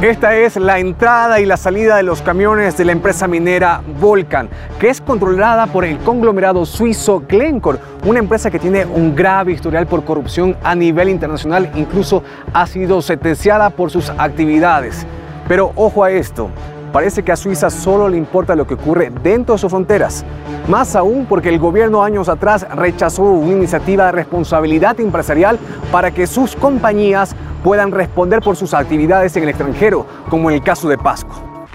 [0.02, 4.50] Esta es la entrada y la salida de los camiones de la empresa minera Volcan,
[4.78, 9.86] que es controlada por el conglomerado suizo Glencore, una empresa que tiene un grave historial
[9.86, 15.06] por corrupción a nivel internacional, incluso ha sido sentenciada por sus actividades.
[15.48, 16.50] Pero ojo a esto,
[16.96, 20.24] parece que a Suiza solo le importa lo que ocurre dentro de sus fronteras.
[20.66, 25.58] Más aún porque el gobierno años atrás rechazó una iniciativa de responsabilidad empresarial
[25.92, 30.62] para que sus compañías puedan responder por sus actividades en el extranjero, como en el
[30.62, 31.68] caso de Pasco.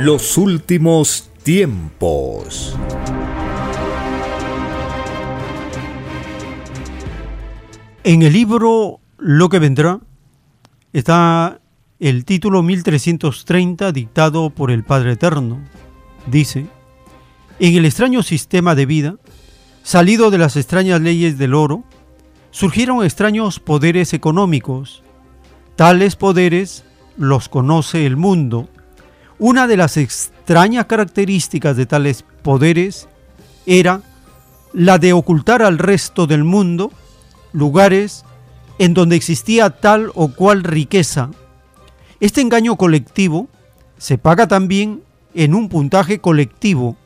[0.00, 2.76] Los últimos tiempos.
[8.02, 10.00] En el libro Lo que vendrá
[10.98, 11.60] está
[12.00, 15.60] el título 1330 dictado por el Padre Eterno.
[16.26, 16.68] Dice,
[17.58, 19.16] en el extraño sistema de vida,
[19.82, 21.84] salido de las extrañas leyes del oro,
[22.50, 25.02] surgieron extraños poderes económicos.
[25.76, 26.84] Tales poderes
[27.18, 28.66] los conoce el mundo.
[29.38, 33.06] Una de las extrañas características de tales poderes
[33.66, 34.00] era
[34.72, 36.90] la de ocultar al resto del mundo
[37.52, 38.24] lugares
[38.78, 41.30] en donde existía tal o cual riqueza.
[42.20, 43.48] Este engaño colectivo
[43.98, 45.02] se paga también
[45.34, 46.96] en un puntaje colectivo.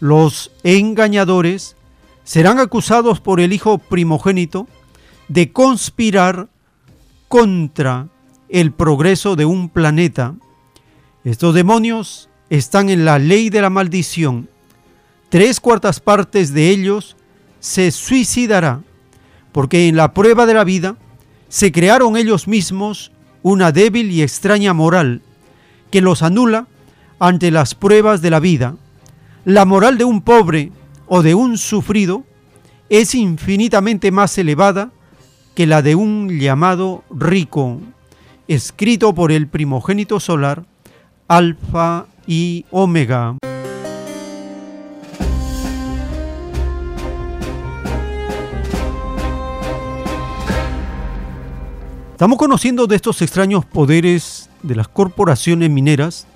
[0.00, 1.76] Los engañadores
[2.24, 4.66] serán acusados por el hijo primogénito
[5.28, 6.48] de conspirar
[7.28, 8.08] contra
[8.48, 10.34] el progreso de un planeta.
[11.24, 14.48] Estos demonios están en la ley de la maldición.
[15.28, 17.16] Tres cuartas partes de ellos
[17.60, 18.82] se suicidará,
[19.52, 20.96] porque en la prueba de la vida
[21.48, 23.12] se crearon ellos mismos
[23.42, 25.22] una débil y extraña moral
[25.90, 26.66] que los anula
[27.18, 28.76] ante las pruebas de la vida.
[29.44, 30.72] La moral de un pobre
[31.06, 32.24] o de un sufrido
[32.90, 34.90] es infinitamente más elevada
[35.54, 37.80] que la de un llamado rico,
[38.46, 40.64] escrito por el primogénito solar,
[41.26, 43.36] Alfa y Omega.
[52.18, 56.26] Estamos conociendo de estos extraños poderes de las corporaciones mineras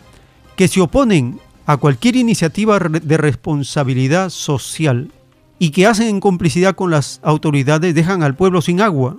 [0.54, 5.10] que se oponen a cualquier iniciativa de responsabilidad social
[5.58, 9.16] y que hacen en complicidad con las autoridades dejan al pueblo sin agua.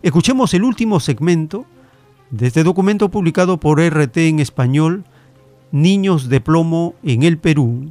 [0.00, 1.66] Escuchemos el último segmento
[2.30, 5.04] de este documento publicado por RT en español,
[5.70, 7.90] Niños de Plomo en el Perú.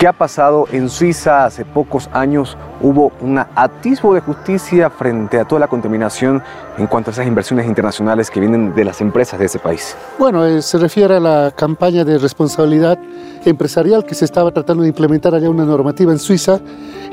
[0.00, 2.56] ¿Qué ha pasado en Suiza hace pocos años?
[2.80, 6.42] Hubo un atisbo de justicia frente a toda la contaminación
[6.78, 9.94] en cuanto a esas inversiones internacionales que vienen de las empresas de ese país.
[10.18, 12.98] Bueno, eh, se refiere a la campaña de responsabilidad
[13.44, 16.60] empresarial que se estaba tratando de implementar allá una normativa en Suiza,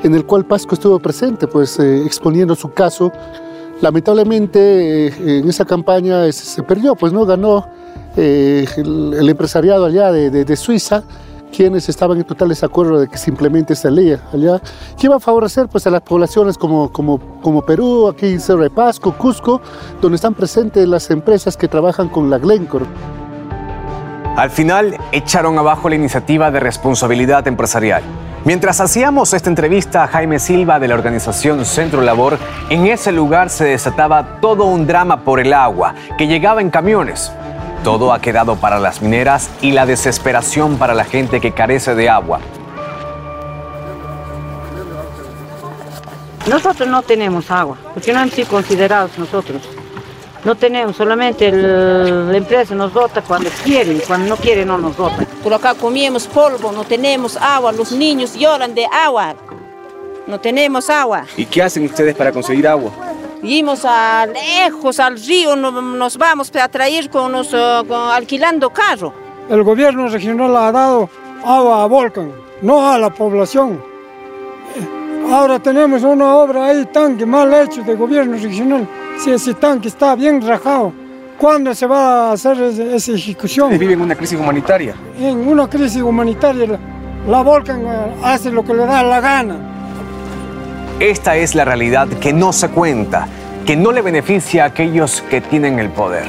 [0.01, 3.11] en el cual Pasco estuvo presente, pues eh, exponiendo su caso.
[3.81, 7.67] Lamentablemente eh, en esa campaña se perdió, pues no ganó
[8.15, 11.03] el, el, empresariado allá de, de, de Suiza
[11.51, 14.61] quienes estaban en total desacuerdo de que se implemente esta ley allá,
[14.97, 18.63] que iba a favorecer pues, a las poblaciones como, como, como Perú, aquí en Cerro
[18.63, 19.61] de Pasco, Cusco,
[20.01, 22.85] donde están presentes las empresas que trabajan con la Glencore.
[24.35, 28.03] Al final echaron abajo la iniciativa de responsabilidad empresarial.
[28.45, 32.37] Mientras hacíamos esta entrevista a Jaime Silva de la organización Centro Labor,
[32.69, 37.31] en ese lugar se desataba todo un drama por el agua que llegaba en camiones.
[37.87, 42.09] Todo ha quedado para las mineras y la desesperación para la gente que carece de
[42.09, 42.41] agua.
[46.49, 49.61] Nosotros no tenemos agua, porque no han sido considerados nosotros.
[50.43, 54.97] No tenemos, solamente el, la empresa nos dota cuando quiere cuando no quiere no nos
[54.97, 55.25] dota.
[55.41, 59.33] Por acá comíamos polvo, no tenemos agua, los niños lloran de agua.
[60.27, 61.25] No tenemos agua.
[61.37, 62.91] ¿Y qué hacen ustedes para conseguir agua?
[63.41, 67.49] Íbamos a lejos al río, no, nos vamos a traer con los,
[67.87, 69.13] con, alquilando carro.
[69.49, 71.09] El gobierno regional ha dado
[71.45, 72.31] agua a Volcan,
[72.61, 73.81] no a la población.
[75.31, 78.87] Ahora tenemos una obra ahí, tanque mal hecho de gobierno regional.
[79.17, 80.91] Si ese tanque está bien rajado,
[81.37, 83.77] ¿cuándo se va a hacer esa ejecución?
[83.77, 84.95] vive en una crisis humanitaria.
[85.19, 86.79] En una crisis humanitaria, la,
[87.27, 89.76] la Volcan eh, hace lo que le da la gana.
[90.99, 93.27] Esta es la realidad que no se cuenta,
[93.67, 96.25] que no le beneficia a aquellos que tienen el poder.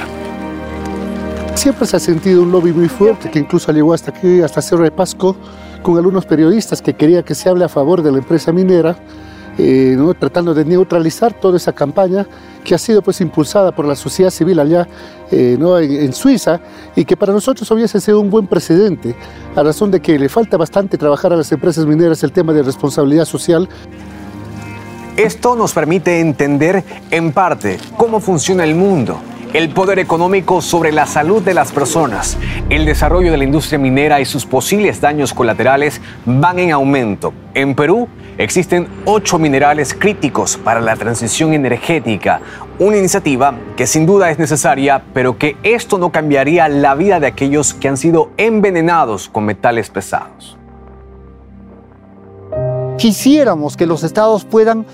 [1.55, 4.83] Siempre se ha sentido un lobby muy fuerte que incluso llegó hasta aquí, hasta Cerro
[4.83, 5.35] de Pasco,
[5.81, 8.95] con algunos periodistas que querían que se hable a favor de la empresa minera,
[9.57, 10.13] eh, ¿no?
[10.13, 12.27] tratando de neutralizar toda esa campaña
[12.63, 14.87] que ha sido pues impulsada por la sociedad civil allá
[15.31, 15.79] eh, ¿no?
[15.79, 16.61] en, en, Suiza
[16.95, 19.15] y que para nosotros hubiese sido un buen precedente,
[19.55, 22.61] a razón de que le falta bastante trabajar a las empresas mineras el tema de
[22.61, 23.67] responsabilidad social.
[25.19, 26.81] Esto nos permite entender
[27.11, 29.19] en parte cómo funciona el mundo
[29.51, 32.37] el poder económico sobre la salud de las personas,
[32.69, 37.33] el desarrollo de la industria minera y sus posibles daños colaterales van en aumento.
[37.53, 38.07] En Perú
[38.37, 42.39] existen ocho minerales críticos para la transición energética,
[42.77, 47.27] una iniciativa que sin duda es necesaria, pero que esto no cambiaría la vida de
[47.27, 50.55] aquellos que han sido envenenados con metales pesados.
[52.97, 54.85] Quisiéramos que los estados puedan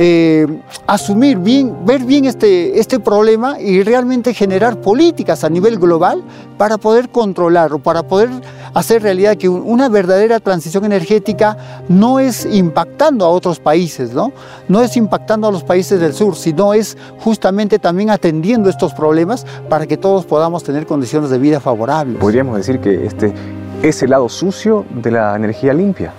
[0.00, 0.46] eh,
[0.86, 6.22] asumir bien, ver bien este, este problema y realmente generar políticas a nivel global
[6.56, 8.30] para poder controlarlo, para poder
[8.74, 11.56] hacer realidad que una verdadera transición energética
[11.88, 14.30] no es impactando a otros países, ¿no?
[14.68, 19.44] No es impactando a los países del sur, sino es justamente también atendiendo estos problemas
[19.68, 22.18] para que todos podamos tener condiciones de vida favorables.
[22.20, 23.34] Podríamos decir que este
[23.82, 26.12] es el lado sucio de la energía limpia.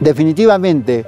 [0.00, 1.04] Definitivamente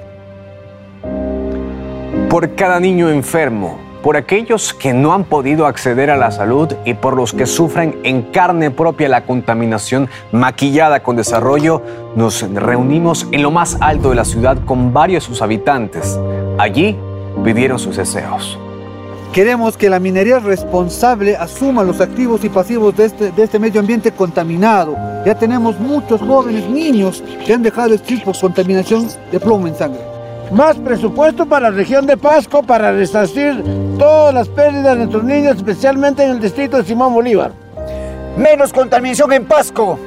[2.33, 6.95] por cada niño enfermo, por aquellos que no han podido acceder a la salud y
[6.95, 11.83] por los que sufren en carne propia la contaminación maquillada con desarrollo,
[12.15, 16.19] nos reunimos en lo más alto de la ciudad con varios de sus habitantes.
[16.57, 16.97] Allí
[17.43, 18.57] pidieron sus deseos.
[19.31, 24.11] Queremos que la minería responsable asuma los activos y pasivos de este, este medio ambiente
[24.11, 24.97] contaminado.
[25.23, 29.75] Ya tenemos muchos jóvenes niños que han dejado de existir por contaminación de plomo en
[29.75, 30.12] sangre.
[30.53, 33.63] Más presupuesto para la región de Pasco para resarcir
[33.97, 37.51] todas las pérdidas de nuestros niños, especialmente en el distrito de Simón Bolívar.
[38.37, 39.97] Menos contaminación en Pasco.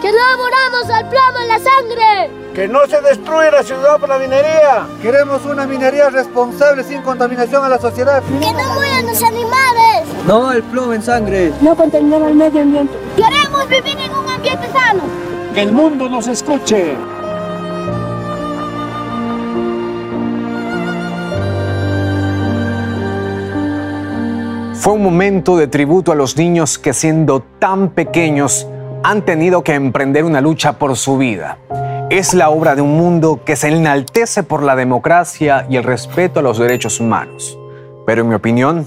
[0.00, 2.30] Que no aboramos al plomo en la sangre.
[2.54, 4.86] Que no se destruya la ciudad por la minería.
[5.02, 8.22] Queremos una minería responsable sin contaminación a la sociedad.
[8.22, 10.06] Que no mueran los animales.
[10.28, 11.52] No al plomo en sangre.
[11.60, 12.96] No contaminar al medio ambiente.
[13.16, 15.02] Queremos vivir en un ambiente sano.
[15.54, 16.94] Que el mundo nos escuche.
[24.80, 28.68] Fue un momento de tributo a los niños que siendo tan pequeños
[29.02, 31.58] han tenido que emprender una lucha por su vida.
[32.10, 36.38] Es la obra de un mundo que se enaltece por la democracia y el respeto
[36.38, 37.58] a los derechos humanos.
[38.06, 38.86] Pero en mi opinión,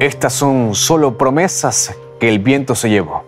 [0.00, 3.24] estas son solo promesas que el viento se llevó.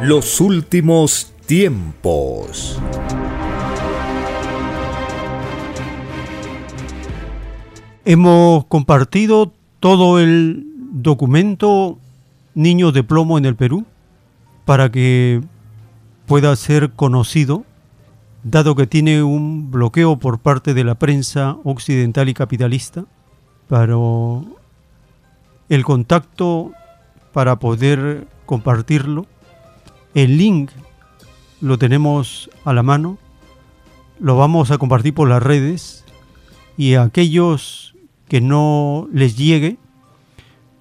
[0.00, 2.80] Los últimos tiempos.
[8.04, 11.98] Hemos compartido todo el documento
[12.52, 13.86] Niños de Plomo en el Perú
[14.64, 15.40] para que
[16.26, 17.64] pueda ser conocido,
[18.42, 23.04] dado que tiene un bloqueo por parte de la prensa occidental y capitalista,
[23.68, 24.44] pero
[25.68, 26.72] el contacto
[27.32, 29.26] para poder compartirlo,
[30.14, 30.72] el link
[31.60, 33.16] lo tenemos a la mano,
[34.18, 36.04] lo vamos a compartir por las redes
[36.76, 37.91] y aquellos
[38.28, 39.78] que no les llegue,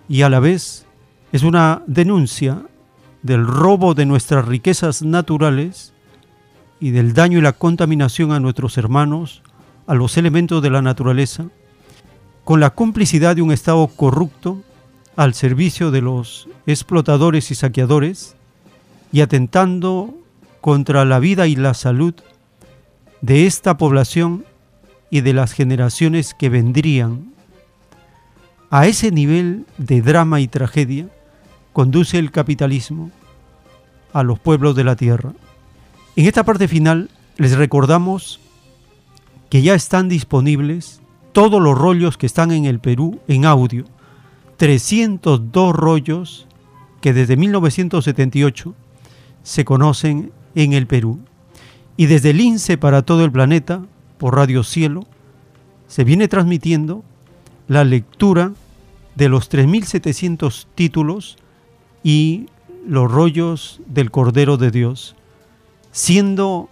[0.07, 0.85] Y a la vez
[1.31, 2.61] es una denuncia
[3.23, 5.93] del robo de nuestras riquezas naturales
[6.79, 9.41] y del daño y la contaminación a nuestros hermanos,
[9.87, 11.45] a los elementos de la naturaleza,
[12.43, 14.61] con la complicidad de un Estado corrupto
[15.15, 18.35] al servicio de los explotadores y saqueadores
[19.11, 20.13] y atentando
[20.61, 22.13] contra la vida y la salud
[23.21, 24.45] de esta población
[25.09, 27.33] y de las generaciones que vendrían.
[28.69, 31.07] A ese nivel de drama y tragedia
[31.71, 33.11] conduce el capitalismo
[34.11, 35.33] a los pueblos de la tierra.
[36.15, 38.39] En esta parte final les recordamos
[39.49, 43.85] que ya están disponibles todos los rollos que están en el Perú en audio
[44.57, 46.47] 302 rollos
[47.01, 48.73] que desde 1978
[49.43, 51.19] se conocen en el Perú.
[51.97, 53.85] Y desde el INSE para todo el planeta,
[54.17, 55.05] por Radio Cielo,
[55.87, 57.03] se viene transmitiendo
[57.67, 58.53] la lectura
[59.15, 61.37] de los 3.700 títulos
[62.03, 62.47] y
[62.87, 65.15] los rollos del Cordero de Dios,
[65.91, 66.69] siendo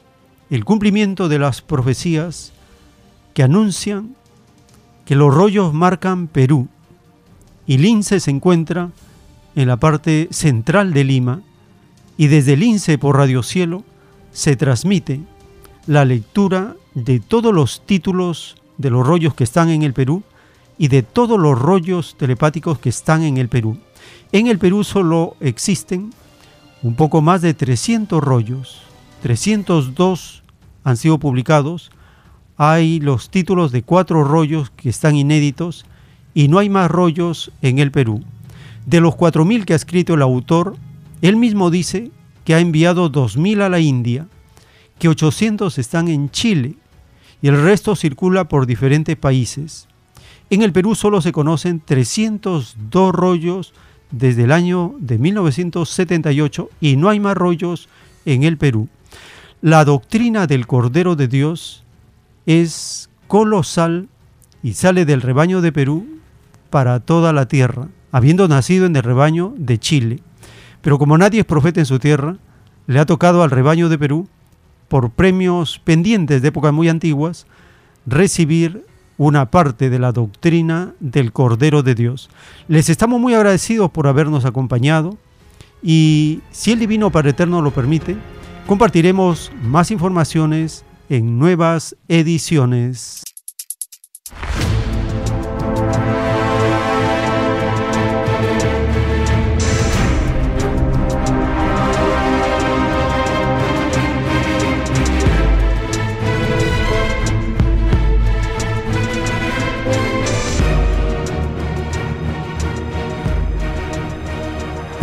[0.49, 2.53] el cumplimiento de las profecías
[3.33, 4.15] que anuncian
[5.05, 6.67] que los rollos marcan Perú
[7.65, 8.89] y Lince se encuentra
[9.55, 11.41] en la parte central de Lima
[12.17, 13.83] y desde Lince por Radio Cielo
[14.31, 15.21] se transmite
[15.87, 20.23] la lectura de todos los títulos de los rollos que están en el Perú
[20.77, 23.77] y de todos los rollos telepáticos que están en el Perú.
[24.31, 26.13] En el Perú solo existen
[26.81, 28.81] un poco más de 300 rollos,
[29.21, 30.43] 302
[30.83, 31.91] han sido publicados,
[32.57, 35.85] hay los títulos de cuatro rollos que están inéditos
[36.33, 38.23] y no hay más rollos en el Perú.
[38.85, 40.75] De los 4.000 que ha escrito el autor,
[41.21, 42.11] él mismo dice
[42.43, 44.27] que ha enviado 2.000 a la India,
[44.99, 46.75] que 800 están en Chile
[47.41, 49.87] y el resto circula por diferentes países.
[50.49, 53.73] En el Perú solo se conocen 302 rollos
[54.11, 57.89] desde el año de 1978 y no hay más rollos
[58.25, 58.87] en el Perú.
[59.61, 61.83] La doctrina del Cordero de Dios
[62.45, 64.09] es colosal
[64.61, 66.07] y sale del rebaño de Perú
[66.73, 70.23] para toda la tierra, habiendo nacido en el rebaño de Chile.
[70.81, 72.37] Pero como nadie es profeta en su tierra,
[72.87, 74.27] le ha tocado al rebaño de Perú,
[74.87, 77.45] por premios pendientes de épocas muy antiguas,
[78.07, 78.87] recibir
[79.19, 82.31] una parte de la doctrina del Cordero de Dios.
[82.67, 85.19] Les estamos muy agradecidos por habernos acompañado
[85.83, 88.17] y si el Divino Padre Eterno lo permite,
[88.65, 93.21] compartiremos más informaciones en nuevas ediciones.